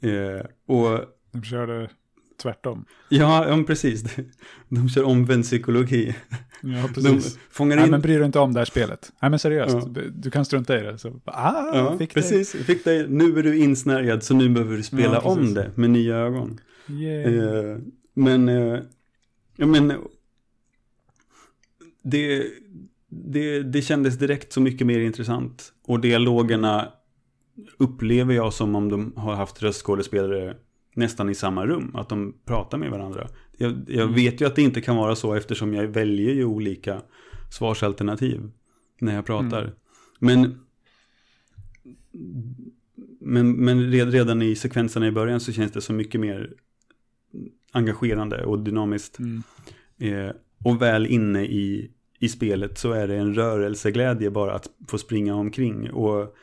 Eh, 0.00 0.46
och 0.66 1.00
De 1.32 1.42
körde 1.42 1.90
tvärtom. 2.42 2.84
ja, 3.08 3.48
ja, 3.48 3.64
precis. 3.66 4.04
De 4.68 4.88
kör 4.88 5.04
omvänd 5.04 5.44
psykologi. 5.44 6.14
Ja, 6.62 6.88
De 6.94 6.94
precis. 6.94 7.38
fångar 7.50 7.76
Nej, 7.76 7.84
in... 7.84 7.90
men 7.90 8.00
bryr 8.00 8.18
dig 8.18 8.26
inte 8.26 8.38
om 8.38 8.52
det 8.52 8.60
här 8.60 8.64
spelet. 8.64 9.12
Nej, 9.22 9.30
men 9.30 9.38
seriöst. 9.38 9.74
Ja. 9.94 10.02
Du 10.14 10.30
kan 10.30 10.44
strunta 10.44 10.78
i 10.78 10.82
det. 10.82 10.98
Så, 10.98 11.20
ah, 11.24 11.76
Ja, 11.76 11.98
fick 11.98 12.14
precis. 12.14 12.52
Fick 12.52 12.84
dig, 12.84 13.08
nu 13.08 13.38
är 13.38 13.42
du 13.42 13.58
insnärjad 13.58 14.22
så 14.22 14.34
nu 14.34 14.48
behöver 14.48 14.76
du 14.76 14.82
spela 14.82 15.14
Ja, 15.14 15.20
om 15.20 15.54
det 15.54 15.70
med 15.74 15.90
nya 15.90 16.16
ögon. 16.16 16.60
Yeah. 16.88 17.34
Eh, 17.34 17.78
men, 18.14 18.48
eh, 18.48 18.78
ja 19.56 19.66
men, 19.66 19.92
det, 22.02 22.46
det, 23.24 23.62
det 23.62 23.82
kändes 23.82 24.18
direkt 24.18 24.52
så 24.52 24.60
mycket 24.60 24.86
mer 24.86 25.00
intressant. 25.00 25.72
Och 25.86 26.00
dialogerna 26.00 26.88
upplever 27.78 28.34
jag 28.34 28.52
som 28.52 28.74
om 28.74 28.88
de 28.88 29.12
har 29.16 29.34
haft 29.34 29.62
röstskådespelare 29.62 30.56
nästan 30.94 31.30
i 31.30 31.34
samma 31.34 31.66
rum. 31.66 31.90
Att 31.96 32.08
de 32.08 32.34
pratar 32.44 32.78
med 32.78 32.90
varandra. 32.90 33.28
Jag, 33.58 33.72
jag 33.88 34.02
Mm. 34.02 34.14
vet 34.14 34.40
ju 34.40 34.46
att 34.46 34.56
det 34.56 34.62
inte 34.62 34.80
kan 34.80 34.96
vara 34.96 35.16
så 35.16 35.34
eftersom 35.34 35.74
jag 35.74 35.86
väljer 35.86 36.34
ju 36.34 36.44
olika 36.44 37.02
svarsalternativ 37.50 38.50
när 39.00 39.14
jag 39.14 39.26
pratar. 39.26 39.62
Mm. 39.62 39.74
Men, 40.18 40.58
men, 43.20 43.52
men 43.52 43.90
red- 43.92 44.10
redan 44.12 44.42
i 44.42 44.56
sekvenserna 44.56 45.06
i 45.06 45.10
början 45.12 45.40
så 45.40 45.52
känns 45.52 45.72
det 45.72 45.80
så 45.80 45.92
mycket 45.92 46.20
mer 46.20 46.52
engagerande 47.72 48.44
och 48.44 48.58
dynamiskt. 48.58 49.18
Mm. 49.18 49.42
Eh, 49.98 50.30
och 50.64 50.82
väl 50.82 51.06
inne 51.06 51.44
i, 51.44 51.90
i 52.24 52.28
spelet 52.28 52.78
så 52.78 52.92
är 52.92 53.08
det 53.08 53.16
en 53.16 53.34
rörelseglädje 53.34 54.30
bara 54.30 54.54
att 54.54 54.70
få 54.88 54.98
springa 54.98 55.34
omkring 55.34 55.90
och 55.90 56.34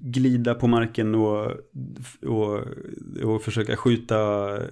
glida 0.00 0.54
på 0.54 0.66
marken 0.66 1.14
och, 1.14 1.52
och, 2.22 2.60
och 3.24 3.42
försöka 3.42 3.76
skjuta, 3.76 4.18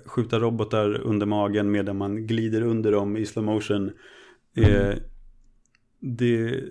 skjuta 0.04 0.38
robotar 0.38 1.00
under 1.00 1.26
magen 1.26 1.70
medan 1.70 1.96
man 1.96 2.26
glider 2.26 2.62
under 2.62 2.92
dem 2.92 3.16
i 3.16 3.26
slow 3.26 3.44
motion. 3.44 3.90
Eh, 4.54 4.94
det 6.00 6.38
är 6.38 6.70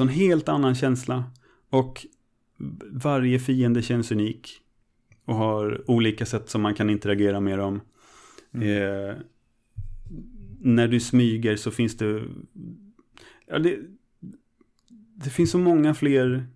en 0.00 0.08
helt 0.08 0.48
annan 0.48 0.74
känsla. 0.74 1.24
Och 1.70 2.06
varje 2.90 3.38
fiende 3.38 3.82
känns 3.82 4.12
unik. 4.12 4.50
Och 5.24 5.34
har 5.34 5.90
olika 5.90 6.26
sätt 6.26 6.48
som 6.48 6.62
man 6.62 6.74
kan 6.74 6.90
interagera 6.90 7.40
med 7.40 7.58
dem. 7.58 7.80
Mm. 8.54 8.68
Eh, 8.68 9.16
när 10.60 10.88
du 10.88 11.00
smyger 11.00 11.56
så 11.56 11.70
finns 11.70 11.96
det... 11.96 12.22
Ja, 13.46 13.58
det, 13.58 13.78
det 15.14 15.30
finns 15.30 15.50
så 15.50 15.58
många 15.58 15.94
fler 15.94 16.46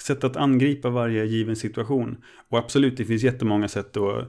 sätt 0.00 0.24
att 0.24 0.36
angripa 0.36 0.90
varje 0.90 1.24
given 1.24 1.56
situation. 1.56 2.16
Och 2.48 2.58
absolut, 2.58 2.96
det 2.96 3.04
finns 3.04 3.22
jättemånga 3.22 3.68
sätt 3.68 3.92
då 3.92 4.26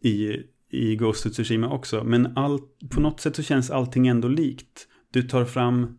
i, 0.00 0.36
i 0.70 0.96
Ghost 0.96 1.26
of 1.26 1.32
Tsushima 1.32 1.70
också. 1.70 2.04
Men 2.04 2.32
allt, 2.36 2.78
på 2.90 3.00
något 3.00 3.20
sätt 3.20 3.36
så 3.36 3.42
känns 3.42 3.70
allting 3.70 4.06
ändå 4.08 4.28
likt. 4.28 4.88
Du 5.10 5.22
tar 5.22 5.44
fram 5.44 5.98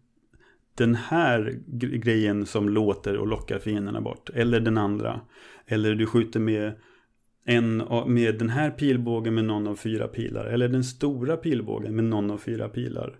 den 0.77 0.95
här 0.95 1.59
gre- 1.67 1.97
grejen 1.97 2.45
som 2.45 2.69
låter 2.69 3.17
och 3.17 3.27
lockar 3.27 3.59
fienderna 3.59 4.01
bort. 4.01 4.29
Eller 4.33 4.59
den 4.59 4.77
andra. 4.77 5.21
Eller 5.65 5.95
du 5.95 6.05
skjuter 6.05 6.39
med, 6.39 6.73
en, 7.45 7.77
med 8.07 8.39
den 8.39 8.49
här 8.49 8.71
pilbågen 8.71 9.35
med 9.35 9.45
någon 9.45 9.67
av 9.67 9.75
fyra 9.75 10.07
pilar. 10.07 10.45
Eller 10.45 10.67
den 10.69 10.83
stora 10.83 11.37
pilbågen 11.37 11.95
med 11.95 12.03
någon 12.05 12.31
av 12.31 12.37
fyra 12.37 12.69
pilar. 12.69 13.15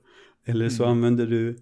Eller 0.46 0.70
så 0.70 0.84
Mm. 0.84 0.98
använder 0.98 1.28
du 1.28 1.58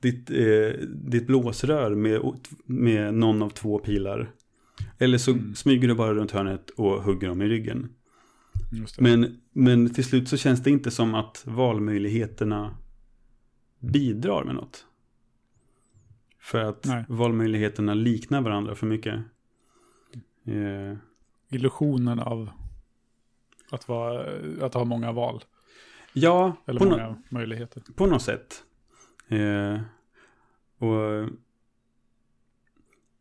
ditt, 0.00 0.30
eh, 0.30 0.86
ditt 0.88 1.26
blåsrör 1.26 1.94
med, 1.94 2.20
med 2.64 3.14
någon 3.14 3.42
av 3.42 3.50
två 3.50 3.78
pilar. 3.78 4.30
Eller 4.98 5.18
så 5.18 5.30
Mm. 5.32 5.54
smyger 5.54 5.88
du 5.88 5.94
bara 5.94 6.14
runt 6.14 6.30
hörnet 6.30 6.70
och 6.70 7.02
hugger 7.02 7.28
dem 7.28 7.42
i 7.42 7.48
ryggen. 7.48 7.92
Men, 8.98 9.40
men 9.52 9.94
till 9.94 10.04
slut 10.04 10.28
så 10.28 10.36
känns 10.36 10.62
det 10.62 10.70
inte 10.70 10.90
som 10.90 11.14
att 11.14 11.42
valmöjligheterna 11.46 12.76
bidrar 13.80 14.44
med 14.44 14.54
något. 14.54 14.84
För 16.40 16.58
att 16.64 16.84
Nej. 16.86 17.04
valmöjligheterna 17.08 17.94
liknar 17.94 18.40
varandra 18.40 18.74
för 18.74 18.86
mycket. 18.86 19.14
Eh, 20.46 20.96
Illusionen 21.50 22.20
av 22.20 22.50
att, 23.70 23.88
vara, 23.88 24.24
att 24.66 24.74
ha 24.74 24.84
många 24.84 25.12
val. 25.12 25.44
ja, 26.12 26.56
Eller 26.66 26.78
på, 26.80 26.84
många 26.86 27.16
möjligheter. 27.28 27.82
på 27.96 28.06
något 28.06 28.22
sätt. 28.22 28.62
Eh, 29.28 29.80
och 30.78 31.28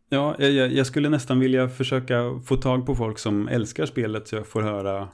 Ja, 0.10 0.36
jag, 0.39 0.74
jag 0.74 0.88
skulle 0.88 1.10
nästan 1.10 1.39
vilja 1.39 1.70
försöka 1.70 2.39
få 2.45 2.55
tag 2.55 2.86
på 2.86 2.95
folk 2.95 3.20
som 3.20 3.47
älskar 3.47 3.86
spelet 3.86 4.28
så 4.28 4.36
jag 4.36 4.47
får 4.47 4.62
höra 4.62 5.10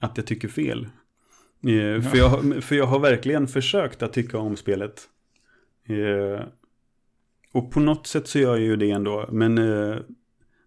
att 0.00 0.16
jag 0.16 0.26
tycker 0.26 0.48
fel. 0.48 0.88
Eh, 1.62 2.02
för, 2.02 2.16
jag, 2.16 2.64
för 2.64 2.74
jag 2.74 2.86
har 2.86 2.98
verkligen 2.98 3.48
försökt 3.48 4.02
att 4.02 4.12
tycka 4.12 4.38
om 4.38 4.56
spelet. 4.56 5.08
Eh, 5.84 6.46
och 7.52 7.72
på 7.72 7.80
något 7.80 8.06
sätt 8.06 8.28
så 8.28 8.38
gör 8.38 8.56
jag 8.56 8.60
ju 8.60 8.76
det 8.76 8.90
ändå. 8.90 9.28
Men, 9.32 9.58
eh, 9.58 9.96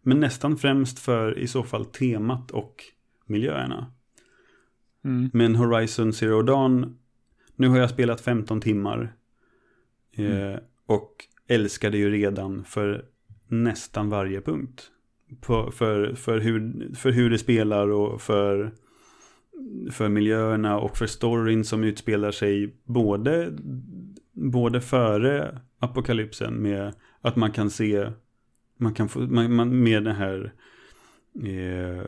men 0.02 0.20
nästan 0.20 0.58
främst 0.58 1.00
för 1.00 1.40
i 1.40 1.48
så 1.48 1.64
fall 1.64 1.86
temat 1.86 2.52
och 2.52 2.84
miljöerna. 3.26 3.92
Mm. 5.06 5.30
Men 5.34 5.56
Horizon 5.56 6.14
Zero 6.14 6.42
Dawn, 6.42 6.98
nu 7.56 7.68
har 7.68 7.78
jag 7.78 7.90
spelat 7.90 8.22
15 8.22 8.62
timmar. 8.62 9.14
Mm. 10.18 10.54
Eh, 10.54 10.60
och 10.86 11.26
älskade 11.48 11.98
ju 11.98 12.12
redan 12.12 12.64
för 12.64 13.06
nästan 13.48 14.10
varje 14.10 14.42
punkt. 14.42 14.92
På, 15.42 15.72
för, 15.72 16.16
för, 16.16 16.40
hur, 16.40 16.94
för 16.96 17.12
hur 17.12 17.30
det 17.30 17.38
spelar 17.38 17.88
och 17.88 18.22
för, 18.22 18.72
för 19.92 20.10
miljöerna 20.10 20.80
och 20.80 20.98
för 20.98 21.08
storyn 21.08 21.66
som 21.66 21.84
utspelar 21.84 22.32
sig 22.32 22.76
både, 22.84 23.54
både 24.32 24.82
före 24.82 25.60
apokalypsen 25.80 26.54
med 26.54 26.94
att 27.22 27.36
man 27.36 27.52
kan 27.52 27.70
se, 27.70 28.12
man 28.78 28.94
kan 28.94 29.10
få, 29.10 29.20
man, 29.20 29.56
man 29.56 29.84
med 29.84 30.04
den 30.04 30.16
här 30.16 30.54
Eh, 31.44 32.06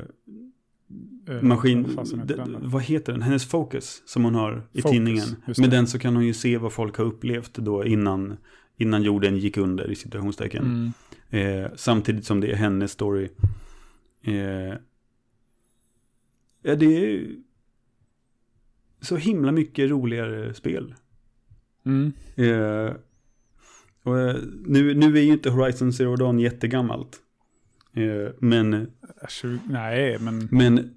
maskin, 1.41 1.95
vad 1.95 2.07
heter 2.07 2.25
d- 2.25 2.33
den 2.37 2.51
då? 2.53 2.59
vad 2.63 2.83
heter 2.83 3.13
den? 3.13 3.21
Hennes 3.21 3.45
Focus 3.45 4.03
som 4.05 4.23
hon 4.23 4.35
har 4.35 4.67
i 4.71 4.81
Focus, 4.81 4.91
tidningen. 4.91 5.27
Med 5.57 5.69
den 5.69 5.87
så 5.87 5.99
kan 5.99 6.15
hon 6.15 6.25
ju 6.25 6.33
se 6.33 6.57
vad 6.57 6.73
folk 6.73 6.97
har 6.97 7.05
upplevt 7.05 7.53
då 7.53 7.85
innan, 7.85 8.37
innan 8.77 9.03
jorden 9.03 9.37
gick 9.37 9.57
under 9.57 9.91
i 9.91 9.95
situationstecken. 9.95 10.93
Mm. 11.31 11.63
Eh, 11.65 11.71
samtidigt 11.75 12.25
som 12.25 12.41
det 12.41 12.51
är 12.51 12.55
hennes 12.55 12.91
story. 12.91 13.29
Eh, 14.21 14.33
ja, 16.61 16.75
det 16.75 16.85
är 17.15 17.27
så 19.01 19.15
himla 19.15 19.51
mycket 19.51 19.89
roligare 19.89 20.53
spel. 20.53 20.95
Mm. 21.85 22.13
Eh, 22.35 22.93
och, 24.03 24.19
eh, 24.19 24.35
nu, 24.65 24.93
nu 24.93 25.17
är 25.17 25.21
ju 25.21 25.33
inte 25.33 25.49
Horizon 25.49 25.93
Zero 25.93 26.15
Dawn 26.15 26.39
jättegammalt. 26.39 27.19
Eh, 27.93 28.31
men, 28.39 28.73
Äh, 28.73 28.87
tjugo- 29.27 29.59
Nej, 29.69 30.19
men 30.19 30.47
men, 30.51 30.95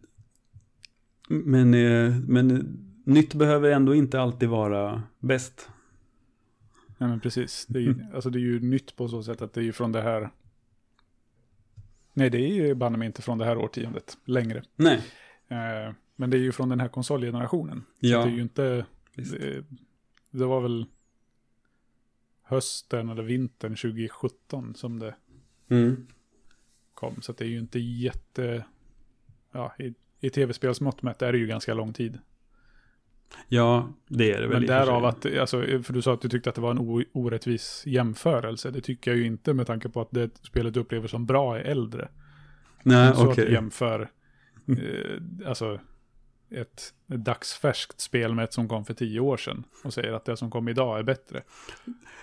men, 1.29 1.75
eh, 1.75 2.17
men 2.29 2.79
nytt 3.05 3.35
behöver 3.35 3.71
ändå 3.71 3.95
inte 3.95 4.21
alltid 4.21 4.49
vara 4.49 5.03
bäst. 5.19 5.69
Nej 6.99 7.11
men 7.11 7.21
precis. 7.21 7.67
Det 7.69 7.79
är, 7.79 7.83
ju, 7.83 7.95
alltså 8.15 8.31
det 8.31 8.39
är 8.39 8.41
ju 8.41 8.61
nytt 8.61 8.97
på 8.97 9.09
så 9.09 9.23
sätt 9.23 9.43
att 9.43 9.53
det 9.55 9.61
är 9.61 9.65
ju 9.65 9.73
från 9.73 9.93
det 9.93 10.03
här. 10.03 10.31
Nej, 12.15 12.31
det 12.31 12.39
är 12.39 12.55
ju 12.55 12.75
banne 12.75 12.99
mig 12.99 13.07
inte 13.07 13.23
från 13.23 13.39
det 13.39 13.45
här 13.45 13.57
årtiondet 13.59 14.19
längre. 14.25 14.63
Nej. 14.77 14.97
Eh, 15.49 15.95
men 16.17 16.31
det 16.31 16.37
är 16.37 16.41
ju 16.41 16.53
från 16.53 16.69
den 16.69 16.81
här 16.81 16.89
konsolgenerationen. 16.89 17.85
Så 18.01 18.07
Ja, 18.07 18.25
det 18.25 18.31
är 18.31 18.35
ju 18.35 18.43
inte, 18.43 18.87
det, 19.15 19.65
det 20.31 20.45
var 20.47 20.61
väl 20.61 20.87
hösten 22.43 23.09
eller 23.09 23.23
vintern 23.23 23.77
2017 23.77 24.75
som 24.75 24.99
det 24.99 25.15
Mm. 25.69 26.07
Kom. 27.03 27.23
Så 27.23 27.33
att 27.33 27.39
det 27.39 27.45
är 27.45 27.49
ju 27.49 27.59
inte 27.59 27.79
jätte, 27.79 28.65
ja, 29.53 29.75
i, 29.79 29.95
i 30.21 30.31
tv-spelsmått 30.31 31.03
mätt 31.03 31.23
är 31.23 31.33
det 31.33 31.39
ju 31.39 31.47
ganska 31.47 31.75
lång 31.75 31.93
tid. 31.93 32.19
Ja, 33.49 33.89
det 34.09 34.33
är 34.33 34.41
det 34.41 34.47
väl. 34.47 34.59
Men 34.59 34.67
därav 34.67 35.05
att, 35.05 35.27
alltså, 35.39 35.63
för 35.83 35.93
du 35.93 36.03
sa 36.03 36.15
att 36.15 36.21
du 36.21 36.29
tyckte 36.29 36.49
att 36.49 36.55
det 36.55 36.61
var 36.61 36.71
en 36.71 37.07
orättvis 37.13 37.83
jämförelse. 37.87 38.71
Det 38.71 38.81
tycker 38.81 39.11
jag 39.11 39.19
ju 39.19 39.27
inte 39.27 39.55
med 39.55 39.67
tanke 39.67 39.89
på 39.89 40.01
att 40.01 40.11
det 40.11 40.31
spelet 40.43 40.75
du 40.75 40.81
upplever 40.81 41.09
som 41.09 41.27
bra 41.27 41.59
är 41.59 41.61
äldre. 41.61 42.09
Nej, 42.83 43.15
så 43.15 43.31
okej. 43.31 43.45
att 43.45 43.53
jämför, 43.53 44.11
eh, 44.69 45.49
alltså, 45.49 45.81
ett, 46.55 46.93
dagsfärskt 47.07 48.01
spel 48.01 48.35
med 48.35 48.45
ett 48.45 48.53
som 48.53 48.69
kom 48.69 48.85
för 48.85 48.95
tio 48.95 49.21
år 49.21 49.37
sedan. 49.37 49.65
Och 49.85 49.95
säger 49.95 50.13
att 50.13 50.25
det 50.25 50.37
som 50.37 50.51
kom 50.51 50.69
idag 50.69 50.99
är 50.99 51.03
bättre. 51.03 51.43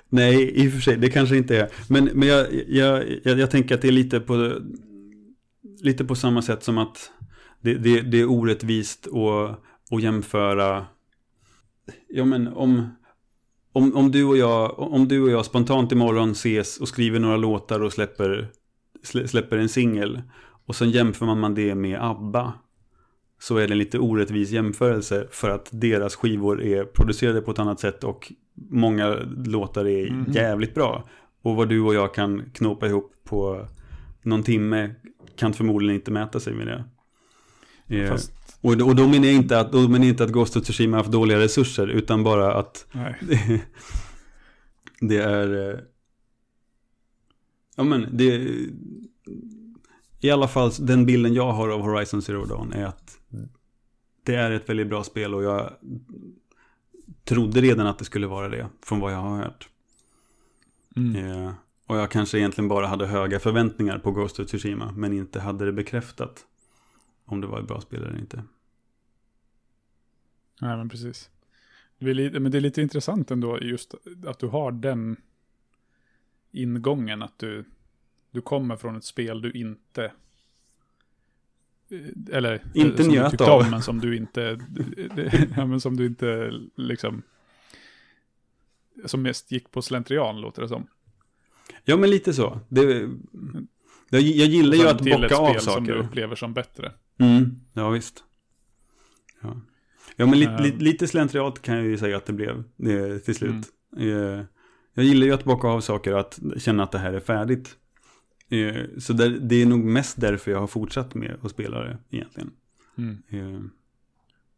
Nej, 0.09 0.63
i 0.65 0.67
och 0.67 0.73
för 0.73 0.80
sig, 0.80 0.97
det 0.97 1.09
kanske 1.09 1.38
inte 1.38 1.57
är. 1.57 1.69
Men, 1.89 2.05
men 2.05 2.27
jag, 2.27 2.47
jag, 2.67 3.05
jag, 3.23 3.39
jag 3.39 3.51
tänker 3.51 3.75
att 3.75 3.82
det 3.82 3.88
är 3.88 3.91
lite 3.91 4.19
på, 4.19 4.59
lite 5.82 6.05
på 6.05 6.15
samma 6.15 6.41
sätt 6.41 6.63
som 6.63 6.77
att 6.77 7.11
det, 7.61 7.73
det, 7.75 8.01
det 8.01 8.19
är 8.19 8.32
orättvist 8.32 9.07
att, 9.07 9.59
att 9.91 10.03
jämföra. 10.03 10.86
Ja, 12.07 12.25
men 12.25 12.47
om, 12.47 12.89
om, 13.71 13.95
om, 13.95 14.11
du 14.11 14.23
och 14.23 14.38
jag, 14.38 14.80
om 14.80 15.07
du 15.07 15.21
och 15.21 15.30
jag 15.30 15.45
spontant 15.45 15.91
imorgon 15.91 16.32
ses 16.32 16.77
och 16.77 16.88
skriver 16.88 17.19
några 17.19 17.38
låtar 17.38 17.84
och 17.84 17.93
släpper, 17.93 18.51
släpper 19.03 19.57
en 19.57 19.69
singel 19.69 20.21
och 20.65 20.75
sen 20.75 20.91
jämför 20.91 21.25
man 21.25 21.55
det 21.55 21.75
med 21.75 22.01
ABBA 22.01 22.53
så 23.39 23.57
är 23.57 23.67
det 23.67 23.73
en 23.73 23.77
lite 23.77 23.99
orättvis 23.99 24.49
jämförelse 24.51 25.27
för 25.31 25.49
att 25.49 25.69
deras 25.71 26.15
skivor 26.15 26.61
är 26.63 26.83
producerade 26.85 27.41
på 27.41 27.51
ett 27.51 27.59
annat 27.59 27.79
sätt 27.79 28.03
och 28.03 28.33
många 28.69 29.15
låtar 29.45 29.87
är 29.87 30.09
Mhm. 30.11 30.31
jävligt 30.31 30.75
bra. 30.75 31.09
Och 31.41 31.55
vad 31.55 31.69
du 31.69 31.81
och 31.81 31.93
jag 31.93 32.13
kan 32.13 32.49
knåpa 32.53 32.87
ihop 32.87 33.11
på 33.23 33.67
någon 34.23 34.43
timme 34.43 34.95
kan 35.35 35.53
förmodligen 35.53 35.95
inte 35.95 36.11
mäta 36.11 36.39
sig 36.39 36.53
med 36.53 36.67
det. 36.67 36.83
Eh, 37.97 38.09
Fast, 38.11 38.31
och, 38.61 38.71
och 38.71 38.95
då 38.95 39.07
menar 39.07 39.25
jag 39.25 39.35
inte 39.35 39.59
att, 39.59 39.71
då 39.71 39.87
menar 39.87 40.05
inte 40.05 40.23
att 40.23 40.31
Ghost 40.31 40.57
of 40.57 40.63
Tsushima 40.63 40.97
har 40.97 41.03
haft 41.03 41.11
dåliga 41.11 41.39
resurser 41.39 41.87
utan 41.87 42.23
bara 42.23 42.53
att 42.53 42.85
det 44.99 45.17
är... 45.17 45.69
eh, 45.73 45.79
Ja 47.75 47.83
men 47.83 48.07
det... 48.17 48.47
I 50.21 50.29
alla 50.31 50.47
fall 50.47 50.71
den 50.79 51.05
bilden 51.05 51.33
jag 51.33 51.51
har 51.51 51.69
av 51.69 51.81
Horizon 51.81 52.21
Zero 52.21 52.45
Dawn 52.45 52.73
är 52.73 52.85
att 52.85 53.09
det 54.30 54.36
är 54.36 54.51
ett 54.51 54.69
väldigt 54.69 54.88
bra 54.88 55.03
spel 55.03 55.36
och 55.36 55.43
jag 55.43 55.73
trodde 57.23 57.61
redan 57.61 57.88
att 57.88 57.99
det 57.99 58.05
skulle 58.05 58.27
vara 58.27 58.49
det 58.49 58.69
från 58.82 58.99
vad 58.99 59.13
jag 59.13 59.17
har 59.17 59.38
hört. 59.38 59.69
Mm. 60.95 61.15
Eh, 61.15 61.53
och 61.86 61.97
jag 61.97 62.11
kanske 62.11 62.38
egentligen 62.38 62.67
bara 62.67 62.88
hade 62.88 63.07
höga 63.07 63.39
förväntningar 63.39 63.99
på 63.99 64.11
Ghost 64.11 64.39
of 64.39 64.47
Tsushima 64.47 64.91
men 64.91 65.13
inte 65.13 65.39
hade 65.39 65.65
det 65.65 65.71
bekräftat 65.71 66.45
om 67.25 67.41
det 67.41 67.47
var 67.47 67.59
ett 67.59 67.67
bra 67.67 67.82
spel 67.82 68.03
eller 68.03 68.19
inte. 68.19 68.43
Nej, 70.61 70.77
men 70.77 70.89
precis. 70.89 71.30
Det 71.97 72.09
är, 72.09 72.13
lite, 72.13 72.39
men 72.39 72.51
det 72.51 72.57
är 72.57 72.61
lite 72.61 72.82
intressant 72.82 73.32
ändå 73.32 73.59
just 73.61 73.95
att 74.27 74.39
du 74.39 74.47
har 74.47 74.71
den 74.71 75.17
ingången. 76.51 77.21
Att 77.21 77.39
du, 77.39 77.65
du 78.32 78.41
kommer 78.41 78.75
från 78.75 78.95
ett 78.95 79.03
spel 79.03 79.41
du 79.41 79.51
inte... 79.51 80.11
eh, 81.91 82.35
Eller 82.37 82.61
Inte 82.73 83.03
som 83.03 83.13
njöt 83.13 83.25
du 83.25 83.29
tyckte 83.37 83.51
av. 83.51 83.69
men 83.71 83.81
som 83.81 83.99
du 83.99 84.17
inte... 84.17 84.41
ja, 85.55 85.65
men 85.65 85.81
som 85.81 85.97
du 85.97 86.05
inte 86.05 86.51
liksom... 86.75 87.21
Som 89.05 89.21
mest 89.21 89.51
gick 89.51 89.71
på 89.71 89.81
slentrian, 89.81 90.41
låter 90.41 90.61
det 90.61 90.67
som. 90.67 90.87
Ja 91.85 91.97
men 91.97 92.09
lite 92.09 92.33
så. 92.33 92.59
Det, 92.69 92.81
jag, 94.09 94.21
jag 94.21 94.47
gillar 94.47 94.75
ju 94.77 94.87
att 94.87 95.01
bocka 95.01 95.37
av 95.37 95.49
spel 95.49 95.61
som 95.61 95.83
du 95.83 95.91
saker. 95.93 96.05
upplever 96.05 96.35
som 96.35 96.53
bättre. 96.53 96.91
Mm, 97.19 97.59
ja 97.73 97.89
visst. 97.89 98.23
Ja, 99.41 99.61
ja 100.15 100.25
men 100.25 100.39
li, 100.39 100.45
Ehm. 100.45 100.63
li, 100.63 100.71
lite 100.71 101.07
slentriat 101.07 101.61
kan 101.61 101.75
jag 101.75 101.85
ju 101.85 101.97
säga 101.97 102.17
att 102.17 102.25
det 102.25 102.33
blev 102.33 102.49
eh, 102.59 103.17
till 103.17 103.35
slut. 103.35 103.65
Eh, 103.97 104.05
jag 104.93 105.05
gillar 105.05 105.27
ju 105.27 105.33
att 105.33 105.43
bocka 105.43 105.67
av 105.67 105.81
saker 105.81 106.13
och 106.13 106.19
att 106.19 106.39
känna 106.57 106.83
att 106.83 106.91
det 106.91 106.99
här 106.99 107.13
är 107.13 107.19
färdigt. 107.19 107.75
Eh, 108.49 108.85
så 108.99 109.13
där, 109.13 109.29
det 109.29 109.55
är 109.55 109.65
nog 109.65 109.79
mest 109.83 110.21
därför 110.21 110.51
jag 110.51 110.59
har 110.59 110.67
fortsatt 110.67 111.15
med 111.15 111.37
att 111.41 111.51
spela 111.51 111.79
det 111.83 111.97
egentligen. 112.09 112.51
Mm. 112.97 113.23
Eh, 113.29 113.61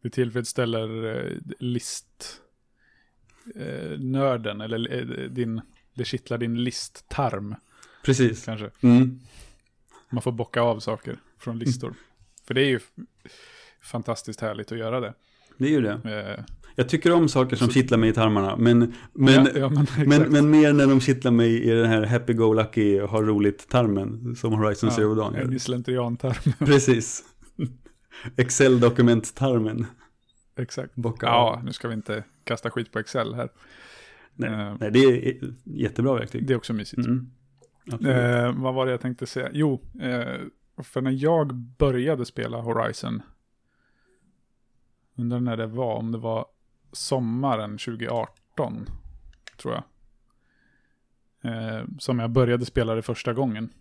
Det 0.02 0.10
tillfredsställer 0.10 1.16
eh, 1.16 1.36
list 1.58 2.40
eh, 3.54 3.98
nörden 3.98 4.60
eller 4.60 5.28
din, 5.28 5.60
det 5.94 6.04
kittlar 6.04 6.38
din 6.38 6.64
listtarm 6.64 7.54
precis. 8.04 8.44
kanske. 8.44 8.70
Mm. 8.80 9.20
Man 10.10 10.22
får 10.22 10.32
bocka 10.32 10.60
av 10.62 10.80
saker 10.80 11.16
från 11.38 11.58
listor. 11.58 11.94
För 12.46 12.54
det 12.54 12.60
är 12.62 12.68
ju 12.68 12.80
fantastiskt 13.80 14.40
härligt 14.40 14.72
att 14.72 14.78
göra 14.78 15.00
det. 15.00 15.14
Det 15.56 15.64
är 15.66 15.70
ju 15.70 15.80
det. 15.80 16.44
Jag 16.74 16.88
tycker 16.88 17.12
om 17.12 17.28
saker 17.28 17.56
som 17.56 17.66
Så- 17.66 17.72
kittlar 17.72 17.98
mig 17.98 18.08
i 18.10 18.12
tarmarna. 18.12 18.56
Men, 18.56 18.78
men, 19.12 19.34
ja, 19.44 19.50
ja, 19.54 19.68
men, 19.68 19.86
men, 20.08 20.32
men 20.32 20.50
mer 20.50 20.72
när 20.72 20.86
de 20.86 21.00
kittlar 21.00 21.30
mig 21.32 21.62
i 21.62 21.70
den 21.70 21.86
här 21.86 22.02
happy-go-lucky 22.06 23.00
har 23.00 23.22
roligt-tarmen. 23.22 24.36
Som 24.36 24.52
Horizon 24.52 24.90
Zero 24.90 25.14
Dawn 25.14 25.34
gör. 25.34 25.40
En 25.42 25.60
slentriantarm. 25.60 26.52
Precis. 26.66 27.24
Excel-dokument-tarmen. 28.36 29.86
exakt. 30.56 30.94
Bocka 30.94 31.26
Ja, 31.26 31.60
nu 31.64 31.72
ska 31.72 31.88
vi 31.88 31.94
inte 31.94 32.24
kasta 32.44 32.70
skit 32.70 32.92
på 32.92 32.98
Excel 32.98 33.34
här. 33.34 33.48
Nej, 34.34 34.50
Eh, 34.50 34.76
nej, 34.80 34.90
det 34.90 34.98
är 34.98 35.38
jättebra 35.64 36.14
verktyg. 36.14 36.46
Det 36.46 36.52
är 36.52 36.56
också 36.56 36.72
mysigt. 36.72 37.06
Mm. 37.06 37.26
Eh, 38.06 38.52
vad 38.62 38.74
var 38.74 38.86
det 38.86 38.90
jag 38.92 39.00
tänkte 39.00 39.26
säga? 39.26 39.48
Jo, 39.52 39.80
eh, 40.00 40.40
för 40.82 41.00
när 41.00 41.10
jag 41.10 41.54
började 41.54 42.24
spela 42.24 42.60
Horizon, 42.60 43.22
undrar 45.18 45.40
när 45.40 45.56
det 45.56 45.66
var, 45.66 45.94
om 45.94 46.12
det 46.12 46.18
var 46.18 46.46
sommaren 46.92 47.78
2018, 47.78 48.86
tror 49.56 49.74
jag. 49.74 49.84
Eh, 51.42 51.84
som 51.98 52.18
jag 52.18 52.30
började 52.30 52.64
spela 52.64 52.94
det 52.94 53.02
första 53.02 53.32
gången. 53.32 53.72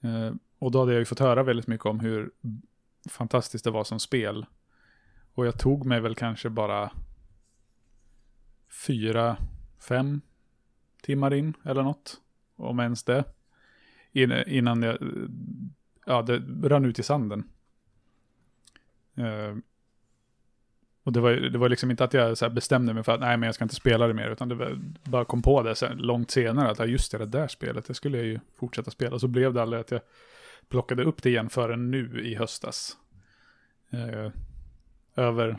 Eh, 0.00 0.34
och 0.58 0.70
då 0.70 0.78
hade 0.78 0.92
jag 0.92 0.98
ju 0.98 1.04
fått 1.04 1.18
höra 1.18 1.42
väldigt 1.42 1.66
mycket 1.66 1.86
om 1.86 2.00
hur 2.00 2.30
fantastiskt 3.08 3.64
det 3.64 3.70
var 3.70 3.84
som 3.84 4.00
spel. 4.00 4.46
Och 5.34 5.46
jag 5.46 5.58
tog 5.58 5.86
mig 5.86 6.00
väl 6.00 6.14
kanske 6.14 6.50
bara 6.50 6.92
fyra, 8.86 9.36
fem 9.88 10.20
timmar 11.02 11.34
in 11.34 11.54
eller 11.64 11.82
något. 11.82 12.20
Om 12.56 12.80
ens 12.80 13.04
det. 13.04 13.24
In, 14.12 14.32
innan 14.32 14.82
jag, 14.82 14.98
ja 16.06 16.22
det 16.22 16.38
rann 16.68 16.84
ut 16.84 16.98
i 16.98 17.02
sanden. 17.02 17.50
Eh, 19.14 19.56
och 21.06 21.12
det 21.12 21.20
var, 21.20 21.32
det 21.32 21.58
var 21.58 21.68
liksom 21.68 21.90
inte 21.90 22.04
att 22.04 22.14
jag 22.14 22.38
så 22.38 22.50
bestämde 22.50 22.94
mig 22.94 23.02
för 23.02 23.12
att 23.12 23.20
nej 23.20 23.36
men 23.36 23.46
jag 23.46 23.54
ska 23.54 23.64
inte 23.64 23.74
spela 23.74 24.06
det 24.06 24.14
mer. 24.14 24.30
Utan 24.30 24.48
det 24.48 24.54
var, 24.54 24.78
bara 25.04 25.24
kom 25.24 25.42
på 25.42 25.62
det 25.62 25.74
sen, 25.74 25.98
långt 25.98 26.30
senare 26.30 26.70
att 26.70 26.78
ja, 26.78 26.86
just 26.86 27.12
det, 27.12 27.18
det 27.18 27.26
där 27.26 27.48
spelet, 27.48 27.86
det 27.86 27.94
skulle 27.94 28.16
jag 28.16 28.26
ju 28.26 28.40
fortsätta 28.58 28.90
spela. 28.90 29.18
Så 29.18 29.28
blev 29.28 29.52
det 29.52 29.62
aldrig 29.62 29.80
att 29.80 29.90
jag 29.90 30.00
plockade 30.68 31.04
upp 31.04 31.22
det 31.22 31.28
igen 31.28 31.48
förrän 31.48 31.90
nu 31.90 32.20
i 32.24 32.34
höstas. 32.34 32.96
eh, 33.90 34.32
över 35.16 35.58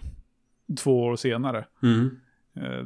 två 0.77 1.03
år 1.03 1.15
senare. 1.15 1.65
Mm. 1.83 2.19
Eh, 2.53 2.85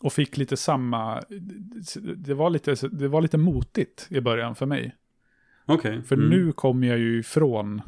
och 0.00 0.12
fick 0.12 0.36
lite 0.36 0.56
samma, 0.56 1.22
det 2.16 2.34
var 2.34 2.50
lite, 2.50 2.74
det 2.88 3.08
var 3.08 3.20
lite 3.20 3.38
motigt 3.38 4.06
i 4.10 4.20
början 4.20 4.54
för 4.54 4.66
mig. 4.66 4.96
Okej. 5.64 6.02
För 6.02 6.14
mm. 6.14 6.28
nu 6.28 6.52
kom 6.52 6.84
jag 6.84 6.98
ju 6.98 7.18
ifrån 7.18 7.82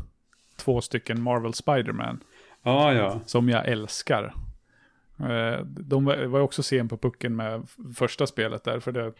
två 0.56 0.80
stycken 0.80 1.22
Marvel 1.22 1.54
Spider-Man 1.54 2.20
Ah, 2.68 2.92
ja. 2.92 3.20
som 3.26 3.48
jag 3.48 3.68
älskar. 3.68 4.34
Eh, 5.18 5.64
de 5.64 6.04
var 6.04 6.16
ju 6.16 6.40
också 6.40 6.62
sen 6.62 6.88
på 6.88 6.98
pucken 6.98 7.36
med 7.36 7.68
första 7.96 8.26
spelet 8.26 8.64
där, 8.64 8.80
för 8.80 8.92
det 8.92 9.12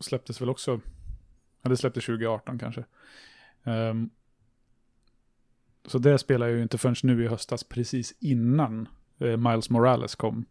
släpptes 0.00 0.40
väl 0.40 0.50
också, 0.50 0.80
ja 1.62 1.70
det 1.70 1.76
släpptes 1.76 2.06
2018 2.06 2.58
kanske. 2.58 2.84
Ehm, 3.64 4.10
så 5.84 5.98
det 5.98 6.18
spelar 6.18 6.46
jag 6.46 6.56
ju 6.56 6.62
inte 6.62 6.78
förrän 6.78 6.94
nu 7.02 7.24
i 7.24 7.28
höstas, 7.28 7.64
precis 7.64 8.14
innan 8.20 8.88
eh, 9.18 9.36
Miles 9.36 9.70
Morales 9.70 10.14
kom. 10.14 10.44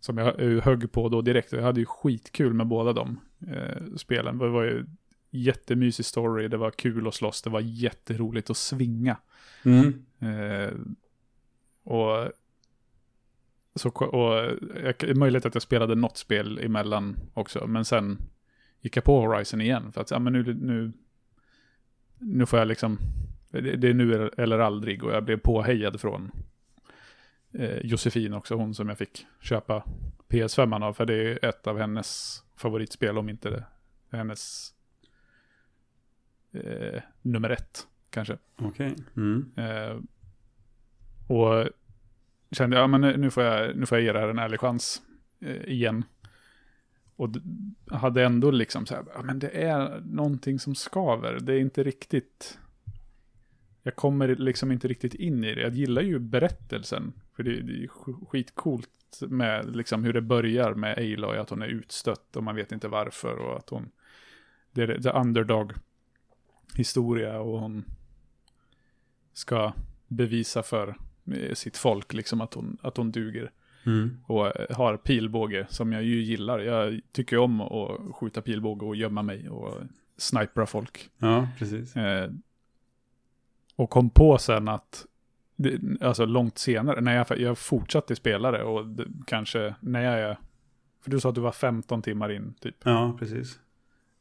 Som 0.00 0.18
jag 0.18 0.40
eh, 0.40 0.62
högg 0.62 0.92
på 0.92 1.08
då 1.08 1.22
direkt. 1.22 1.52
Jag 1.52 1.62
hade 1.62 1.80
ju 1.80 1.86
skitkul 1.86 2.54
med 2.54 2.66
båda 2.66 2.92
de 2.92 3.20
eh, 3.48 3.94
spelen. 3.96 4.38
Det 4.38 4.48
var 4.48 4.62
ju 4.62 4.86
jättemysig 5.32 6.04
story, 6.04 6.48
det 6.48 6.56
var 6.56 6.70
kul 6.70 7.08
att 7.08 7.14
slåss, 7.14 7.42
det 7.42 7.50
var 7.50 7.60
jätteroligt 7.60 8.50
att 8.50 8.56
svinga. 8.56 9.16
Mm. 9.62 10.04
Eh, 10.20 10.72
och 11.84 12.32
så, 13.74 13.88
och 13.88 14.34
jag, 14.84 14.94
det 14.98 15.10
är 15.10 15.14
möjligt 15.14 15.46
att 15.46 15.54
jag 15.54 15.62
spelade 15.62 15.94
något 15.94 16.16
spel 16.16 16.58
emellan 16.58 17.16
också, 17.34 17.66
men 17.66 17.84
sen 17.84 18.18
gick 18.80 18.96
jag 18.96 19.04
på 19.04 19.20
Horizon 19.20 19.60
igen 19.60 19.92
för 19.92 20.00
att 20.00 20.10
ja, 20.10 20.18
men 20.18 20.32
nu, 20.32 20.54
nu, 20.54 20.92
nu 22.18 22.46
får 22.46 22.58
jag 22.58 22.68
liksom, 22.68 22.98
det, 23.50 23.60
det 23.60 23.88
är 23.88 23.94
nu 23.94 24.30
eller 24.36 24.58
aldrig 24.58 25.04
och 25.04 25.12
jag 25.12 25.24
blev 25.24 25.36
påhejad 25.36 26.00
från 26.00 26.30
eh, 27.52 27.78
Josefin 27.78 28.34
också, 28.34 28.54
hon 28.54 28.74
som 28.74 28.88
jag 28.88 28.98
fick 28.98 29.26
köpa 29.40 29.84
PS5 30.28 30.84
av, 30.84 30.92
för 30.92 31.06
det 31.06 31.14
är 31.14 31.44
ett 31.44 31.66
av 31.66 31.78
hennes 31.78 32.42
favoritspel, 32.56 33.18
om 33.18 33.28
inte 33.28 33.50
det 33.50 33.64
hennes 34.16 34.74
eh, 36.52 37.02
nummer 37.22 37.50
ett 37.50 37.86
kanske. 38.10 38.38
Okej. 38.56 38.94
Mm. 39.16 39.52
Eh, 39.56 39.96
och 41.28 41.68
kände, 42.50 42.76
ja 42.76 42.86
men 42.86 43.00
nu 43.20 43.30
får 43.30 43.42
jag, 43.42 43.76
nu 43.76 43.86
får 43.86 43.98
jag 43.98 44.04
ge 44.04 44.12
det 44.12 44.20
här 44.20 44.28
en 44.28 44.38
ärlig 44.38 44.60
chans 44.60 45.02
eh, 45.40 45.64
igen. 45.64 46.04
Och 47.16 47.28
hade 47.90 48.24
ändå 48.24 48.50
liksom 48.50 48.86
så 48.86 48.94
här, 48.94 49.04
ja 49.14 49.22
men 49.22 49.38
det 49.38 49.48
är 49.48 50.00
någonting 50.04 50.58
som 50.58 50.74
skaver. 50.74 51.38
Det 51.40 51.54
är 51.54 51.58
inte 51.58 51.82
riktigt, 51.82 52.58
jag 53.82 53.96
kommer 53.96 54.28
liksom 54.28 54.72
inte 54.72 54.88
riktigt 54.88 55.14
in 55.14 55.44
i 55.44 55.54
det. 55.54 55.60
Jag 55.60 55.74
gillar 55.74 56.02
ju 56.02 56.18
berättelsen. 56.18 57.12
För 57.36 57.42
det, 57.42 57.60
det 57.60 57.72
är 57.72 57.86
sk- 57.86 58.26
skitcoolt 58.26 58.88
med 59.20 59.76
liksom 59.76 60.04
hur 60.04 60.12
det 60.12 60.20
börjar 60.20 60.74
med 60.74 60.98
Aloy, 60.98 61.38
att 61.38 61.50
hon 61.50 61.62
är 61.62 61.66
utstött 61.66 62.36
och 62.36 62.42
man 62.42 62.56
vet 62.56 62.72
inte 62.72 62.88
varför. 62.88 63.36
Och 63.36 63.56
att 63.56 63.68
hon, 63.70 63.90
det 64.70 64.82
är 64.82 64.86
det 64.86 65.10
underdog 65.10 65.72
historia 66.74 67.40
och 67.40 67.60
hon 67.60 67.84
ska 69.32 69.72
bevisa 70.08 70.62
för 70.62 70.96
eh, 71.32 71.54
sitt 71.54 71.76
folk 71.76 72.12
liksom 72.12 72.40
att 72.40 72.54
hon, 72.54 72.78
att 72.82 72.96
hon 72.96 73.12
duger. 73.12 73.50
Mm. 73.86 74.18
Och 74.26 74.60
eh, 74.60 74.76
har 74.76 74.96
pilbåge 74.96 75.66
som 75.68 75.92
jag 75.92 76.02
ju 76.02 76.22
gillar. 76.22 76.58
Jag 76.58 77.00
tycker 77.12 77.38
om 77.38 77.60
att 77.60 78.14
skjuta 78.14 78.42
pilbåge 78.42 78.86
och 78.86 78.96
gömma 78.96 79.22
mig 79.22 79.48
och 79.48 79.74
snipra 80.16 80.66
folk. 80.66 81.10
Ja, 81.18 81.48
precis. 81.58 81.96
Eh, 81.96 82.30
och 83.76 83.90
kom 83.90 84.10
på 84.10 84.38
sen 84.38 84.68
att, 84.68 85.06
alltså 86.00 86.24
långt 86.24 86.58
senare, 86.58 87.00
när 87.00 87.16
jag, 87.16 87.38
jag 87.38 87.58
fortsatte 87.58 88.16
spela 88.16 88.50
det 88.50 88.62
och 88.62 88.86
det, 88.86 89.06
kanske 89.26 89.74
när 89.80 90.02
jag 90.02 90.20
är, 90.20 90.38
för 91.00 91.10
du 91.10 91.20
sa 91.20 91.28
att 91.28 91.34
du 91.34 91.40
var 91.40 91.52
15 91.52 92.02
timmar 92.02 92.32
in 92.32 92.54
typ. 92.60 92.76
Ja, 92.84 93.16
precis. 93.18 93.58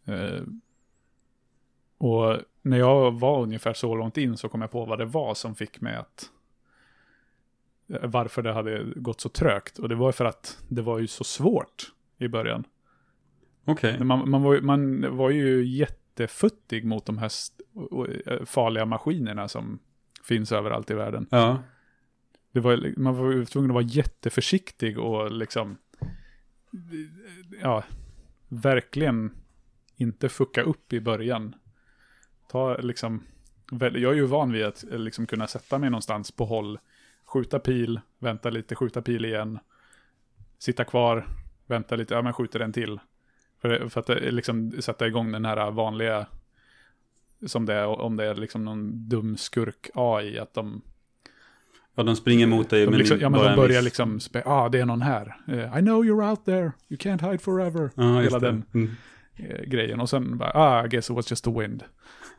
Eh, 0.05 0.41
och 2.01 2.37
när 2.61 2.77
jag 2.77 3.19
var 3.19 3.41
ungefär 3.43 3.73
så 3.73 3.95
långt 3.95 4.17
in 4.17 4.37
så 4.37 4.49
kom 4.49 4.61
jag 4.61 4.71
på 4.71 4.85
vad 4.85 4.99
det 4.99 5.05
var 5.05 5.33
som 5.33 5.55
fick 5.55 5.81
mig 5.81 5.95
att 5.95 6.29
eh, 7.93 8.09
varför 8.09 8.41
det 8.41 8.53
hade 8.53 8.83
gått 8.95 9.21
så 9.21 9.29
trögt. 9.29 9.77
Och 9.79 9.89
det 9.89 9.95
var 9.95 10.11
för 10.11 10.25
att 10.25 10.63
det 10.67 10.81
var 10.81 10.99
ju 10.99 11.07
så 11.07 11.23
svårt 11.23 11.91
i 12.17 12.27
början. 12.27 12.63
Okej. 13.65 14.03
Man, 14.03 14.29
man, 14.29 14.43
var, 14.43 14.53
ju- 14.53 14.61
man 14.61 15.05
var 15.17 15.29
ju 15.29 15.65
jättefuttig 15.65 16.85
mot 16.85 17.05
de 17.05 17.17
här 17.17 17.31
eh, 18.25 18.45
farliga 18.45 18.85
maskinerna 18.85 19.47
som 19.47 19.79
finns 20.23 20.51
överallt 20.51 20.91
i 20.91 20.93
världen. 20.93 21.27
Ja. 21.31 21.63
Det 22.51 22.59
var, 22.59 22.93
man 22.99 23.15
var 23.15 23.45
tvungen 23.45 23.71
att 23.71 23.75
vara 23.75 23.83
jätteförsiktig 23.83 24.99
och 24.99 25.31
liksom, 25.31 25.77
ja, 27.61 27.83
verkligen 28.47 29.31
inte 29.95 30.29
fucka 30.29 30.61
upp 30.61 30.93
i 30.93 31.01
början. 31.01 31.55
Ta 32.51 32.77
liksom, 32.77 33.23
jag 33.79 33.95
är 33.95 34.13
ju 34.13 34.25
van 34.25 34.51
vid 34.51 34.65
att 34.65 34.83
eh, 34.91 34.99
liksom 34.99 35.25
kunna 35.25 35.47
sätta 35.47 35.77
mig 35.77 35.89
någonstans 35.89 36.31
på 36.31 36.45
håll, 36.45 36.79
skjuta 37.25 37.59
pil, 37.59 37.99
vänta 38.19 38.49
lite, 38.49 38.75
skjuta 38.75 39.01
pil 39.01 39.25
igen, 39.25 39.59
sitta 40.59 40.83
kvar, 40.83 41.27
vänta 41.67 41.95
lite, 41.95 42.13
ja 42.13 42.21
men 42.21 42.33
skjuter 42.33 42.59
en 42.59 42.73
till. 42.73 42.99
För, 43.61 43.89
för 43.89 43.99
att 43.99 44.09
eh, 44.09 44.15
liksom 44.15 44.71
sätta 44.79 45.07
igång 45.07 45.31
den 45.31 45.45
här 45.45 45.71
vanliga, 45.71 46.25
som 47.45 47.65
det 47.65 47.73
är, 47.73 47.87
om 47.87 48.17
det 48.17 48.25
är 48.25 48.35
liksom 48.35 48.65
någon 48.65 49.09
dum 49.09 49.37
skurk 49.37 49.89
AI, 49.93 50.39
att 50.39 50.53
de 50.53 50.81
Ja, 51.95 52.03
de 52.03 52.15
springer 52.15 52.47
mot 52.47 52.69
dig 52.69 52.85
de, 52.85 52.89
men 52.89 52.99
liksom, 52.99 53.19
ja, 53.19 53.29
men 53.29 53.39
de 53.43 53.55
börjar 53.55 53.81
liksom, 53.81 54.19
spe- 54.19 54.43
ah 54.45 54.69
det 54.69 54.79
är 54.79 54.85
någon 54.85 55.01
här. 55.01 55.37
Eh, 55.47 55.77
I 55.77 55.81
know 55.81 56.03
you're 56.05 56.29
out 56.29 56.45
there, 56.45 56.71
you 56.89 56.97
can't 56.97 57.29
hide 57.29 57.37
forever. 57.37 57.89
Ja, 57.95 58.21
just 58.21 58.35
hela 58.35 58.39
den 58.39 58.63
Mm, 58.73 58.91
grejen. 59.67 59.99
Och 59.99 60.09
sen 60.09 60.37
bara, 60.37 60.51
ah 60.51 60.85
I 60.85 60.89
guess 60.89 61.09
it 61.09 61.15
was 61.15 61.31
just 61.31 61.43
the 61.43 61.51
wind. 61.51 61.83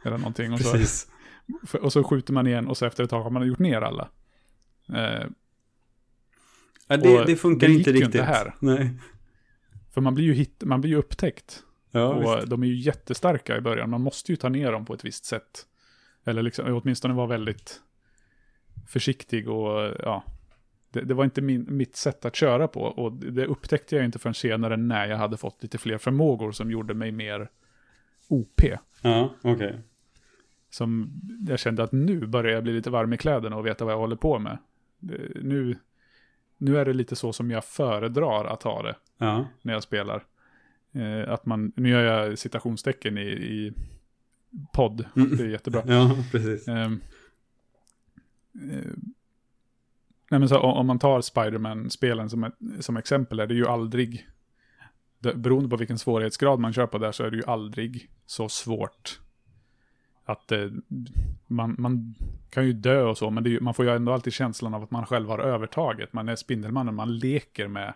Eller 0.04 0.18
någonting. 0.18 0.52
Och 0.52 0.60
så, 0.60 0.72
precis. 0.72 1.06
och 1.80 1.92
så 1.92 2.04
skjuter 2.04 2.32
man 2.32 2.46
igen 2.46 2.68
och 2.68 2.76
så 2.76 2.86
efter 2.86 3.04
ett 3.04 3.10
tag 3.10 3.22
har 3.22 3.30
man 3.30 3.46
gjort 3.46 3.58
ner 3.58 3.80
alla. 3.80 4.08
Eh, 4.94 5.26
Ja, 6.86 6.96
det, 6.96 7.24
det 7.24 7.36
funkar 7.36 7.66
det 7.68 7.74
inte 7.74 7.92
riktigt. 7.92 8.04
inte 8.04 8.22
här. 8.22 8.54
Nej. 8.58 8.90
för 9.94 10.00
man 10.00 10.14
blir 10.14 10.24
ju, 10.24 10.32
hit, 10.32 10.62
man 10.64 10.80
blir 10.80 10.90
ju 10.90 10.96
upptäckt. 10.96 11.62
Ja, 11.90 12.06
och 12.06 12.38
visst. 12.38 12.50
de 12.50 12.62
är 12.62 12.66
ju 12.66 12.76
jättestarka 12.76 13.56
i 13.56 13.60
början. 13.60 13.90
Man 13.90 14.00
måste 14.00 14.32
ju 14.32 14.36
ta 14.36 14.48
ner 14.48 14.72
dem 14.72 14.84
på 14.84 14.94
ett 14.94 15.04
visst 15.04 15.24
sätt. 15.24 15.66
Eller 16.24 16.42
liksom, 16.42 16.80
åtminstone 16.82 17.14
vara 17.14 17.26
väldigt 17.26 17.80
försiktig 18.88 19.48
och 19.48 19.94
ja. 19.98 20.24
Det, 20.92 21.00
det 21.00 21.14
var 21.14 21.24
inte 21.24 21.40
min, 21.42 21.66
mitt 21.68 21.96
sätt 21.96 22.24
att 22.24 22.36
köra 22.36 22.68
på. 22.68 22.80
Och 22.82 23.12
det 23.12 23.46
upptäckte 23.46 23.96
jag 23.96 24.04
inte 24.04 24.18
förrän 24.18 24.34
senare 24.34 24.76
när 24.76 25.06
jag 25.06 25.16
hade 25.16 25.36
fått 25.36 25.62
lite 25.62 25.78
fler 25.78 25.98
förmågor 25.98 26.52
som 26.52 26.70
gjorde 26.70 26.94
mig 26.94 27.12
mer 27.12 27.48
OP. 28.28 28.62
Ja, 29.02 29.34
okej. 29.42 29.78
Som 30.70 31.12
jag 31.48 31.58
kände 31.58 31.82
att 31.82 31.92
nu 31.92 32.26
börjar 32.26 32.52
jag 32.54 32.62
bli 32.62 32.72
lite 32.72 32.90
varm 32.90 33.12
i 33.12 33.16
kläderna 33.16 33.56
och 33.56 33.66
veta 33.66 33.84
vad 33.84 33.94
jag 33.94 33.98
håller 33.98 34.16
på 34.16 34.38
med. 34.38 34.58
Nu, 35.34 35.76
nu 36.58 36.78
är 36.78 36.84
det 36.84 36.92
lite 36.92 37.16
så 37.16 37.32
som 37.32 37.50
jag 37.50 37.64
föredrar 37.64 38.44
att 38.44 38.62
ha 38.62 38.82
det 38.82 38.96
Ja. 39.18 39.44
när 39.62 39.72
jag 39.72 39.82
spelar. 39.82 40.24
Eh, 40.92 41.32
att 41.32 41.46
man, 41.46 41.72
nu 41.76 41.88
gör 41.88 42.02
jag 42.02 42.38
citationstecken 42.38 43.18
i, 43.18 43.22
i 43.30 43.72
podd, 44.72 45.04
Mm. 45.16 45.36
det 45.36 45.42
är 45.42 45.48
jättebra. 45.48 45.82
ja, 45.86 46.16
precis. 46.32 46.68
Eh, 46.68 46.90
nej 50.32 50.38
men 50.40 50.48
så, 50.48 50.58
om 50.58 50.76
om 50.76 50.86
man 50.86 50.98
tar 50.98 51.20
Spiderman-spelen 51.20 52.30
som, 52.30 52.44
ett- 52.44 52.54
som 52.80 52.96
exempel 52.96 53.40
är 53.40 53.46
det 53.46 53.54
ju 53.54 53.66
aldrig, 53.66 54.26
det, 55.18 55.34
beroende 55.34 55.68
på 55.68 55.76
vilken 55.76 55.98
svårighetsgrad 55.98 56.58
man 56.60 56.72
kör 56.72 56.86
på 56.86 56.98
där 56.98 57.12
så 57.12 57.24
är 57.24 57.30
det 57.30 57.36
ju 57.36 57.44
aldrig 57.46 58.10
så 58.26 58.48
svårt 58.48 59.20
att 60.24 60.52
eh, 60.52 60.66
man, 61.46 61.74
man 61.78 62.14
kan 62.50 62.66
ju 62.66 62.72
dö 62.72 63.02
och 63.02 63.18
så, 63.18 63.30
men 63.30 63.44
det 63.44 63.50
är 63.50 63.52
ju, 63.52 63.60
man 63.60 63.74
får 63.74 63.84
ju 63.84 63.90
ändå 63.90 64.12
alltid 64.12 64.32
känslan 64.32 64.74
av 64.74 64.82
att 64.82 64.90
man 64.90 65.06
själv 65.06 65.28
har 65.28 65.38
övertaget. 65.38 66.12
Man 66.12 66.28
är 66.28 66.36
Spindelmannen, 66.36 66.94
man 66.94 67.18
leker 67.18 67.68
med 67.68 67.94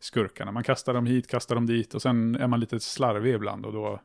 skurkarna. 0.00 0.52
Man 0.52 0.62
kastar 0.64 0.94
dem 0.94 1.06
hit, 1.06 1.28
kastar 1.28 1.54
dem 1.54 1.66
dit 1.66 1.94
och 1.94 2.02
sen 2.02 2.36
är 2.36 2.46
man 2.46 2.60
lite 2.60 2.80
slarvig 2.80 3.34
ibland 3.34 3.66
och 3.66 3.72
då 3.72 4.00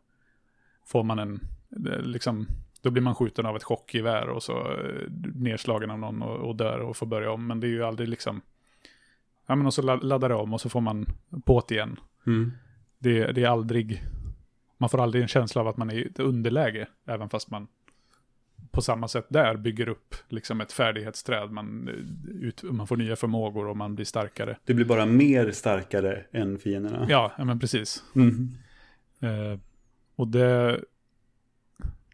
får 0.86 1.03
man 1.03 1.20
en, 1.20 1.39
eh, 1.88 2.01
liksom, 2.01 2.47
då 2.82 2.89
blir 2.89 3.01
man 3.01 3.15
skjuten 3.15 3.45
av 3.45 3.55
ett 3.55 3.63
chockgevär 3.63 4.30
och 4.30 4.43
så 4.43 4.71
eh, 4.71 5.09
nedslagen 5.36 5.91
av 5.91 5.99
någon 5.99 6.21
och, 6.21 6.49
och 6.49 6.55
dör 6.55 6.80
och 6.80 6.97
får 6.97 7.05
börja 7.05 7.32
om. 7.32 7.47
Men 7.47 7.59
det 7.59 7.67
är 7.67 7.71
ju 7.71 7.84
aldrig 7.84 8.09
liksom, 8.09 8.41
ja 9.47 9.55
men 9.55 9.65
och 9.65 9.73
så 9.73 9.82
la- 9.82 9.95
laddar 9.95 10.30
det 10.30 10.36
om 10.36 10.53
och 10.53 10.61
så 10.61 10.69
får 10.69 10.82
man 10.82 11.05
på't 11.30 11.71
igen. 11.71 11.99
Mm. 12.27 12.51
Det, 12.99 13.32
det 13.32 13.43
är 13.43 13.49
aldrig, 13.49 14.03
man 14.77 14.89
får 14.89 15.01
aldrig 15.01 15.21
en 15.21 15.27
känsla 15.27 15.61
av 15.61 15.67
att 15.67 15.77
man 15.77 15.89
är 15.89 15.93
i 15.93 16.05
ett 16.05 16.19
underläge, 16.19 16.88
även 17.05 17.30
fast 17.30 17.49
man 17.49 17.67
på 18.71 18.82
samma 18.82 19.07
sätt 19.07 19.25
där 19.30 19.57
bygger 19.57 19.89
upp 19.89 20.15
liksom 20.27 20.61
ett 20.61 20.71
färdighetsträd. 20.71 21.51
Man, 21.51 21.88
eh, 21.88 22.47
ut, 22.47 22.63
man 22.63 22.88
får 22.88 22.97
nya 22.97 23.15
förmågor 23.15 23.67
och 23.67 23.77
man 23.77 23.95
blir 23.95 24.05
starkare. 24.05 24.57
Det 24.65 24.73
blir 24.73 24.86
bara 24.86 25.05
mer 25.05 25.51
starkare 25.51 26.23
än 26.32 26.57
fienderna. 26.57 27.05
Ja, 27.09 27.32
men 27.38 27.59
precis. 27.59 28.03
Mm. 28.15 28.49
Eh, 29.19 29.59
och 30.15 30.27
det, 30.27 30.80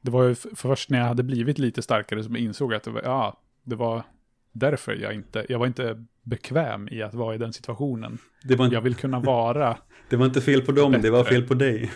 det 0.06 0.12
var 0.12 0.24
ju 0.24 0.36
först 0.36 0.90
när 0.90 1.00
jag 1.00 1.06
hade 1.06 1.24
blivit 1.24 1.58
lite 1.58 1.82
starkare 1.82 2.24
som 2.24 2.36
jag 2.36 2.44
insåg 2.44 2.74
att 2.74 2.84
det 2.84 2.92
var, 2.92 3.02
ja, 3.04 3.40
det 3.64 3.76
var 3.76 4.04
därför 4.52 4.96
jag 4.96 5.14
inte, 5.14 5.46
jag 5.50 5.60
var 5.60 5.68
inte 5.68 6.06
bekväm 6.24 6.88
i 6.92 7.02
att 7.02 7.14
vara 7.14 7.36
i 7.36 7.38
den 7.38 7.54
situationen. 7.54 8.18
Det 8.44 8.56
var, 8.56 8.74
Jag 8.74 8.82
vill 8.82 8.96
kunna 8.96 9.20
vara, 9.20 9.78
det 10.10 10.16
var 10.16 10.26
inte 10.26 10.42
fel 10.42 10.62
på 10.62 10.72
dem, 10.72 10.92
det 11.02 11.10
var 11.10 11.24
Bättre. 11.24 11.36
fel 11.36 11.48
på 11.48 11.54
dig. 11.54 11.92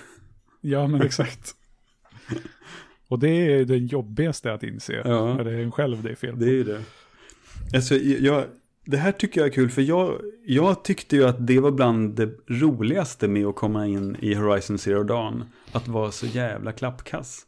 ja 0.61 0.87
men 0.87 1.01
exakt. 1.01 1.55
Och 3.07 3.19
det 3.19 3.29
är 3.29 3.65
det 3.65 3.77
jobbigaste 3.77 4.53
att 4.53 4.63
inse. 4.63 5.01
Ja. 5.05 5.33
När 5.33 5.43
det 5.43 5.51
är 5.51 5.59
en 5.63 5.71
själv 5.71 6.03
det 6.03 6.09
är 6.11 6.15
fel 6.15 6.33
på. 6.33 6.39
Det 6.39 6.59
är 6.59 6.63
det. 6.63 6.81
Alltså, 7.73 7.95
jag, 7.95 8.45
det 8.85 8.97
här 8.97 9.11
tycker 9.11 9.41
jag 9.41 9.47
är 9.47 9.53
kul, 9.53 9.69
för 9.69 9.81
jag, 9.81 10.21
jag 10.45 10.83
tyckte 10.83 11.15
ju 11.15 11.25
att 11.25 11.47
det 11.47 11.59
var 11.59 11.71
bland 11.71 12.15
det 12.15 12.29
roligaste 12.47 13.27
med 13.27 13.45
att 13.45 13.55
komma 13.55 13.87
in 13.87 14.17
i 14.19 14.33
Horizon 14.33 14.77
Zero 14.77 15.03
Dawn. 15.03 15.43
Att 15.71 15.87
vara 15.87 16.11
så 16.11 16.25
jävla 16.25 16.71
klappkass. 16.71 17.45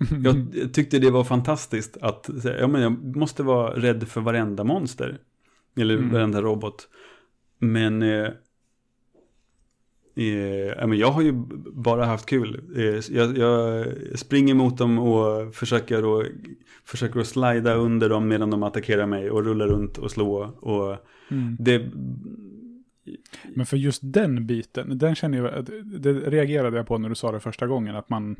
Jag 0.24 0.46
tyckte 0.74 0.98
det 0.98 1.10
var 1.10 1.24
fantastiskt 1.24 1.96
att, 2.00 2.30
säga, 2.42 2.60
ja 2.60 2.66
men 2.68 2.82
jag 2.82 3.16
måste 3.16 3.42
vara 3.42 3.76
rädd 3.76 4.08
för 4.08 4.20
varenda 4.20 4.64
monster. 4.64 5.18
Eller 5.76 5.96
Mm. 5.96 6.12
varenda 6.12 6.42
robot. 6.42 6.88
Men, 7.58 8.02
eh, 8.02 8.28
eh, 10.16 10.86
men 10.86 10.98
jag 10.98 11.10
har 11.10 11.22
ju 11.22 11.32
bara 11.72 12.04
haft 12.04 12.26
kul. 12.26 12.60
Eh, 12.76 13.16
jag, 13.16 13.38
jag 13.38 13.86
springer 14.18 14.54
mot 14.54 14.78
dem 14.78 14.98
och 14.98 15.54
försöker, 15.54 16.04
och, 16.04 16.24
försöker 16.84 17.20
att 17.20 17.26
slida 17.26 17.74
under 17.74 18.08
dem 18.08 18.28
medan 18.28 18.50
de 18.50 18.62
attackerar 18.62 19.06
mig 19.06 19.30
och 19.30 19.44
rullar 19.44 19.66
runt 19.68 19.98
och 19.98 20.10
slå. 20.10 20.34
Och 20.60 20.96
Mm. 21.32 21.56
det, 21.58 21.90
Men 23.54 23.66
för 23.66 23.76
just 23.76 24.00
den 24.04 24.46
biten, 24.46 24.98
den 24.98 25.14
känner 25.14 25.38
jag, 25.38 25.64
det 26.00 26.12
reagerade 26.12 26.76
jag 26.76 26.86
på 26.86 26.98
när 26.98 27.08
du 27.08 27.14
sa 27.14 27.32
det 27.32 27.40
första 27.40 27.66
gången, 27.66 27.96
att 27.96 28.08
man, 28.10 28.36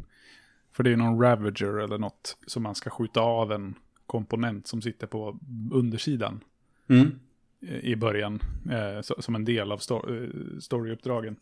för 0.80 0.84
det 0.84 0.92
är 0.92 0.96
någon 0.96 1.22
Ravager 1.22 1.78
eller 1.78 1.98
något, 1.98 2.36
som 2.46 2.62
man 2.62 2.74
ska 2.74 2.90
skjuta 2.90 3.20
av 3.20 3.52
en 3.52 3.74
komponent 4.06 4.66
som 4.66 4.82
sitter 4.82 5.06
på 5.06 5.38
undersidan 5.72 6.40
mm, 6.88 7.18
i 7.60 7.96
början, 7.96 8.40
eh, 8.70 9.00
så, 9.02 9.14
som 9.18 9.34
en 9.34 9.44
del 9.44 9.72
av 9.72 9.78
sto 9.78 9.94
eh, 9.96 10.28
storyuppdragen. 10.60 11.36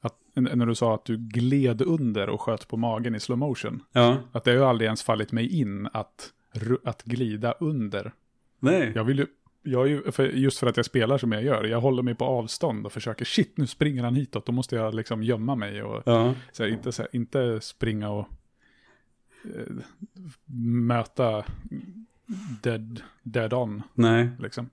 Att, 0.00 0.14
när 0.34 0.66
du 0.66 0.74
sa 0.74 0.94
att 0.94 1.04
du 1.04 1.16
gled 1.16 1.82
under 1.82 2.28
och 2.28 2.40
sköt 2.40 2.68
på 2.68 2.76
magen 2.76 3.14
i 3.14 3.20
slow 3.20 3.38
motion, 3.38 3.82
ja, 3.92 4.18
att 4.32 4.44
det 4.44 4.50
har 4.50 4.58
ju 4.58 4.64
aldrig 4.64 4.86
ens 4.86 5.02
fallit 5.02 5.32
mig 5.32 5.60
in 5.60 5.88
att, 5.92 6.32
att 6.84 7.02
glida 7.02 7.52
under. 7.52 8.12
nej. 8.60 8.92
Jag 8.94 9.04
vill 9.04 9.18
ju, 9.18 9.26
jag 9.64 9.88
ju, 9.88 10.12
för 10.12 10.24
just 10.24 10.58
för 10.58 10.66
att 10.66 10.76
jag 10.76 10.86
spelar 10.86 11.18
som 11.18 11.32
jag 11.32 11.42
gör, 11.42 11.64
jag 11.64 11.80
håller 11.80 12.02
mig 12.02 12.14
på 12.14 12.24
avstånd 12.24 12.86
och 12.86 12.92
försöker, 12.92 13.24
shit 13.24 13.56
nu 13.56 13.66
springer 13.66 14.02
han 14.04 14.14
hitåt, 14.14 14.46
då 14.46 14.52
måste 14.52 14.76
jag 14.76 14.94
liksom 14.94 15.22
gömma 15.22 15.54
mig 15.54 15.82
och 15.82 16.02
Ja, 16.06 16.34
så 16.52 16.62
här, 16.62 16.70
inte, 16.70 16.92
så 16.92 17.02
här, 17.02 17.08
inte 17.12 17.60
springa 17.60 18.10
och 18.10 18.26
eh, 19.44 19.74
möta 20.66 21.44
dead, 22.62 23.00
dead 23.22 23.52
on 23.54 23.82
nej. 23.94 24.28
liksom. 24.38 24.70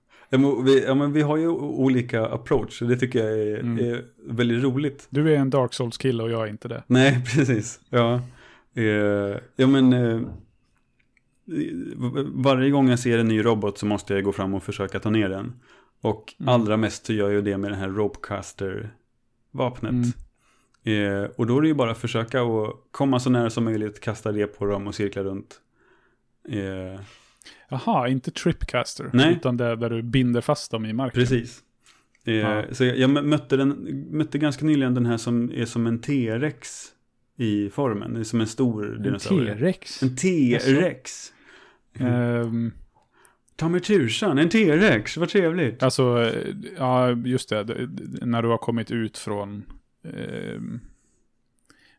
Vi, 0.64 0.84
ja, 0.86 0.94
men 0.94 1.12
vi 1.12 1.22
har 1.22 1.36
ju 1.36 1.48
olika 1.48 2.26
approach, 2.26 2.78
det 2.82 2.96
tycker 2.96 3.18
jag 3.24 3.38
är, 3.38 3.58
Mm. 3.58 3.78
är 3.94 4.04
väldigt 4.26 4.62
roligt. 4.62 5.06
Du 5.10 5.34
är 5.34 5.38
en 5.38 5.50
Dark 5.50 5.72
Souls-kille 5.74 6.22
och 6.22 6.30
jag 6.30 6.42
är 6.42 6.50
inte 6.50 6.68
det. 6.68 6.82
Nej, 6.86 7.22
precis. 7.36 7.80
Ja, 7.90 8.14
eh, 8.74 9.36
ja 9.56 9.66
men 9.66 9.92
eh, 9.92 10.20
varje 12.34 12.70
gång 12.70 12.88
jag 12.90 12.98
ser 12.98 13.18
en 13.18 13.28
ny 13.28 13.44
robot 13.44 13.78
så 13.78 13.86
måste 13.86 14.14
jag 14.14 14.24
gå 14.24 14.32
fram 14.32 14.54
och 14.54 14.62
försöka 14.62 15.00
ta 15.00 15.10
ner 15.10 15.28
den. 15.28 15.52
Och 16.00 16.34
Mm. 16.40 16.54
allra 16.54 16.76
mest 16.76 17.06
så 17.06 17.12
gör 17.12 17.30
jag 17.30 17.44
det 17.44 17.58
med 17.58 17.70
den 17.70 17.78
här 17.80 17.88
Ropecaster-vapnet. 17.88 19.92
Mm. 19.92 20.12
Eh, 21.22 21.30
och 21.36 21.46
då 21.46 21.58
är 21.58 21.62
det 21.62 21.68
ju 21.68 21.74
bara 21.74 21.90
att 21.90 21.98
försöka 21.98 22.42
att 22.42 22.74
komma 22.90 23.20
så 23.20 23.30
nära 23.30 23.50
som 23.50 23.64
möjligt, 23.64 24.00
kasta 24.00 24.32
det 24.32 24.46
på 24.46 24.66
dem 24.66 24.86
och 24.86 24.94
cirkla 24.94 25.22
runt. 25.22 25.60
Eh, 26.48 27.00
Jaha, 27.68 28.08
inte 28.08 28.30
Tripcaster, 28.30 29.10
Nej. 29.12 29.32
utan 29.32 29.56
det 29.56 29.76
där 29.76 29.90
du 29.90 30.02
binder 30.02 30.40
fast 30.40 30.70
dem 30.70 30.86
i 30.86 30.92
marken. 30.92 31.20
precis. 31.20 31.62
Eh, 32.24 32.34
Ja. 32.34 32.62
Så 32.72 32.84
jag, 32.84 32.98
jag 32.98 33.24
mötte, 33.24 33.56
den, 33.56 33.68
mötte 34.10 34.38
ganska 34.38 34.64
nyligen 34.64 34.94
den 34.94 35.06
här 35.06 35.16
som 35.16 35.50
är 35.54 35.64
som 35.64 35.86
en 35.86 35.98
T-rex 35.98 36.88
i 37.36 37.70
formen. 37.70 38.14
Det 38.14 38.20
är 38.20 38.24
som 38.24 38.40
en 38.40 38.46
stor 38.46 38.96
En 38.96 39.02
dinosaurie. 39.02 39.54
T-rex. 39.54 40.02
En 40.02 40.16
T-rex. 40.16 41.31
Ehm, 41.98 42.72
Ta 43.56 43.68
mig 43.68 43.80
tusan, 43.80 44.38
en 44.38 44.48
T-rex, 44.48 45.16
vad 45.16 45.28
trevligt. 45.28 45.82
alltså, 45.82 46.22
eh, 46.22 46.54
ja 46.78 47.10
just 47.10 47.48
det, 47.48 47.88
när 48.22 48.42
du 48.42 48.48
har 48.48 48.58
kommit 48.58 48.90
ut 48.90 49.18
från 49.18 49.62
ehm, 50.04 50.80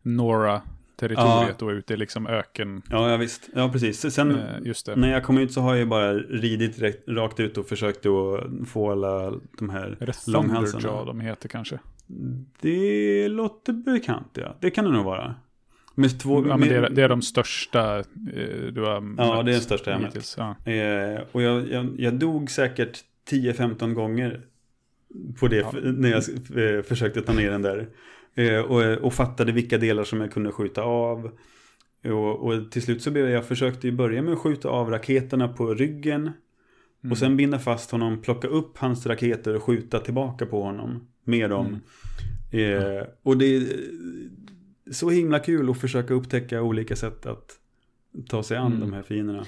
Nora-territoriet 0.01 1.61
och 1.61 1.69
ut 1.69 1.91
i 1.91 1.97
liksom 1.97 2.27
öken. 2.27 2.81
Ja, 2.89 3.11
ja 3.11 3.17
visst. 3.17 3.49
Ja, 3.55 3.69
precis. 3.71 4.13
Sen 4.13 4.31
Eh, 4.31 4.45
just 4.63 4.85
det. 4.85 4.95
när 4.95 5.11
jag 5.11 5.23
kom 5.23 5.37
ut 5.37 5.51
så 5.53 5.61
har 5.61 5.75
jag 5.75 5.87
bara 5.87 6.13
ridit 6.13 6.75
direkt, 6.75 7.07
rakt 7.09 7.39
ut 7.39 7.57
och 7.57 7.67
försökt 7.67 8.05
att 8.05 8.39
få 8.67 8.91
alla 8.91 9.33
de 9.59 9.69
här 9.69 9.97
Är 9.99 10.05
det 10.05 10.27
långhalsarna. 10.27 10.81
Thunderjaw 10.81 11.05
de 11.05 11.19
heter 11.19 11.49
kanske? 11.49 11.79
Det 12.61 13.27
låter 13.27 13.73
bekant, 13.73 14.29
ja. 14.33 14.55
Det 14.59 14.69
kan 14.71 14.85
det 14.85 14.91
nog 14.91 15.05
vara. 15.05 15.35
Med 15.95 16.19
två, 16.19 16.47
ja, 16.47 16.57
med, 16.57 16.69
det, 16.69 16.75
är, 16.75 16.89
det 16.89 17.03
är 17.03 17.09
de 17.09 17.21
största 17.21 17.99
eh, 17.99 18.03
du 18.71 18.81
har 18.81 19.15
Ja, 19.17 19.43
det 19.43 19.51
är 19.51 19.53
den 19.53 19.61
största 19.61 19.91
jag 19.91 20.01
mött. 20.01 20.35
Ja. 20.37 20.71
Eh, 20.71 21.21
och 21.31 21.41
jag, 21.41 21.69
jag, 21.69 21.95
jag 21.97 22.13
dog 22.13 22.51
säkert 22.51 22.99
10-15 23.29 23.93
gånger 23.93 24.41
på 25.39 25.47
det 25.47 25.55
Ja. 25.57 25.73
när 25.83 26.09
jag 26.09 26.23
eh, 26.77 26.81
försökte 26.83 27.21
ta 27.21 27.33
ner 27.33 27.51
den 27.51 27.61
där. 27.61 27.87
Eh, 28.35 28.59
och, 28.59 28.81
och 28.81 29.13
fattade 29.13 29.51
vilka 29.51 29.77
delar 29.77 30.03
som 30.03 30.21
jag 30.21 30.31
kunde 30.31 30.51
skjuta 30.51 30.81
av. 30.81 31.31
Och, 32.03 32.47
och 32.47 32.71
till 32.71 32.81
slut 32.81 33.01
så 33.01 33.11
blev 33.11 33.25
jag, 33.25 33.33
jag 33.33 33.45
försökte 33.45 33.91
börja 33.91 34.21
med 34.21 34.33
att 34.33 34.39
skjuta 34.39 34.69
av 34.69 34.89
raketerna 34.89 35.47
på 35.47 35.73
ryggen. 35.73 36.21
Mm. 36.21 37.11
Och 37.11 37.17
sen 37.17 37.37
binda 37.37 37.59
fast 37.59 37.91
honom, 37.91 38.21
plocka 38.21 38.47
upp 38.47 38.77
hans 38.77 39.05
raketer 39.05 39.55
och 39.55 39.63
skjuta 39.63 39.99
tillbaka 39.99 40.45
på 40.45 40.63
honom 40.63 41.07
med 41.23 41.49
dem. 41.49 41.79
Mm. 42.51 42.81
Eh, 42.81 43.03
och 43.23 43.37
det 43.37 43.45
är 43.45 43.63
så 44.91 45.09
himla 45.09 45.39
kul 45.39 45.69
att 45.69 45.77
försöka 45.81 46.13
upptäcka 46.13 46.61
olika 46.61 46.95
sätt 46.95 47.25
att 47.25 47.59
ta 48.29 48.43
sig 48.43 48.57
an 48.57 48.67
Mm. 48.67 48.79
de 48.79 48.93
här 48.93 49.03
fienderna. 49.03 49.45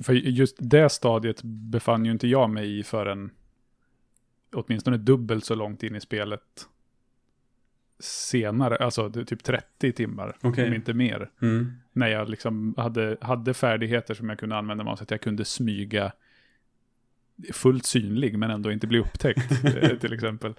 För 0.00 0.12
just 0.12 0.56
det 0.60 0.88
stadiet 0.88 1.42
befann 1.42 2.04
ju 2.04 2.10
inte 2.12 2.28
jag 2.28 2.50
mig 2.50 2.78
i 2.78 2.82
förrän 2.82 3.30
åtminstone 4.52 4.96
dubbelt 4.96 5.44
så 5.44 5.54
långt 5.54 5.82
in 5.82 5.96
i 5.96 6.00
spelet 6.00 6.68
senare, 7.98 8.76
alltså 8.76 9.10
typ 9.10 9.42
30 9.44 9.92
timmar, 9.92 10.36
Okej. 10.42 10.66
om 10.68 10.74
inte 10.74 10.94
mer. 10.94 11.30
Mm. 11.42 11.72
När 11.92 12.08
jag 12.08 12.28
liksom 12.28 12.74
hade, 12.76 13.16
hade 13.20 13.54
färdigheter 13.54 14.14
som 14.14 14.28
jag 14.28 14.38
kunde 14.38 14.56
använda 14.56 14.84
mig 14.84 14.90
av 14.90 14.96
så 14.96 15.02
att 15.02 15.10
jag 15.10 15.20
kunde 15.20 15.44
smyga 15.44 16.12
fullt 17.52 17.86
synlig 17.86 18.38
men 18.38 18.50
ändå 18.50 18.72
inte 18.72 18.86
bli 18.86 18.98
upptäckt 18.98 19.64
eh, 19.82 19.96
till 19.98 20.12
exempel. 20.12 20.54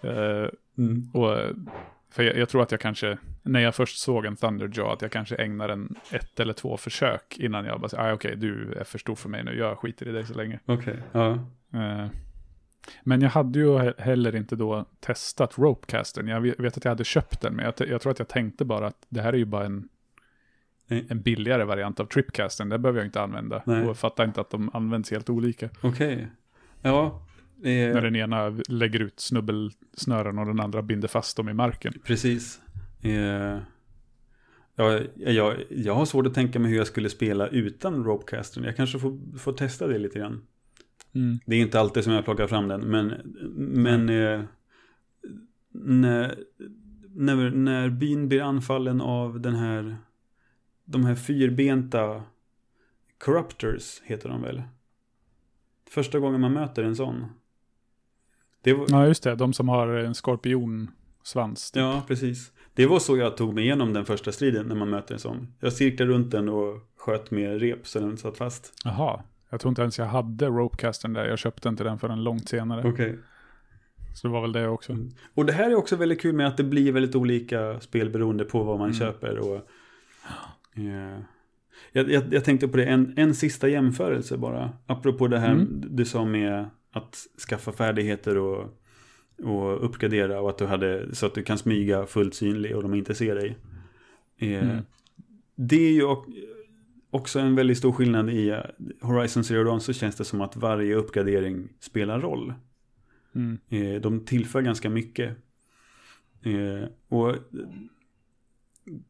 Eh, 0.00 0.48
Mm. 0.78 1.10
och, 1.14 1.38
för 2.12 2.22
jag, 2.22 2.36
jag 2.36 2.48
tror 2.48 2.62
att 2.62 2.70
jag 2.70 2.80
kanske, 2.80 3.18
när 3.42 3.60
jag 3.60 3.74
först 3.74 3.98
såg 3.98 4.24
en 4.26 4.36
Thunderjaw, 4.36 4.92
att 4.92 5.02
jag 5.02 5.10
kanske 5.12 5.36
ägnar 5.36 5.68
en 5.68 5.94
ett 6.10 6.40
eller 6.40 6.52
två 6.52 6.76
försök 6.76 7.38
innan 7.38 7.64
jag 7.64 7.80
bara 7.80 7.88
säger, 7.88 8.10
ah, 8.10 8.12
okej, 8.14 8.36
du 8.36 8.72
är 8.72 8.84
för 8.84 8.98
stor 8.98 9.14
för 9.14 9.28
mig 9.28 9.44
nu, 9.44 9.58
jag 9.58 9.78
skiter 9.78 10.08
i 10.08 10.12
dig 10.12 10.26
så 10.26 10.34
länge. 10.34 10.60
Okej, 10.66 10.96
ja. 11.12 11.30
Eh, 11.74 12.06
men 13.02 13.20
jag 13.20 13.30
hade 13.30 13.58
ju 13.58 13.66
he- 13.66 14.00
heller 14.00 14.36
inte 14.36 14.56
då 14.56 14.84
testat 15.00 15.58
Ropecastern. 15.58 16.28
Jag 16.28 16.40
vet, 16.40 16.76
att 16.76 16.84
jag 16.84 16.90
hade 16.90 17.04
köpt 17.04 17.40
den, 17.40 17.54
men 17.56 17.64
jag, 17.64 17.88
jag 17.88 18.00
tror 18.00 18.12
att 18.12 18.18
jag 18.18 18.28
tänkte 18.28 18.64
bara 18.64 18.86
att 18.86 19.06
det 19.08 19.20
här 19.22 19.32
är 19.32 19.36
ju 19.36 19.44
bara 19.44 19.64
en, 19.66 19.88
en 20.88 21.20
billigare 21.22 21.64
variant 21.64 22.00
av 22.00 22.06
Tripcastern. 22.06 22.68
Det 22.68 22.78
behöver 22.78 23.00
jag 23.00 23.06
inte 23.06 23.20
använda. 23.22 23.62
Nej. 23.66 23.82
Och 23.82 23.88
jag 23.88 23.98
fattar 23.98 24.24
inte 24.24 24.40
att 24.40 24.50
de 24.50 24.70
används 24.74 25.10
helt 25.10 25.30
olika. 25.30 25.68
Okej. 25.80 26.28
Ja, 26.82 27.26
När 27.62 27.96
eh, 27.96 28.02
den 28.02 28.16
ena 28.16 28.48
lägger 28.68 29.00
ut 29.00 29.20
snubbelsnören 29.20 30.38
och 30.38 30.46
den 30.46 30.60
andra 30.60 30.82
binder 30.82 31.08
fast 31.08 31.36
dem 31.36 31.48
i 31.48 31.52
marken. 31.52 31.92
precis. 32.04 32.60
Eh, 33.00 33.58
ja, 34.76 35.00
jag, 35.16 35.56
jag 35.70 35.94
har 35.94 36.04
svårt 36.04 36.26
att 36.26 36.34
tänka 36.34 36.58
mig 36.58 36.70
hur 36.70 36.78
jag 36.78 36.86
skulle 36.86 37.08
spela 37.08 37.48
utan 37.48 38.04
Ropecastern. 38.04 38.64
Jag 38.64 38.76
kanske 38.76 38.98
får, 38.98 39.38
får 39.38 39.52
testa 39.52 39.86
det 39.86 39.98
lite 39.98 40.18
grann. 40.18 40.42
Det 41.46 41.56
är 41.56 41.60
inte 41.60 41.80
alltid 41.80 42.04
som 42.04 42.12
jag 42.12 42.24
plockar 42.24 42.46
fram 42.46 42.68
den, 42.68 42.80
men, 42.80 43.12
men 43.56 44.08
eh, 44.08 44.42
när, 45.72 46.38
när, 47.14 47.50
när 47.50 47.88
byn 47.88 48.28
blir 48.28 48.42
anfallen 48.42 49.00
av 49.00 49.40
den 49.40 49.54
här, 49.54 49.96
de 50.84 51.04
här 51.04 51.14
fyrbenta 51.14 52.22
corruptors 53.18 54.02
heter 54.04 54.28
de 54.28 54.42
väl? 54.42 54.62
Första 55.90 56.18
gången 56.18 56.40
man 56.40 56.52
möter 56.52 56.82
en 56.82 56.96
sån. 56.96 57.24
Det 58.62 58.72
var, 58.72 58.86
Ja, 58.88 59.06
just 59.06 59.22
det. 59.22 59.34
De 59.34 59.52
som 59.52 59.68
har 59.68 59.88
en 59.88 60.14
skorpionsvans. 60.14 61.70
typ. 61.70 61.80
ja, 61.80 62.02
precis. 62.08 62.52
Det 62.74 62.86
var 62.86 62.98
så 62.98 63.16
jag 63.16 63.36
tog 63.36 63.54
mig 63.54 63.64
igenom 63.64 63.92
den 63.92 64.04
första 64.04 64.32
striden 64.32 64.66
när 64.66 64.74
man 64.74 64.90
möter 64.90 65.14
en 65.14 65.20
sån. 65.20 65.46
Jag 65.60 65.72
cirklade 65.72 66.12
runt 66.12 66.30
den 66.30 66.48
och 66.48 66.78
sköt 66.96 67.30
med 67.30 67.60
rep 67.60 67.86
så 67.86 68.00
den 68.00 68.16
satt 68.16 68.36
fast. 68.36 68.72
Jaha. 68.84 69.22
Jag 69.50 69.60
tror 69.60 69.68
inte 69.68 69.82
ens 69.82 69.98
jag 69.98 70.06
hade 70.06 70.46
Ropecastern 70.46 71.12
där. 71.12 71.26
Jag 71.26 71.38
köpte 71.38 71.68
inte 71.68 71.84
den 71.84 71.98
förrän 71.98 72.24
långt 72.24 72.48
senare. 72.48 72.88
Okej. 72.88 73.18
Så 74.14 74.26
det 74.26 74.32
var 74.32 74.40
väl 74.42 74.52
det 74.52 74.68
också. 74.68 74.92
Mm. 74.92 75.10
Och 75.34 75.46
det 75.46 75.52
här 75.52 75.70
är 75.70 75.74
också 75.74 75.96
väldigt 75.96 76.20
kul 76.20 76.34
med 76.34 76.46
att 76.46 76.56
det 76.56 76.64
blir 76.64 76.92
väldigt 76.92 77.14
olika 77.14 77.80
spel 77.80 78.10
beroende 78.10 78.44
på 78.44 78.62
vad 78.62 78.78
man 78.78 78.88
Mm. 78.88 78.98
köper. 78.98 79.38
Och, 79.38 79.68
Eh, 80.74 81.18
jag, 81.92 82.10
jag, 82.10 82.34
jag, 82.34 82.44
tänkte 82.44 82.68
på 82.68 82.76
det, 82.76 82.84
en, 82.84 83.14
en 83.16 83.34
sista 83.34 83.68
jämförelse 83.68 84.36
bara. 84.38 84.70
Apropå 84.86 85.28
det 85.28 85.38
här 85.38 85.52
mm. 85.52 85.84
du 85.88 86.04
sa 86.04 86.24
med 86.24 86.70
att 86.92 87.26
skaffa 87.48 87.72
färdigheter 87.72 88.38
och, 88.38 88.78
och 89.42 89.84
uppgradera 89.84 90.40
och 90.40 90.50
att 90.50 90.58
du 90.58 90.66
hade 90.66 91.14
så 91.14 91.26
att 91.26 91.34
du 91.34 91.42
kan 91.42 91.58
smyga 91.58 92.06
fullt 92.06 92.34
synlig 92.34 92.76
och 92.76 92.82
de 92.82 92.94
inte 92.94 93.14
ser 93.14 93.34
dig. 93.34 93.58
Eh, 94.36 94.70
mm. 94.70 94.84
Det 95.54 95.76
är 95.76 95.92
ju 95.92 96.06
också 97.10 97.38
en 97.38 97.54
väldigt 97.54 97.78
stor 97.78 97.92
skillnad 97.92 98.30
i 98.30 98.48
eh, 98.48 98.58
Horizon 99.00 99.44
Zero 99.44 99.64
Dawn 99.64 99.80
så 99.80 99.92
känns 99.92 100.16
det 100.16 100.24
som 100.24 100.40
att 100.40 100.56
varje 100.56 100.94
uppgradering 100.94 101.68
spelar 101.80 102.20
roll. 102.20 102.54
Mm. 103.34 103.58
Eh, 103.68 104.00
de 104.00 104.24
tillför 104.24 104.62
ganska 104.62 104.90
mycket. 104.90 105.36
Eh, 106.42 106.88
och 107.08 107.36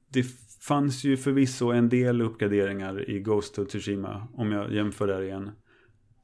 det 0.09 0.27
fanns 0.61 1.05
ju 1.05 1.17
förvisso 1.17 1.73
en 1.73 1.89
del 1.89 2.23
uppgraderingar 2.23 3.11
i 3.11 3.21
Ghost 3.21 3.59
of 3.59 3.69
Tsushima, 3.69 4.29
om 4.35 4.53
jag 4.53 4.73
jämför 4.73 5.07
där 5.07 5.23
igen. 5.23 5.51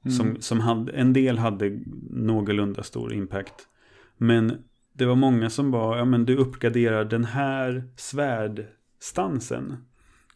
Mm. 0.09 0.16
Som, 0.16 0.40
som 0.40 0.61
hade, 0.61 0.92
en 0.92 1.12
del 1.12 1.38
hade 1.38 1.80
någorlunda 2.11 2.82
stor 2.82 3.12
impact. 3.12 3.68
Men 4.16 4.52
det 4.92 5.06
var 5.06 5.14
många 5.14 5.50
som 5.50 5.70
var, 5.70 5.96
ja 5.96 6.04
men 6.04 6.24
du 6.24 6.36
uppgraderar 6.36 7.04
den 7.04 7.24
här 7.24 7.84
svärdstansen. 7.96 9.76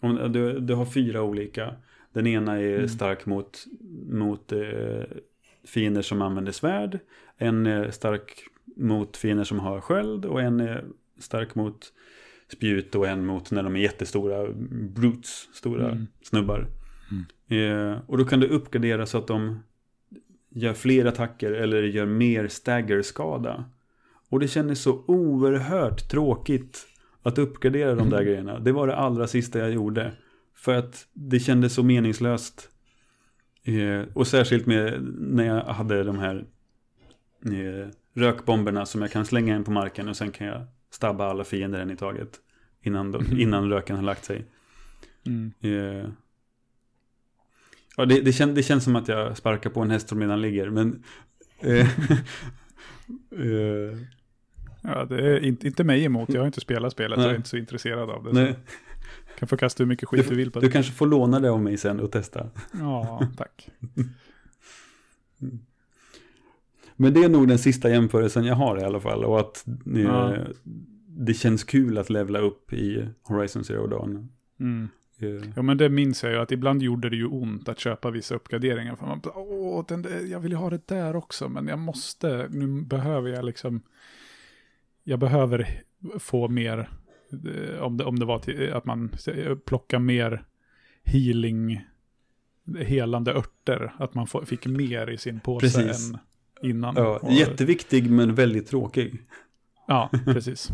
Om, 0.01 0.33
du, 0.33 0.61
du 0.61 0.75
har 0.75 0.85
fyra 0.85 1.23
olika. 1.23 1.75
Den 2.13 2.27
ena 2.27 2.61
är 2.61 2.75
mm. 2.75 2.89
stark 2.89 3.27
mot, 3.27 3.65
mot 4.09 4.53
eh, 4.53 5.05
fiender 5.65 6.03
som 6.03 6.23
använder 6.23 6.53
svärd. 6.53 6.99
En 7.39 7.67
är 7.67 7.91
stark 7.91 8.45
mot 8.77 9.17
fiender 9.17 9.45
som 9.45 9.59
har 9.59 9.81
sköld 9.81 10.25
och 10.25 10.43
en 10.43 10.61
är 10.61 10.85
stark 11.19 11.55
mot 11.55 11.93
spjut 12.53 12.95
och 12.95 13.09
en 13.09 13.27
mot 13.27 13.51
när 13.51 13.63
de 13.63 13.77
är 13.77 13.81
jättestora 13.81 14.53
brutes, 14.71 15.49
stora 15.53 15.91
mm. 15.91 16.07
snubbar. 16.23 16.67
Mm. 17.53 17.93
Eh, 17.93 17.99
och 18.07 18.19
då 18.19 18.25
kan 18.25 18.41
du 18.41 18.47
uppgradera 18.47 19.07
så 19.07 19.19
att 19.19 19.27
de 19.27 19.63
gör 20.51 20.75
fler 20.75 21.05
attacker 21.05 21.53
eller 21.53 21.83
gör 21.83 22.07
mer 22.07 22.49
staggerskada. 22.49 23.65
Och 24.29 24.41
det 24.41 24.49
kändes 24.49 24.83
så 24.83 25.05
oerhört 25.07 26.09
tråkigt 26.11 26.87
att 27.23 27.39
uppgradera 27.39 27.95
de 27.95 28.11
där 28.11 28.17
mm. 28.17 28.27
grejerna. 28.27 28.59
Det 28.59 28.73
var 28.73 28.87
det 28.87 28.97
allra 28.97 29.27
sista 29.27 29.59
jag 29.59 29.73
gjorde. 29.73 30.13
För 30.55 30.75
att 30.75 31.07
det 31.13 31.41
kändes 31.41 31.75
så 31.75 31.83
meningslöst. 31.83 32.69
Eh, 33.65 34.03
och 34.15 34.27
särskilt 34.27 34.67
med 34.67 35.03
när 35.19 35.47
jag 35.47 35.65
hade 35.65 36.05
de 36.05 36.19
här 36.19 36.45
eh, 37.45 37.89
rökbomberna 38.15 38.87
som 38.87 39.03
jag 39.03 39.11
kan 39.11 39.27
slänga 39.27 39.57
in 39.57 39.65
på 39.65 39.71
marken 39.71 40.09
och 40.09 40.17
sen 40.17 40.31
kan 40.31 40.47
jag 40.47 40.65
stabba 40.91 41.27
alla 41.27 41.45
fiender 41.45 41.81
en 41.81 41.91
i 41.91 41.97
taget. 41.97 42.41
Innan, 42.83 43.13
de, 43.13 43.41
innan 43.41 43.71
röken 43.71 43.97
har 43.97 44.03
lagt 44.03 44.25
sig. 44.25 44.45
Mm. 45.27 45.53
Eh, 45.61 46.11
ja, 47.97 48.05
det, 48.05 48.21
det, 48.21 48.33
kän, 48.33 48.55
det, 48.55 48.63
känns 48.63 48.85
som 48.85 48.97
att 48.97 49.09
jag 49.09 49.37
sparkar 49.37 49.71
på 49.71 49.81
en 49.81 49.91
häst 49.91 50.09
som 50.09 50.21
redan 50.21 50.41
ligger. 50.41 50.71
Men, 50.71 51.03
eh, 51.61 51.81
eh, 53.31 53.99
ja, 54.83 55.05
det 55.05 55.31
är 55.31 55.45
inte, 55.45 55.67
inte 55.67 55.85
mig 55.85 56.05
emot. 56.05 56.29
Jag 56.29 56.41
har 56.41 56.47
inte 56.47 56.61
spelat 56.61 56.93
spelet. 56.93 57.19
Nej. 57.19 57.27
Jag 57.27 57.33
är 57.33 57.37
inte 57.37 57.49
så 57.49 57.57
intresserad 57.57 58.11
av 58.11 58.25
det. 58.25 58.33
Nej. 58.33 58.57
Kan 59.39 59.49
få 59.49 59.57
kasta 59.57 59.83
hur 59.83 59.89
mycket 59.89 60.09
skit 60.09 60.25
du, 60.25 60.31
du 60.31 60.37
vill 60.37 60.51
på 60.51 60.61
det. 60.61 60.67
Du 60.67 60.73
kanske 60.73 60.93
får 60.93 61.07
låna 61.07 61.41
det 61.41 61.51
av 61.51 61.63
mig 61.63 61.77
sen 61.77 62.01
och 62.01 62.13
testa. 62.13 62.51
Ja, 62.73 63.29
tack. 63.37 63.69
Men 66.97 67.15
det 67.15 67.25
är 67.25 67.29
nog 67.29 67.49
den 67.49 67.59
sista 67.59 67.91
jämförelsen 67.91 68.45
jag 68.45 68.55
har 68.55 68.81
i 68.81 68.85
alla 68.85 69.01
fall. 69.01 69.25
Och 69.25 69.41
att 69.41 69.67
eh, 69.97 70.03
ja. 70.03 70.37
det 71.07 71.35
känns 71.35 71.65
kul 71.65 71.99
att 71.99 72.11
levla 72.11 72.39
upp 72.39 72.73
i 72.73 73.09
Horizon 73.23 73.65
Zero 73.65 73.87
Dawn. 73.87 74.29
Mm. 74.61 74.89
Yeah. 75.23 75.45
Ja 75.57 75.63
men 75.63 75.77
det 75.77 75.89
minns 75.89 76.23
jag 76.23 76.33
ju 76.33 76.39
att 76.39 76.53
ibland 76.53 76.83
gjorde 76.83 77.11
det 77.11 77.17
ju 77.17 77.27
ont 77.27 77.69
att 77.69 77.79
köpa 77.79 78.11
vissa 78.11 78.35
uppgraderingar. 78.35 78.97
För 78.97 79.07
man 79.07 79.21
åh, 79.35 79.85
den 79.89 80.03
där, 80.03 80.21
jag 80.31 80.41
vill 80.41 80.53
ju 80.53 80.57
ha 80.57 80.71
det 80.71 80.87
där 80.87 81.17
också 81.17 81.49
men 81.49 81.69
jag 81.69 81.79
måste, 81.79 82.49
nu 82.51 82.83
behöver 82.83 83.31
jag 83.31 83.45
liksom, 83.45 83.83
jag 85.05 85.19
behöver 85.19 85.83
få 86.19 86.49
mer, 86.49 86.91
eh, 87.33 87.83
om 87.83 87.97
det, 87.97 88.05
om 88.05 88.19
det 88.19 88.25
var 88.25 88.39
till, 88.39 88.73
att 88.73 88.85
man 88.85 89.13
plockar 89.65 89.99
mer 89.99 90.45
healing, 91.05 91.85
helande 92.79 93.33
örter, 93.33 93.95
att 93.99 94.15
man 94.15 94.27
fick 94.27 94.67
mer 94.67 95.11
i 95.11 95.19
sin 95.19 95.41
påse 95.41 95.61
Precis. 95.61 96.11
än 96.11 96.19
innan. 96.63 96.95
Ja. 96.97 97.21
Jätteviktig 97.31 98.11
men 98.11 98.35
väldigt 98.35 98.67
tråkig. 98.67 99.23
Ja, 99.87 100.11
precis. 100.25 100.73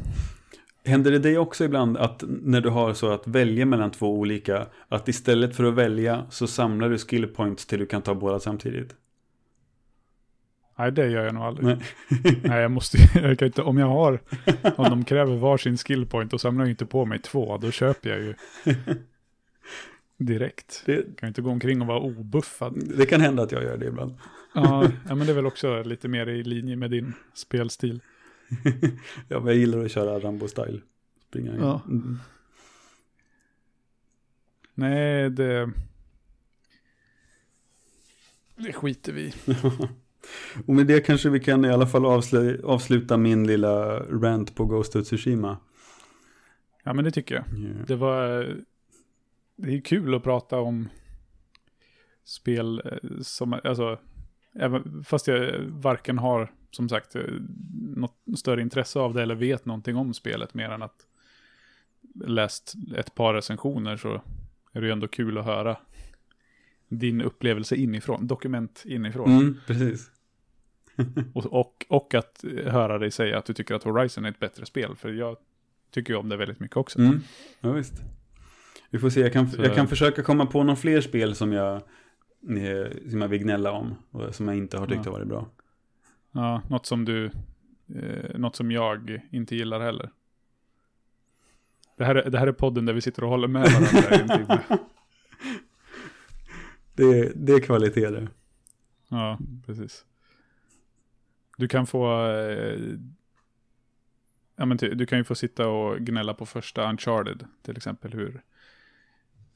Händer 0.88 1.10
det 1.10 1.18
dig 1.18 1.38
också 1.38 1.64
ibland 1.64 1.96
att 1.96 2.24
när 2.26 2.60
du 2.60 2.68
har 2.68 2.94
så 2.94 3.10
att 3.10 3.26
välja 3.26 3.66
mellan 3.66 3.90
två 3.90 4.18
olika, 4.18 4.66
att 4.88 5.08
istället 5.08 5.56
för 5.56 5.64
att 5.64 5.74
välja 5.74 6.26
så 6.30 6.46
samlar 6.46 6.90
du 6.90 6.98
skill 6.98 7.26
points 7.26 7.66
till 7.66 7.78
du 7.78 7.86
kan 7.86 8.02
ta 8.02 8.14
båda 8.14 8.40
samtidigt? 8.40 8.94
Nej, 10.78 10.92
det 10.92 11.08
gör 11.08 11.24
jag 11.24 11.34
nog 11.34 11.42
aldrig. 11.42 11.66
Nej, 11.66 11.78
Nej 12.44 12.62
jag 12.62 12.70
måste 12.70 12.98
jag 13.14 13.38
kan 13.38 13.46
inte, 13.46 13.62
om 13.62 13.78
jag 13.78 13.86
har, 13.86 14.20
om 14.76 14.90
de 14.90 15.04
kräver 15.04 15.36
varsin 15.36 15.78
skill 15.78 16.06
point 16.06 16.32
och 16.32 16.40
samlar 16.40 16.64
jag 16.64 16.70
inte 16.70 16.86
på 16.86 17.04
mig 17.04 17.18
två, 17.18 17.58
då 17.58 17.70
köper 17.70 18.10
jag 18.10 18.20
ju 18.20 18.34
direkt. 20.18 20.82
Det, 20.86 20.96
kan 20.96 21.26
ju 21.26 21.28
inte 21.28 21.42
gå 21.42 21.50
omkring 21.50 21.80
och 21.80 21.86
vara 21.86 22.00
obuffad. 22.00 22.82
Det 22.96 23.06
kan 23.06 23.20
hända 23.20 23.42
att 23.42 23.52
jag 23.52 23.62
gör 23.62 23.76
det 23.76 23.86
ibland. 23.86 24.14
ja, 24.54 24.84
ja, 25.08 25.14
men 25.14 25.26
det 25.26 25.32
är 25.32 25.36
väl 25.36 25.46
också 25.46 25.82
lite 25.82 26.08
mer 26.08 26.26
i 26.26 26.42
linje 26.42 26.76
med 26.76 26.90
din 26.90 27.12
spelstil. 27.34 28.00
ja, 29.28 29.40
men 29.40 29.46
jag 29.46 29.56
gillar 29.56 29.84
att 29.84 29.90
köra 29.90 30.20
Rambo-style. 30.20 30.80
Springa 31.28 31.52
in. 31.52 31.60
Ja. 31.60 31.82
Mm. 31.86 32.18
Nej, 34.74 35.30
det... 35.30 35.72
Det 38.56 38.72
skiter 38.72 39.12
vi 39.12 39.34
Och 40.66 40.74
med 40.74 40.86
det 40.86 41.00
kanske 41.00 41.30
vi 41.30 41.40
kan 41.40 41.64
i 41.64 41.70
alla 41.70 41.86
fall 41.86 42.06
avslu 42.06 42.60
avsluta 42.64 43.16
min 43.16 43.46
lilla 43.46 44.00
rant 44.00 44.54
på 44.54 44.64
Ghost 44.64 44.96
of 44.96 45.06
Tsushima. 45.06 45.56
Ja, 46.84 46.92
men 46.92 47.04
det 47.04 47.10
tycker 47.10 47.34
jag. 47.34 47.58
Yeah. 47.58 47.86
Det 47.86 47.96
var... 47.96 48.56
Det 49.56 49.74
är 49.74 49.80
kul 49.80 50.14
att 50.14 50.22
prata 50.22 50.60
om 50.60 50.88
spel 52.24 52.82
eh, 52.84 53.20
som, 53.22 53.52
alltså, 53.64 53.98
även, 54.54 55.04
fast 55.04 55.26
jag 55.26 55.60
varken 55.62 56.18
har 56.18 56.52
som 56.70 56.88
sagt, 56.88 57.16
eh, 57.16 57.22
något 57.80 58.16
större 58.36 58.62
intresse 58.62 58.98
av 58.98 59.14
det 59.14 59.22
eller 59.22 59.34
vet 59.34 59.64
någonting 59.64 59.96
om 59.96 60.14
spelet 60.14 60.54
mer 60.54 60.70
än 60.70 60.82
att 60.82 61.06
läst 62.24 62.74
ett 62.96 63.14
par 63.14 63.34
recensioner 63.34 63.96
så 63.96 64.22
är 64.72 64.80
det 64.80 64.86
ju 64.86 64.92
ändå 64.92 65.08
kul 65.08 65.38
att 65.38 65.44
höra 65.44 65.76
din 66.88 67.22
upplevelse 67.22 67.76
inifrån, 67.76 68.26
dokument 68.26 68.82
inifrån. 68.86 69.30
Mm, 69.30 69.56
precis. 69.66 70.10
och, 71.34 71.46
och, 71.46 71.86
och, 71.88 72.14
att 72.14 72.44
höra 72.64 72.98
dig 72.98 73.10
säga 73.10 73.38
att 73.38 73.44
du 73.44 73.52
tycker 73.52 73.74
att 73.74 73.82
Horizon 73.82 74.24
är 74.24 74.28
ett 74.28 74.38
bättre 74.38 74.66
spel, 74.66 74.96
för 74.96 75.12
jag 75.12 75.36
tycker 75.90 76.12
ju 76.12 76.18
om 76.18 76.28
det 76.28 76.36
väldigt 76.36 76.60
mycket 76.60 76.76
också. 76.76 76.98
Mm, 76.98 77.20
ja, 77.60 77.72
visst. 77.72 77.94
Vi 78.90 78.98
får 78.98 79.10
se, 79.10 79.20
jag 79.20 79.32
kan, 79.32 79.50
jag 79.58 79.74
kan 79.74 79.88
försöka 79.88 80.22
komma 80.22 80.46
på 80.46 80.62
några 80.62 80.76
fler 80.76 81.00
spel 81.00 81.34
som 81.34 81.52
jag, 81.52 81.74
eh, 81.76 83.10
som 83.10 83.20
jag 83.20 83.28
vill 83.28 83.42
gnälla 83.42 83.72
om, 83.72 83.94
och 84.10 84.34
som 84.34 84.48
jag 84.48 84.56
inte 84.56 84.78
har 84.78 84.86
tyckt 84.86 85.00
ja. 85.04 85.10
har 85.10 85.18
varit 85.18 85.28
bra. 85.28 85.48
Ja, 86.32 86.62
något 86.68 86.86
som 86.86 87.04
du, 87.04 87.24
eh, 87.94 88.38
något 88.38 88.56
som 88.56 88.70
jag 88.70 89.20
inte 89.30 89.56
gillar 89.56 89.80
heller. 89.80 90.10
Det 91.96 92.04
här, 92.04 92.14
är, 92.14 92.30
det 92.30 92.38
här 92.38 92.46
är 92.46 92.52
podden 92.52 92.86
där 92.86 92.92
vi 92.92 93.00
sitter 93.00 93.24
och 93.24 93.30
håller 93.30 93.48
med 93.48 93.68
varandra. 93.72 94.62
Det, 96.98 97.32
det 97.34 97.52
är 97.52 97.60
kvalitet 97.60 98.10
det. 98.10 98.28
Ja, 99.08 99.38
precis. 99.66 100.04
Du 101.56 101.68
kan 101.68 101.86
få, 101.86 102.26
eh, 102.26 102.80
ja 104.56 104.66
men 104.66 104.76
du 104.76 105.06
kan 105.06 105.18
ju 105.18 105.24
få 105.24 105.34
sitta 105.34 105.68
och 105.68 105.98
gnälla 105.98 106.34
på 106.34 106.46
första 106.46 106.90
Uncharted 106.90 107.46
till 107.62 107.76
exempel 107.76 108.12
hur 108.12 108.42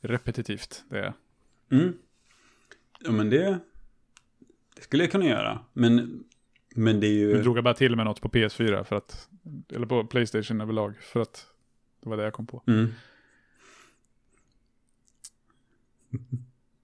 repetitivt 0.01 0.85
det 0.89 0.99
är. 0.99 1.13
Mm. 1.71 1.93
Ja 3.01 3.13
men 3.13 3.31
det, 3.31 3.59
det 4.75 4.83
skulle 4.83 5.03
jag 5.03 5.13
kunna 5.13 5.25
göra. 5.25 5.61
Men 5.73 6.25
men 6.75 7.01
det 7.01 7.07
är 7.07 7.13
ju... 7.13 7.35
Nu 7.35 7.43
drog 7.43 7.57
jag 7.57 7.65
bara 7.65 7.75
till 7.75 7.97
med 7.97 8.07
något 8.07 8.21
på 8.21 8.29
PS4 8.29 8.85
för 8.85 8.97
att, 8.97 9.29
eller 9.69 9.87
på 9.87 10.05
Playstation 10.05 10.61
överlag, 10.61 10.97
för 11.01 11.21
att 11.21 11.47
det 12.01 12.09
var 12.09 12.17
det 12.17 12.23
jag 12.23 12.33
kom 12.33 12.47
på. 12.47 12.63
Mm. 12.67 12.89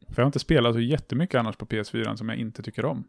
För 0.08 0.14
jag 0.16 0.24
har 0.24 0.26
inte 0.26 0.38
spelat 0.38 0.74
så 0.74 0.80
jättemycket 0.80 1.38
annars 1.38 1.56
på 1.56 1.66
PS4 1.66 2.16
som 2.16 2.28
jag 2.28 2.38
inte 2.38 2.62
tycker 2.62 2.84
om. 2.84 3.04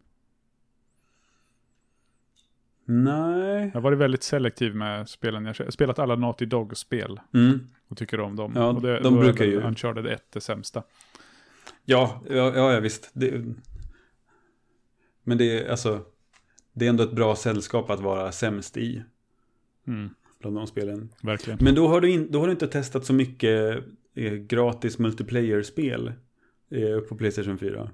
Nej. 2.86 3.66
Jag 3.66 3.74
har 3.74 3.82
varit 3.82 3.98
väldigt 3.98 4.24
selektiv 4.24 4.76
med 4.76 5.10
spelen. 5.10 5.46
Jag 5.46 5.56
har 5.60 5.72
spelat 5.72 6.00
alla 6.00 6.16
Naughty 6.16 6.46
Dog-spel. 6.46 7.20
Mm. 7.34 7.60
Och 7.88 7.98
tycker 7.98 8.20
om 8.20 8.36
dem. 8.36 8.54
Ja, 8.56 8.80
det, 8.82 9.00
de 9.00 9.20
brukar 9.20 9.46
ju... 9.46 9.62
Uncharted 9.62 10.08
1 10.08 10.24
det 10.32 10.42
sämsta. 10.42 10.84
Ja, 11.86 12.22
ja, 12.30 12.72
ja 12.72 12.80
visst. 12.80 13.12
Det... 13.14 13.46
Men 15.24 15.38
det 15.38 15.66
är 15.66 15.72
alltså 15.72 16.06
det 16.80 16.86
är 16.86 16.90
ändå 16.90 17.04
ett 17.04 17.12
bra 17.12 17.36
sällskap 17.36 17.90
att 17.90 18.00
vara 18.00 18.32
sämst 18.32 18.78
i. 18.78 19.04
Mm. 19.88 20.10
Bland 20.40 20.56
de 20.56 20.68
spelen. 20.68 21.10
Verkligen. 21.22 21.60
Men 21.62 21.76
då 21.76 21.88
har, 21.88 22.02
du 22.02 22.10
in, 22.12 22.28
då 22.32 22.40
har 22.40 22.48
du 22.48 22.52
inte 22.52 22.68
testat 22.68 23.06
så 23.06 23.14
mycket 23.14 23.84
eh, 24.16 24.34
gratis 24.34 25.00
multiplayer-spel 25.00 26.12
eh, 26.72 27.00
på 27.00 27.16
Playstation 27.16 27.58
4. 27.58 27.90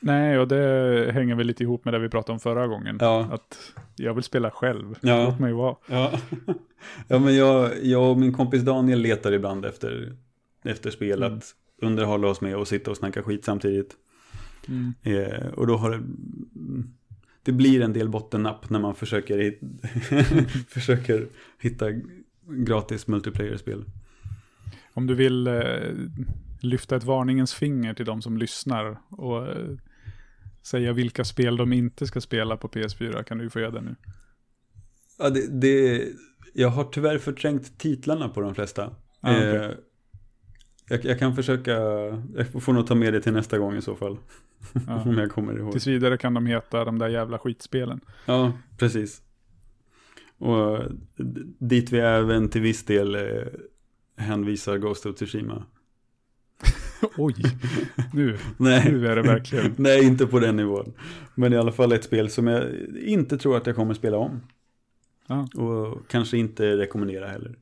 Nej, 0.00 0.38
och 0.38 0.48
det 0.48 1.10
hänger 1.12 1.34
väl 1.34 1.46
lite 1.46 1.62
ihop 1.62 1.84
med 1.84 1.94
det 1.94 1.98
vi 1.98 2.08
pratade 2.08 2.32
om 2.32 2.40
förra 2.40 2.66
gången. 2.66 2.98
Ja. 3.00 3.28
Att 3.32 3.72
jag 3.96 4.14
vill 4.14 4.24
spela 4.24 4.50
själv. 4.50 4.94
Ja. 5.00 5.24
Låt 5.24 5.38
mig 5.38 5.52
vara. 5.52 5.76
Ja, 5.86 6.12
ja 7.08 7.18
men 7.18 7.36
jag, 7.36 7.70
jag 7.82 8.10
och 8.10 8.18
min 8.18 8.32
kompis 8.32 8.62
Daniel 8.62 8.98
letar 9.00 9.32
ibland 9.32 9.64
efter, 9.64 10.16
efter 10.64 10.90
spel 10.90 11.22
Mm. 11.22 11.36
att 11.36 11.44
underhålla 11.82 12.28
oss 12.28 12.40
med 12.40 12.56
och 12.56 12.68
sitta 12.68 12.90
och 12.90 12.96
snacka 12.96 13.22
skit 13.22 13.44
samtidigt. 13.44 13.96
Mm. 14.68 14.92
Eh, 15.02 15.46
och 15.54 15.66
då 15.66 15.76
har 15.76 15.90
det, 15.90 16.02
det 17.42 17.52
blir 17.52 17.80
en 17.80 17.92
del 17.92 18.08
bottennapp 18.08 18.70
när 18.70 18.78
man 18.78 18.94
försöker, 18.94 19.38
hit, 19.38 19.60
försöker 20.68 21.28
hitta 21.58 21.86
gratis 22.48 23.06
multiplayer-spel. 23.06 23.84
Om 24.94 25.06
du 25.06 25.14
vill 25.14 25.46
eh, 25.46 25.62
lyfta 26.60 26.96
ett 26.96 27.04
varningens 27.04 27.54
finger 27.54 27.94
till 27.94 28.06
de 28.06 28.22
som 28.22 28.36
lyssnar 28.38 29.00
och 29.08 29.46
eh, 29.46 29.76
säga 30.62 30.92
vilka 30.92 31.24
spel 31.24 31.56
de 31.56 31.72
inte 31.72 32.06
ska 32.06 32.20
spela 32.20 32.56
på 32.56 32.68
PS4 32.68 33.22
kan 33.22 33.38
du 33.38 33.50
få 33.50 33.60
göra 33.60 33.70
det 33.70 33.80
nu. 33.80 33.96
Ja, 35.18 35.30
det, 35.30 35.60
det, 35.60 36.08
jag 36.54 36.68
har 36.68 36.84
tyvärr 36.84 37.18
förträngt 37.18 37.78
titlarna 37.78 38.28
på 38.28 38.40
de 38.40 38.54
flesta. 38.54 38.94
Ah, 39.20 39.36
okej. 39.36 39.56
eh, 39.56 39.70
jag, 40.92 41.04
jag 41.04 41.18
kan 41.18 41.36
försöka, 41.36 41.72
jag 42.36 42.62
får 42.62 42.72
nog 42.72 42.86
ta 42.86 42.94
med 42.94 43.12
det 43.12 43.20
till 43.20 43.32
nästa 43.32 43.58
gång 43.58 43.76
i 43.76 43.82
så 43.82 43.94
fall. 43.96 44.18
Ja. 44.86 45.02
Om 45.06 45.18
jag 45.18 45.30
kommer 45.30 45.58
ihåg. 45.58 45.72
Tills 45.72 45.86
vidare 45.86 46.18
kan 46.18 46.34
de 46.34 46.46
heta 46.46 46.84
de 46.84 46.98
där 46.98 47.08
jävla 47.08 47.38
skitspelen. 47.38 48.00
Ja, 48.26 48.52
precis. 48.78 49.22
Och 50.38 50.82
dit 51.58 51.92
vi 51.92 51.98
även 51.98 52.48
till 52.48 52.60
viss 52.60 52.84
del 52.84 53.14
eh, 53.14 53.42
hänvisar 54.16 54.78
Ghost 54.78 55.06
of 55.06 55.16
Tsushima. 55.16 55.64
Oj, 57.16 57.34
nu, 58.12 58.38
Nej. 58.56 58.92
nu 58.92 59.06
är 59.06 59.16
det 59.16 59.22
verkligen. 59.22 59.74
Nej, 59.78 60.04
inte 60.04 60.26
på 60.26 60.38
den 60.38 60.56
nivån. 60.56 60.92
Men 61.34 61.52
i 61.52 61.56
alla 61.56 61.72
fall 61.72 61.92
ett 61.92 62.04
spel 62.04 62.30
som 62.30 62.46
jag 62.46 62.64
inte 62.98 63.38
tror 63.38 63.56
att 63.56 63.66
jag 63.66 63.76
kommer 63.76 63.94
spela 63.94 64.16
om. 64.16 64.40
Ja. 65.26 65.48
Och 65.54 66.08
kanske 66.08 66.38
inte 66.38 66.76
rekommendera 66.76 67.28
heller. 67.28 67.56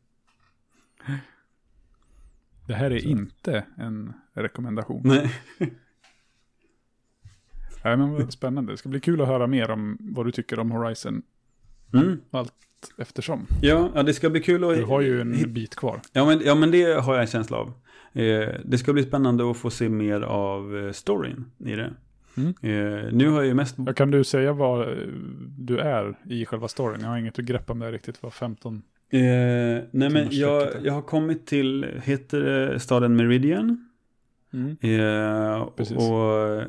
Det 2.71 2.77
här 2.77 2.91
är 2.91 3.07
inte 3.07 3.65
en 3.77 4.13
rekommendation. 4.33 5.01
Nej. 5.05 5.33
Nej, 7.85 7.97
men 7.97 8.13
vad 8.13 8.33
spännande. 8.33 8.73
Det 8.73 8.77
ska 8.77 8.89
bli 8.89 9.01
kul 9.01 9.21
att 9.21 9.29
höra 9.29 9.47
mer 9.47 9.71
om 9.71 9.97
vad 10.01 10.27
du 10.27 10.33
tycker 10.33 10.59
om 10.59 10.71
Horizon 10.71 11.23
Mm. 11.95 12.21
eftersom. 12.99 13.47
Ja, 13.63 13.91
ja, 13.95 14.03
det 14.03 14.15
ska 14.15 14.31
bli 14.31 14.41
kul 14.41 14.65
att... 14.65 14.77
Du 14.77 14.85
har 14.85 15.01
ju 15.01 15.21
en 15.21 15.53
bit 15.53 15.77
kvar. 15.77 16.01
Ja 16.13 16.27
men, 16.27 16.41
ja, 16.45 16.55
men 16.55 16.71
det 16.71 17.01
har 17.01 17.15
jag 17.15 17.21
en 17.23 17.27
känsla 17.27 17.57
av. 17.57 17.73
Eh, 18.13 18.49
det 18.65 18.79
ska 18.79 18.93
bli 18.93 19.03
spännande 19.03 19.51
att 19.51 19.57
få 19.57 19.71
se 19.71 19.89
mer 19.89 20.21
av 20.21 20.77
eh, 20.77 20.93
storyn 20.93 21.45
i 21.59 21.73
det. 21.77 21.93
Mm. 22.37 22.49
Eh, 22.49 23.13
nu 23.13 23.29
har 23.29 23.37
jag 23.37 23.47
ju 23.47 23.55
mest... 23.55 23.75
Ja, 23.87 23.93
Kan 23.93 24.11
du 24.11 24.25
säga 24.25 24.53
vad 24.53 24.89
du 25.59 25.79
är 25.79 26.19
i 26.25 26.47
själva 26.47 26.69
storyn? 26.69 27.01
Jag 27.01 27.09
har 27.09 27.19
inget 27.19 27.39
att 27.39 27.45
greppa 27.45 27.73
om 27.73 27.79
det 27.79 27.93
riktigt. 27.93 28.23
Vad 28.23 28.33
15? 28.33 28.83
Eh, 29.13 29.83
nej 29.91 30.11
men 30.11 30.29
jag, 30.31 30.69
jag 30.83 30.93
har 30.93 31.03
kommit 31.03 31.47
till, 31.47 32.01
heter 32.05 32.41
det 32.41 32.81
staden 32.81 33.17
Meridian? 33.17 33.89
Eh, 34.81 35.69
Precis. 35.77 35.97
och 35.97 36.63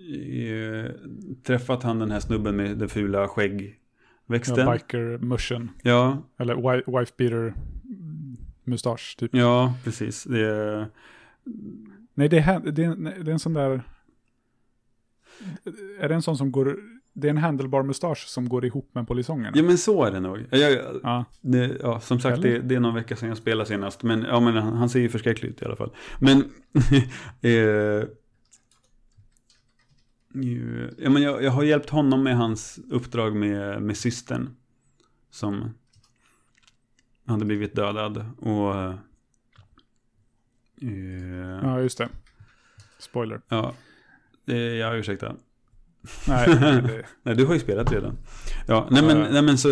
eh, 0.00 0.90
träffat 1.42 1.82
han 1.82 1.98
den 1.98 2.10
här 2.10 2.20
snubben 2.20 2.56
med 2.56 2.78
den 2.78 2.88
fula 2.88 3.28
skäggväxten. 3.28 4.58
Ja, 4.58 4.72
biker 4.72 5.18
mushen. 5.18 5.70
Ja, 5.82 6.22
Eller 6.38 6.54
wi- 6.54 6.98
wife 6.98 7.12
beater 7.16 7.54
mustasch 8.64 9.16
typ. 9.18 9.34
ja, 9.34 9.74
precis. 9.84 10.24
Det, 10.24 10.86
Nej, 12.14 12.28
det 12.28 12.38
är, 12.38 12.60
det, 12.60 12.84
är, 12.84 12.94
det 13.24 13.30
är 13.30 13.32
en 13.32 13.38
sån 13.38 13.54
där... 13.54 13.82
Är 16.00 16.08
det 16.08 16.14
en 16.14 16.22
sån 16.22 16.36
som 16.36 16.52
går... 16.52 16.78
Det 17.20 17.28
är 17.28 17.30
en 17.30 17.38
handlebar 17.38 17.82
mustasch 17.82 18.26
som 18.26 18.48
går 18.48 18.64
ihop 18.64 18.90
med 18.94 19.08
polisongerna. 19.08 19.56
ja 19.56 19.62
men 19.62 19.78
så 19.78 20.04
är 20.04 20.10
det 20.10 20.20
nog. 20.20 20.46
Jag, 20.50 20.72
Ja, 21.02 21.24
Det, 21.40 21.76
ja, 21.82 22.00
som 22.00 22.20
sagt, 22.20 22.42
det, 22.42 22.58
det 22.58 22.74
är 22.74 22.80
någon 22.80 22.94
vecka 22.94 23.16
sedan 23.16 23.28
jag 23.28 23.38
spelade 23.38 23.68
senast. 23.68 24.02
Men, 24.02 24.22
ja, 24.22 24.40
men 24.40 24.56
han, 24.56 24.72
han 24.72 24.88
ser 24.88 25.00
ju 25.00 25.08
förskräcklig 25.08 25.48
ut 25.48 25.62
i 25.62 25.64
alla 25.64 25.76
fall. 25.76 25.90
Men, 26.20 26.38
eh, 27.40 27.50
ja, 30.98 31.10
men 31.10 31.22
jag, 31.22 31.42
jag 31.42 31.50
har 31.50 31.62
hjälpt 31.62 31.90
honom 31.90 32.22
med 32.22 32.36
hans 32.36 32.80
uppdrag 32.90 33.36
med, 33.36 33.82
med 33.82 33.96
systern. 33.96 34.50
Som 35.30 35.74
hade 37.26 37.44
blivit 37.44 37.74
dödad. 37.74 38.24
Och, 38.38 38.74
eh, 40.82 41.60
ja 41.62 41.80
just 41.80 41.98
det. 41.98 42.08
Spoiler. 42.98 43.40
ja, 43.48 43.74
eh, 44.46 44.56
ja, 44.56 44.94
ursäkta. 44.94 45.36
Nej, 46.28 46.48
Nej, 47.22 47.34
du 47.36 47.44
har 47.46 47.54
ju 47.54 47.60
spelat 47.60 47.92
redan. 47.92 48.16
Ja, 48.66 48.88
nej 48.90 49.02
men, 49.02 49.32
nej 49.32 49.42
men 49.42 49.58
så 49.58 49.68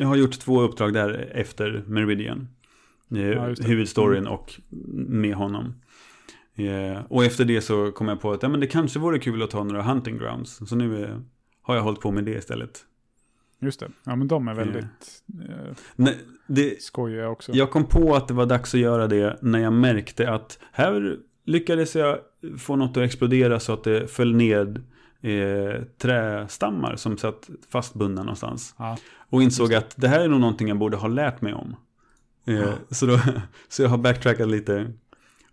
jag 0.00 0.06
har 0.08 0.16
gjort 0.16 0.38
två 0.40 0.60
uppdrag 0.62 0.92
där 0.92 1.30
efter 1.34 1.84
Meridian. 1.86 2.48
Eh, 3.14 3.20
Ja, 3.20 3.54
huvudstoryn 3.60 4.26
och 4.26 4.52
med 5.08 5.34
honom. 5.34 5.74
Eh, 6.54 7.02
och 7.08 7.24
efter 7.24 7.44
det 7.44 7.60
så 7.60 7.92
kom 7.92 8.08
jag 8.08 8.20
på 8.20 8.32
att 8.32 8.42
ja, 8.42 8.48
men 8.48 8.60
det 8.60 8.66
kanske 8.66 8.98
vore 8.98 9.18
kul 9.18 9.42
att 9.42 9.50
ta 9.50 9.64
några 9.64 9.82
hunting 9.82 10.18
grounds. 10.18 10.60
Så 10.68 10.76
nu 10.76 11.04
eh, 11.04 11.16
har 11.62 11.74
jag 11.76 11.82
hållit 11.82 12.00
på 12.00 12.10
med 12.10 12.24
det 12.24 12.34
istället. 12.34 12.84
just 13.60 13.80
det. 13.80 13.88
Ja, 14.04 14.16
men 14.16 14.28
de 14.28 14.48
är 14.48 14.54
väldigt 14.54 14.84
eh, 15.48 15.74
Nej, 15.96 16.18
det, 16.46 16.82
skojiga 16.82 17.28
också. 17.28 17.52
jag 17.54 17.70
kom 17.70 17.86
på 17.86 18.14
att 18.16 18.28
det 18.28 18.34
var 18.34 18.46
dags 18.46 18.74
att 18.74 18.80
göra 18.80 19.06
det 19.06 19.38
när 19.42 19.58
jag 19.58 19.72
märkte 19.72 20.30
att 20.30 20.58
här 20.72 21.16
lyckades 21.44 21.96
jag 21.96 22.18
få 22.58 22.76
något 22.76 22.96
att 22.96 23.02
explodera 23.02 23.60
så 23.60 23.72
att 23.72 23.84
det 23.84 24.10
föll 24.10 24.34
ned 24.34 24.84
eh, 25.22 25.82
trästammar 25.98 26.96
som 26.96 27.18
satt 27.18 27.50
fastbundna 27.68 28.22
någonstans. 28.22 28.74
Ja. 28.78 28.96
Och 29.14 29.42
insåg 29.42 29.74
att 29.74 29.94
det 29.96 30.08
här 30.08 30.20
är 30.20 30.28
nog 30.28 30.40
någonting 30.40 30.68
jag 30.68 30.78
borde 30.78 30.96
ha 30.96 31.08
lärt 31.08 31.40
mig 31.40 31.54
om. 31.54 31.76
Eh, 32.44 32.74
så, 32.90 33.06
då, 33.06 33.20
så 33.68 33.82
jag 33.82 33.88
har 33.88 33.98
backtrackat 33.98 34.48
lite 34.48 34.92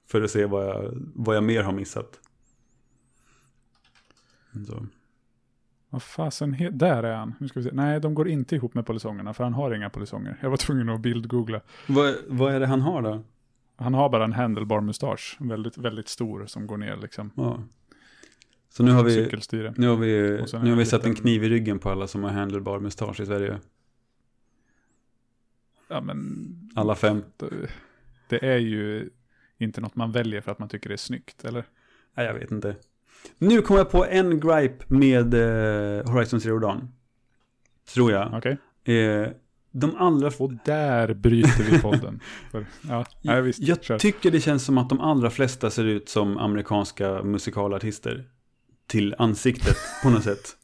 för 0.08 0.22
att 0.22 0.32
se 0.32 0.46
vad 0.46 0.66
jag, 0.66 0.92
vad 1.16 1.36
jag 1.36 1.44
mer 1.44 1.64
har 1.64 1.72
missat. 1.72 2.20
Så. 4.68 4.86
Vad 5.90 6.04
fasen, 6.04 6.58
där 6.72 7.04
är 7.04 7.16
han. 7.16 7.36
Nu 7.40 7.48
ska 7.48 7.60
vi 7.60 7.64
se. 7.64 7.72
Nej, 7.74 8.00
de 8.00 8.14
går 8.14 8.28
inte 8.28 8.56
ihop 8.56 8.74
med 8.74 8.86
polisongerna, 8.86 9.34
för 9.34 9.44
han 9.44 9.54
har 9.54 9.72
inga 9.72 9.90
polisonger. 9.90 10.38
Jag 10.42 10.50
var 10.50 10.58
tvungen 10.58 10.90
att 10.90 11.00
bildgoogla. 11.00 11.62
Vad, 11.88 12.16
vad 12.28 12.54
är 12.54 12.60
det 12.60 12.68
han 12.68 12.82
har 12.82 13.02
då? 13.02 13.24
Han 13.76 13.94
har 13.94 14.10
bara 14.10 14.24
en 14.24 14.34
handlebar 14.34 14.82
mustasch, 14.82 15.38
väldigt, 15.40 15.78
väldigt 15.78 16.08
stor, 16.08 16.46
som 16.46 16.68
går 16.68 16.78
ner 16.78 16.98
liksom. 16.98 17.32
Ja. 17.36 17.60
Så 18.70 18.84
nu 18.84 18.92
har 18.92 19.04
vi, 19.04 19.12
Cykelstyre. 19.12 19.74
nu 19.78 19.88
har 19.88 19.96
vi, 19.96 20.38
nu 20.64 20.70
har 20.70 20.78
vi 20.78 20.86
satt 20.86 21.06
en 21.06 21.16
kniv 21.16 21.44
i 21.44 21.50
ryggen 21.50 21.80
på 21.80 21.90
alla 21.90 22.08
som 22.08 22.24
har 22.24 22.32
handlebar 22.32 22.80
mustasch 22.80 23.20
i 23.20 23.26
Sverige. 23.26 23.60
Ja, 25.88 26.02
men 26.02 26.48
Alla 26.76 26.96
fem. 26.96 27.24
det, 28.30 28.46
är 28.46 28.58
ju 28.58 29.10
inte 29.58 29.82
något 29.82 29.96
man 29.96 30.12
väljer 30.12 30.42
för 30.42 30.52
att 30.52 30.60
man 30.60 30.70
tycker 30.70 30.90
det 30.90 30.96
är 30.96 30.98
snyggt, 30.98 31.46
eller? 31.46 31.66
Nej, 32.14 32.26
jag 32.26 32.34
vet 32.34 32.52
inte. 32.52 32.76
Nu 33.38 33.62
kom 33.62 33.78
jag 33.78 33.92
på 33.92 34.06
en 34.06 34.40
gripe 34.40 34.86
med 34.88 35.34
eh, 35.34 36.12
Horizon 36.12 36.42
Zero 36.42 36.60
Dawn. 36.60 36.88
Tror 37.94 38.12
jag. 38.12 38.34
Okej. 38.34 38.58
Eh, 38.96 39.28
de 39.72 39.96
allra... 39.96 40.32
Och 40.40 40.52
där 40.66 41.14
bryter 41.14 41.72
vi 41.72 41.80
podden. 41.80 42.20
För, 42.52 42.66
ja, 42.90 43.06
nej, 43.22 43.42
visst. 43.42 43.60
jag 43.60 43.84
kör. 43.84 44.00
tycker 44.00 44.32
det 44.32 44.40
känns 44.40 44.66
som 44.66 44.78
att 44.78 44.90
de 44.90 45.00
allra 45.00 45.30
flesta 45.30 45.70
ser 45.70 45.86
ut 45.86 46.10
som 46.10 46.38
amerikanska 46.38 47.24
musikalartister. 47.24 48.26
Till 48.90 49.16
ansiktet 49.18 49.78
på 50.04 50.10
något 50.10 50.24
sätt. 50.24 50.56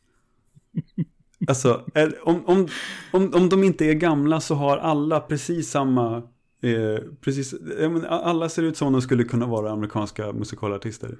Alltså, 1.47 1.85
är, 1.93 2.27
om, 2.27 2.45
om, 2.45 2.67
om, 3.11 3.33
om 3.33 3.49
de 3.49 3.63
inte 3.63 3.85
är 3.85 3.93
gamla 3.93 4.39
så 4.39 4.55
har 4.55 4.77
alla 4.77 5.19
precis 5.19 5.69
samma... 5.69 6.17
Eh, 6.61 7.03
precis, 7.21 7.55
alla 8.07 8.49
ser 8.49 8.63
ut 8.63 8.77
som 8.77 8.87
om 8.87 8.93
de 8.93 9.01
skulle 9.01 9.23
kunna 9.23 9.45
vara 9.45 9.71
amerikanska 9.71 10.33
musikalartister. 10.33 11.17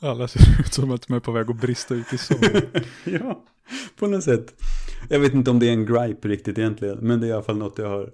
Alla 0.00 0.28
ser 0.28 0.60
ut 0.60 0.74
som 0.74 0.90
att 0.90 1.08
de 1.08 1.14
är 1.14 1.20
på 1.20 1.32
väg 1.32 1.50
att 1.50 1.60
brista 1.60 1.94
ut 1.94 2.12
i 2.12 2.18
sång. 2.18 2.38
ja, 3.04 3.44
på 3.98 4.06
något 4.06 4.24
sätt. 4.24 4.54
Jag 5.08 5.20
vet 5.20 5.34
inte 5.34 5.50
om 5.50 5.58
det 5.58 5.68
är 5.68 5.72
en 5.72 5.86
gripe 5.86 6.28
riktigt 6.28 6.58
egentligen, 6.58 6.98
men 6.98 7.20
det 7.20 7.26
är 7.26 7.28
i 7.28 7.32
alla 7.32 7.42
fall 7.42 7.56
något 7.56 7.78
jag 7.78 7.88
har. 7.88 8.12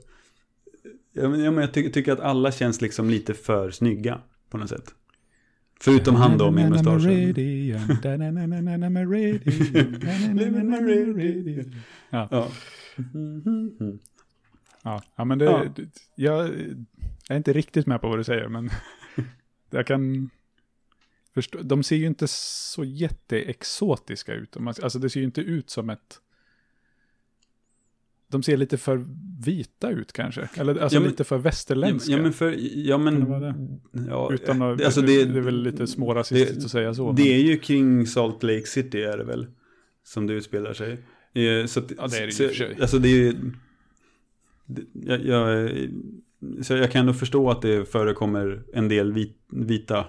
Ja, 1.13 1.29
men 1.29 1.57
jag 1.57 1.75
ty 1.75 1.91
tycker 1.91 2.13
att 2.13 2.21
alla 2.21 2.53
känns 2.53 2.81
liksom 2.81 3.11
lite 3.11 3.35
för 3.35 3.71
snygga 3.71 4.21
på 4.51 4.59
något 4.59 4.69
sätt. 4.69 4.95
Förutom 5.81 6.15
han 6.15 6.39
då 6.39 6.51
med 6.51 6.71
mustaschen. 6.71 7.35
Ja, 12.11 12.29
Ja. 12.31 12.49
ja, 14.83 15.03
ja, 15.17 15.25
men 15.25 15.39
det, 15.39 15.45
Ja. 15.45 15.65
jag 16.15 16.51
är 17.29 17.37
inte 17.37 17.53
riktigt 17.53 17.87
med 17.87 18.01
på 18.01 18.09
vad 18.09 18.19
du 18.19 18.25
säger, 18.25 18.49
men 18.49 18.71
jag 19.71 19.87
kan 19.87 20.31
förstå. 21.35 21.63
De 21.63 21.83
ser 21.83 21.97
ju 21.97 22.07
inte 22.07 22.29
så 22.29 22.85
jätteexotiska 22.85 24.35
ut. 24.35 24.57
Alltså 24.57 24.99
det 24.99 25.11
ser 25.11 25.21
ju 25.21 25.27
inte 25.27 25.41
ut 25.41 25.71
som 25.71 25.91
ett 25.91 26.21
de 28.35 28.43
ser 28.43 28.57
lite 28.57 28.77
för 28.79 29.05
vita 29.45 29.91
ut 29.91 30.13
kanske. 30.13 30.49
Eller 30.57 30.77
alltså 30.77 30.97
Ja, 30.97 31.01
men- 31.01 31.11
lite 31.11 31.25
för 31.25 31.39
västerländska. 31.39 32.13
Ja 32.13 32.19
men 32.23 32.33
för, 32.33 32.55
ja 32.89 32.99
men... 32.99 33.21
Det 33.31 33.55
Ja, 34.09 34.31
Utan 34.33 34.63
att, 34.63 34.85
alltså 34.85 35.01
det, 35.01 35.25
det, 35.25 35.39
är 35.39 35.43
väl 35.43 35.63
lite 35.63 35.87
smårasistiskt 35.87 36.59
det- 36.61 36.65
att 36.65 36.71
säga 36.71 36.95
så. 36.95 37.13
det 37.13 37.23
men- 37.23 37.33
är 37.33 37.39
ju 37.39 37.57
kring 37.59 38.07
Salt 38.07 38.43
Lake 38.43 38.67
City 38.67 39.03
är 39.03 39.19
det 39.19 39.25
väl? 39.25 39.47
Som 40.05 40.27
det 40.27 40.33
utspelar 40.35 40.73
sig. 40.73 40.93
Eh, 41.35 41.67
Så 41.67 41.81
att, 41.81 41.93
Ja, 41.99 42.07
det 42.07 42.17
är 42.19 42.27
det 42.27 42.33
så, 42.33 42.49
för 42.49 42.55
sig. 42.55 42.77
Alltså 42.81 42.99
det 42.99 43.09
är 43.09 43.17
ju... 43.17 43.35
Jag, 44.93 45.25
jag, 45.27 45.71
så 46.63 46.75
jag 46.77 46.91
kan 46.93 47.01
ändå 47.01 47.13
förstå 47.13 47.51
att 47.51 47.63
det 47.63 47.89
förekommer 47.91 48.63
en 48.73 48.89
del 48.89 49.13
vit, 49.13 49.37
vita 49.53 50.05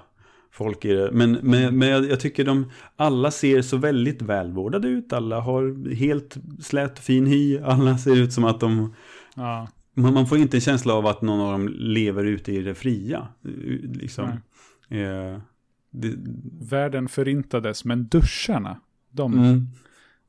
folk 0.55 0.85
i 0.85 0.93
det. 0.93 1.11
Men, 1.11 1.31
men, 1.31 1.77
men 1.77 1.89
jag, 1.89 2.09
jag 2.09 2.19
tycker 2.19 2.45
de 2.45 2.71
alla 2.95 3.31
ser 3.31 3.61
så 3.61 3.77
väldigt 3.77 4.21
välvårdade 4.21 4.87
ut. 4.87 5.13
Alla 5.13 5.39
har 5.39 5.93
helt 5.95 6.37
slät 6.59 6.99
fin 6.99 7.27
hy. 7.27 7.59
Alla 7.59 7.97
ser 7.97 8.15
ut 8.15 8.33
som 8.33 8.43
att 8.43 8.59
de... 8.59 8.95
ja, 9.35 9.67
Man, 9.93 10.13
man 10.13 10.27
får 10.27 10.37
inte 10.37 10.57
en 10.57 10.61
känsla 10.61 10.93
av 10.93 11.07
att 11.07 11.21
någon 11.21 11.39
av 11.39 11.51
dem 11.51 11.67
lever 11.67 12.25
ute 12.25 12.51
i 12.51 12.61
det 12.61 12.75
fria. 12.75 13.27
Liksom. 13.93 14.25
Eh, 14.89 15.39
det, 15.91 16.15
världen 16.61 17.07
förintades, 17.07 17.85
men 17.85 18.07
duscharna, 18.07 18.79
de 19.11 19.33
mm. 19.33 19.67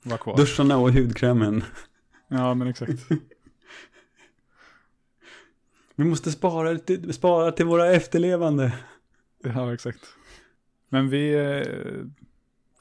var 0.03 0.17
kvar. 0.17 0.37
Duscharna 0.37 0.77
och 0.77 0.93
hudkrämen. 0.93 1.65
Ja, 2.29 2.55
men 2.55 2.69
exakt. 2.69 2.93
Vi 5.97 6.05
måste 6.05 6.33
spara 6.33 6.79
till, 6.79 7.15
spara 7.15 7.53
till 7.53 7.67
våra 7.67 7.93
efterlevande. 7.93 8.73
Ja, 9.55 9.75
exakt. 9.75 10.01
Men 10.89 11.09
vi 11.09 11.35
eh, 11.35 12.07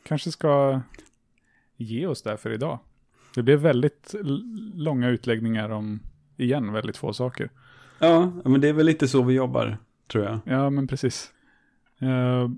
kanske 0.03 0.31
ska 0.31 0.81
ge 1.77 2.07
oss 2.07 2.21
där 2.21 2.37
för 2.37 2.49
idag. 2.49 2.79
Det 3.35 3.43
blev 3.43 3.59
väldigt 3.59 4.15
långa 4.73 5.09
utläggningar 5.09 5.69
om, 5.69 5.99
igen, 6.37 6.73
väldigt 6.73 6.97
få 6.97 7.13
saker. 7.13 7.49
Ja, 7.99 8.31
men 8.45 8.61
det 8.61 8.67
är 8.67 8.73
väl 8.73 8.85
lite 8.85 9.07
så 9.07 9.23
vi 9.23 9.33
jobbar, 9.33 9.77
tror 10.07 10.23
jag. 10.23 10.39
Ja, 10.45 10.69
men 10.69 10.87
precis. 10.87 11.33
Eh, 11.99 12.49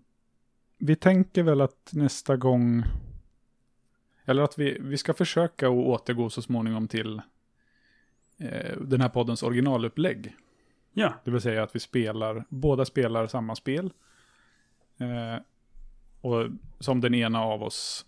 vi 0.78 0.96
tänker 0.96 1.44
väl 1.44 1.62
att 1.62 1.90
nästa 1.92 2.38
gång, 2.38 2.84
eller 4.26 4.44
att 4.44 4.60
vi, 4.60 4.78
vi 4.82 4.98
ska 4.98 5.14
försöka 5.14 5.68
att 5.68 5.74
återgå 5.74 6.30
så 6.30 6.42
småningom 6.42 6.88
till 6.88 7.22
eh, 8.38 8.78
den 8.82 9.02
här 9.02 9.10
poddens 9.10 9.44
originalupplägg. 9.44 10.36
Ja, 11.00 11.14
Det 11.24 11.32
vill 11.32 11.42
säga 11.42 11.64
att 11.64 11.76
vi 11.76 11.80
spelar, 11.80 12.46
båda 12.50 12.86
spelar 12.86 13.28
samma 13.28 13.56
spel. 13.56 13.94
Eh, 14.98 15.42
och 16.22 16.50
som 16.80 17.02
den 17.02 17.14
ena 17.14 17.42
av 17.42 17.64
oss 17.64 18.06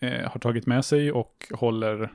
eh, 0.00 0.30
har 0.30 0.40
tagit 0.40 0.66
med 0.66 0.84
sig 0.84 1.12
och 1.12 1.46
håller 1.54 2.12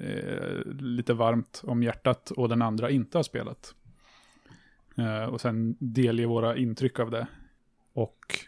eh, 0.00 0.64
lite 0.80 1.14
varmt 1.14 1.62
om 1.64 1.82
hjärtat 1.82 2.30
och 2.30 2.48
den 2.48 2.62
andra 2.62 2.90
inte 2.90 3.18
har 3.18 3.22
spelat. 3.22 3.74
Eh, 4.98 5.24
och 5.24 5.40
sen 5.40 5.76
delge 5.78 6.26
våra 6.26 6.56
intryck 6.56 6.98
av 6.98 7.10
det. 7.10 7.26
Och 7.92 8.38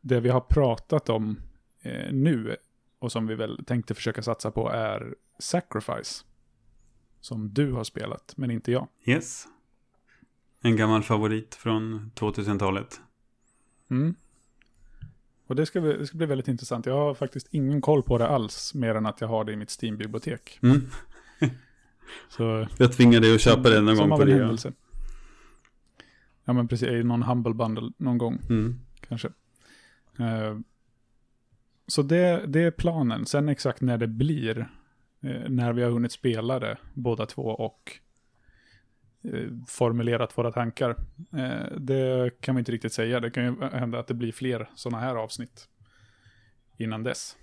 det 0.00 0.20
vi 0.20 0.28
har 0.28 0.40
pratat 0.40 1.08
om 1.08 1.42
eh, 1.82 2.12
nu 2.12 2.56
och 2.98 3.12
som 3.12 3.26
vi 3.26 3.34
väl 3.34 3.64
tänkte 3.64 3.94
försöka 3.94 4.22
satsa 4.22 4.50
på 4.50 4.70
är 4.70 5.14
Sacrifice. 5.38 6.24
Som 7.20 7.54
du 7.54 7.72
har 7.72 7.84
spelat, 7.84 8.34
men 8.36 8.50
inte 8.50 8.72
jag. 8.72 8.88
yes. 9.04 9.46
En 10.62 10.76
gammal 10.76 11.02
favorit 11.02 11.54
från 11.54 12.10
2000-talet. 12.14 13.00
Mm. 13.90 14.14
Och 15.46 15.56
det 15.56 15.66
ska, 15.66 15.80
bli, 15.80 15.92
det 15.96 16.06
ska 16.06 16.16
bli 16.16 16.26
väldigt 16.26 16.48
intressant. 16.48 16.86
Jag 16.86 16.94
har 16.94 17.14
faktiskt 17.14 17.48
ingen 17.50 17.80
koll 17.80 18.02
på 18.02 18.18
det 18.18 18.28
alls, 18.28 18.74
mer 18.74 18.94
än 18.94 19.06
att 19.06 19.20
jag 19.20 19.28
har 19.28 19.44
det 19.44 19.52
i 19.52 19.56
mitt 19.56 19.70
Steam-bibliotek. 19.82 20.58
Mm. 20.62 20.80
Så, 22.28 22.66
Jag 22.78 22.92
tvingade 22.92 23.26
dig 23.26 23.34
att 23.34 23.40
köpa 23.40 23.70
den 23.70 23.84
någon 23.84 23.96
som 23.96 24.08
gång 24.08 24.18
på 24.18 24.24
det. 24.24 24.32
händelse. 24.32 24.72
Ja, 26.44 26.52
men 26.52 26.68
precis. 26.68 26.88
I 26.88 27.02
någon 27.02 27.22
Humble 27.22 27.54
Bundle 27.54 27.90
någon 27.96 28.18
gång, 28.18 28.38
Mm. 28.48 28.80
kanske. 29.08 29.28
Eh, 30.18 30.58
så 31.86 32.02
det, 32.02 32.44
det 32.46 32.60
är 32.62 32.70
planen. 32.70 33.26
Sen 33.26 33.48
exakt 33.48 33.80
när 33.80 33.98
det 33.98 34.06
blir, 34.06 34.58
eh, 35.20 35.48
när 35.48 35.72
vi 35.72 35.82
har 35.82 35.90
hunnit 35.90 36.12
spela 36.12 36.58
det, 36.58 36.78
båda 36.94 37.26
två, 37.26 37.42
och 37.42 37.98
formulerat 39.66 40.38
våra 40.38 40.52
tankar. 40.52 40.96
Eh, 41.32 41.76
det 41.78 42.30
kan 42.40 42.54
vi 42.54 42.58
inte 42.58 42.72
riktigt 42.72 42.92
säga. 42.92 43.20
Det 43.20 43.30
kan 43.30 43.44
ju 43.44 43.64
hända 43.64 43.98
att 43.98 44.06
det 44.06 44.14
blir 44.14 44.32
fler 44.32 44.70
sådana 44.74 44.98
här 45.02 45.14
avsnitt 45.14 45.68
innan 46.76 47.02
dess. 47.02 47.36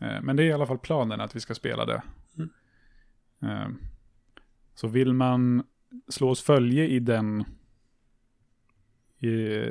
Eh, 0.00 0.20
men 0.22 0.36
det 0.36 0.42
är 0.42 0.46
i 0.46 0.52
alla 0.52 0.66
fall 0.66 0.78
planen 0.78 1.20
att 1.20 1.36
vi 1.36 1.40
ska 1.40 1.54
spela 1.54 1.84
det. 1.84 2.02
Mm. 2.36 2.50
Eh, 3.42 3.68
så 4.74 4.88
vill 4.88 5.12
man 5.12 5.64
slå 6.08 6.30
oss 6.30 6.42
följe 6.42 6.86
i 6.86 7.00
den 7.00 7.44
i, 9.18 9.62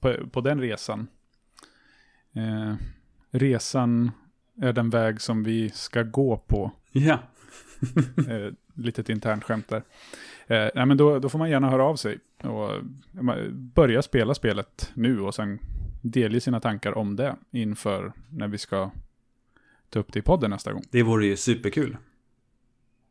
på, 0.00 0.28
på 0.32 0.40
den 0.40 0.60
resan. 0.60 1.06
Eh, 2.32 2.74
resan 3.30 4.10
är 4.62 4.72
den 4.72 4.90
väg 4.90 5.20
som 5.20 5.42
vi 5.42 5.70
ska 5.70 6.02
gå 6.02 6.36
på. 6.36 6.72
Ja, 6.92 7.18
Eh, 8.28 8.52
litet 8.74 9.08
internt 9.08 9.44
skämt 9.44 9.68
där. 9.68 9.82
Eh, 10.46 10.68
nej, 10.74 10.86
men 10.86 10.96
då, 10.96 11.18
då 11.18 11.28
får 11.28 11.38
man 11.38 11.50
gärna 11.50 11.70
höra 11.70 11.84
av 11.84 11.96
sig 11.96 12.18
och 12.42 12.70
eh, 12.72 12.82
börja 13.52 14.02
spela 14.02 14.34
spelet 14.34 14.92
nu 14.94 15.20
och 15.20 15.34
sen 15.34 15.58
delge 16.02 16.40
sina 16.40 16.60
tankar 16.60 16.98
om 16.98 17.16
det 17.16 17.36
inför 17.50 18.12
när 18.30 18.48
vi 18.48 18.58
ska 18.58 18.90
ta 19.90 19.98
upp 19.98 20.12
det 20.12 20.18
i 20.18 20.22
podden 20.22 20.50
nästa 20.50 20.72
gång. 20.72 20.82
det 20.90 21.02
vore 21.02 21.26
ju 21.26 21.36
superkul. 21.36 21.96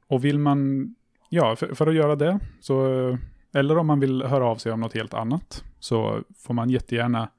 Och 0.07 0.25
vill 0.25 0.39
man, 0.39 0.87
ja, 1.29 1.55
för, 1.55 1.75
för 1.75 1.87
att 1.87 1.95
göra 1.95 2.15
det, 2.15 2.39
så, 2.59 3.17
eller 3.53 3.77
om 3.77 3.87
man 3.87 3.99
vill 3.99 4.23
höra 4.23 4.45
av 4.45 4.55
sig 4.55 4.71
om 4.71 4.79
något 4.79 4.93
helt 4.93 5.13
annat, 5.13 5.63
så 5.79 6.23
får 6.37 6.53
man 6.53 6.69
jättegärna 6.69 7.29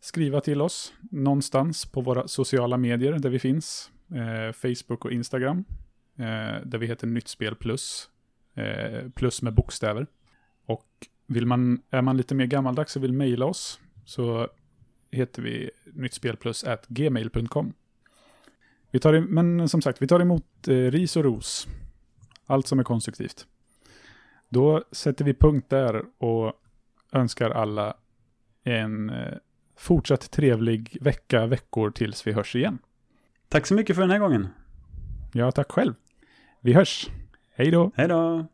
skriva 0.00 0.40
till 0.40 0.60
oss 0.60 0.92
någonstans 1.10 1.86
på 1.86 2.00
våra 2.00 2.28
sociala 2.28 2.76
medier 2.76 3.12
där 3.12 3.30
vi 3.30 3.38
finns. 3.38 3.90
Eh, 4.10 4.52
Facebook 4.52 5.04
och 5.04 5.12
Instagram, 5.12 5.64
eh, 6.18 6.64
där 6.64 6.78
vi 6.78 6.86
heter 6.86 7.06
Nytt 7.06 7.28
Spel 7.28 7.54
Plus, 7.54 8.10
eh, 8.58 9.08
plus 9.14 9.42
med 9.42 9.54
bokstäver. 9.54 10.06
Och 10.66 10.86
vill 11.26 11.46
man, 11.46 11.82
är 11.90 12.02
man 12.02 12.16
lite 12.16 12.34
mer 12.34 12.46
gammaldags 12.46 12.96
och 12.96 13.02
vill 13.04 13.12
mejla 13.12 13.46
oss, 13.46 13.80
så 14.04 14.48
heter 15.10 15.42
vi 15.42 15.70
nyttspelplus@gmail.com. 15.94 17.72
Vi 18.90 18.98
tar, 18.98 19.14
em- 19.14 19.28
men 19.28 19.68
som 19.68 19.82
sagt, 19.82 20.02
vi 20.02 20.06
tar 20.06 20.20
emot 20.20 20.68
eh, 20.68 20.74
ris 20.74 21.16
och 21.16 21.24
ros. 21.24 21.68
Allt 22.46 22.66
som 22.66 22.78
är 22.78 22.84
konstruktivt. 22.84 23.46
Då 24.48 24.84
sätter 24.92 25.24
vi 25.24 25.34
punkt 25.34 25.66
där 25.70 26.02
och 26.18 26.52
önskar 27.12 27.50
alla 27.50 27.96
en 28.64 29.10
eh, 29.10 29.34
fortsatt 29.76 30.30
trevlig 30.30 30.98
vecka, 31.00 31.46
veckor 31.46 31.90
tills 31.90 32.26
vi 32.26 32.32
hörs 32.32 32.56
igen. 32.56 32.78
Tack 33.48 33.66
så 33.66 33.74
mycket 33.74 33.96
för 33.96 34.02
den 34.02 34.10
här 34.10 34.18
gången. 34.18 34.48
Ja, 35.32 35.52
tack 35.52 35.70
själv. 35.72 35.94
Vi 36.60 36.72
hörs. 36.72 37.08
Hej 37.58 37.70
då. 37.70 37.90
Hej 37.94 38.08
då! 38.08 38.46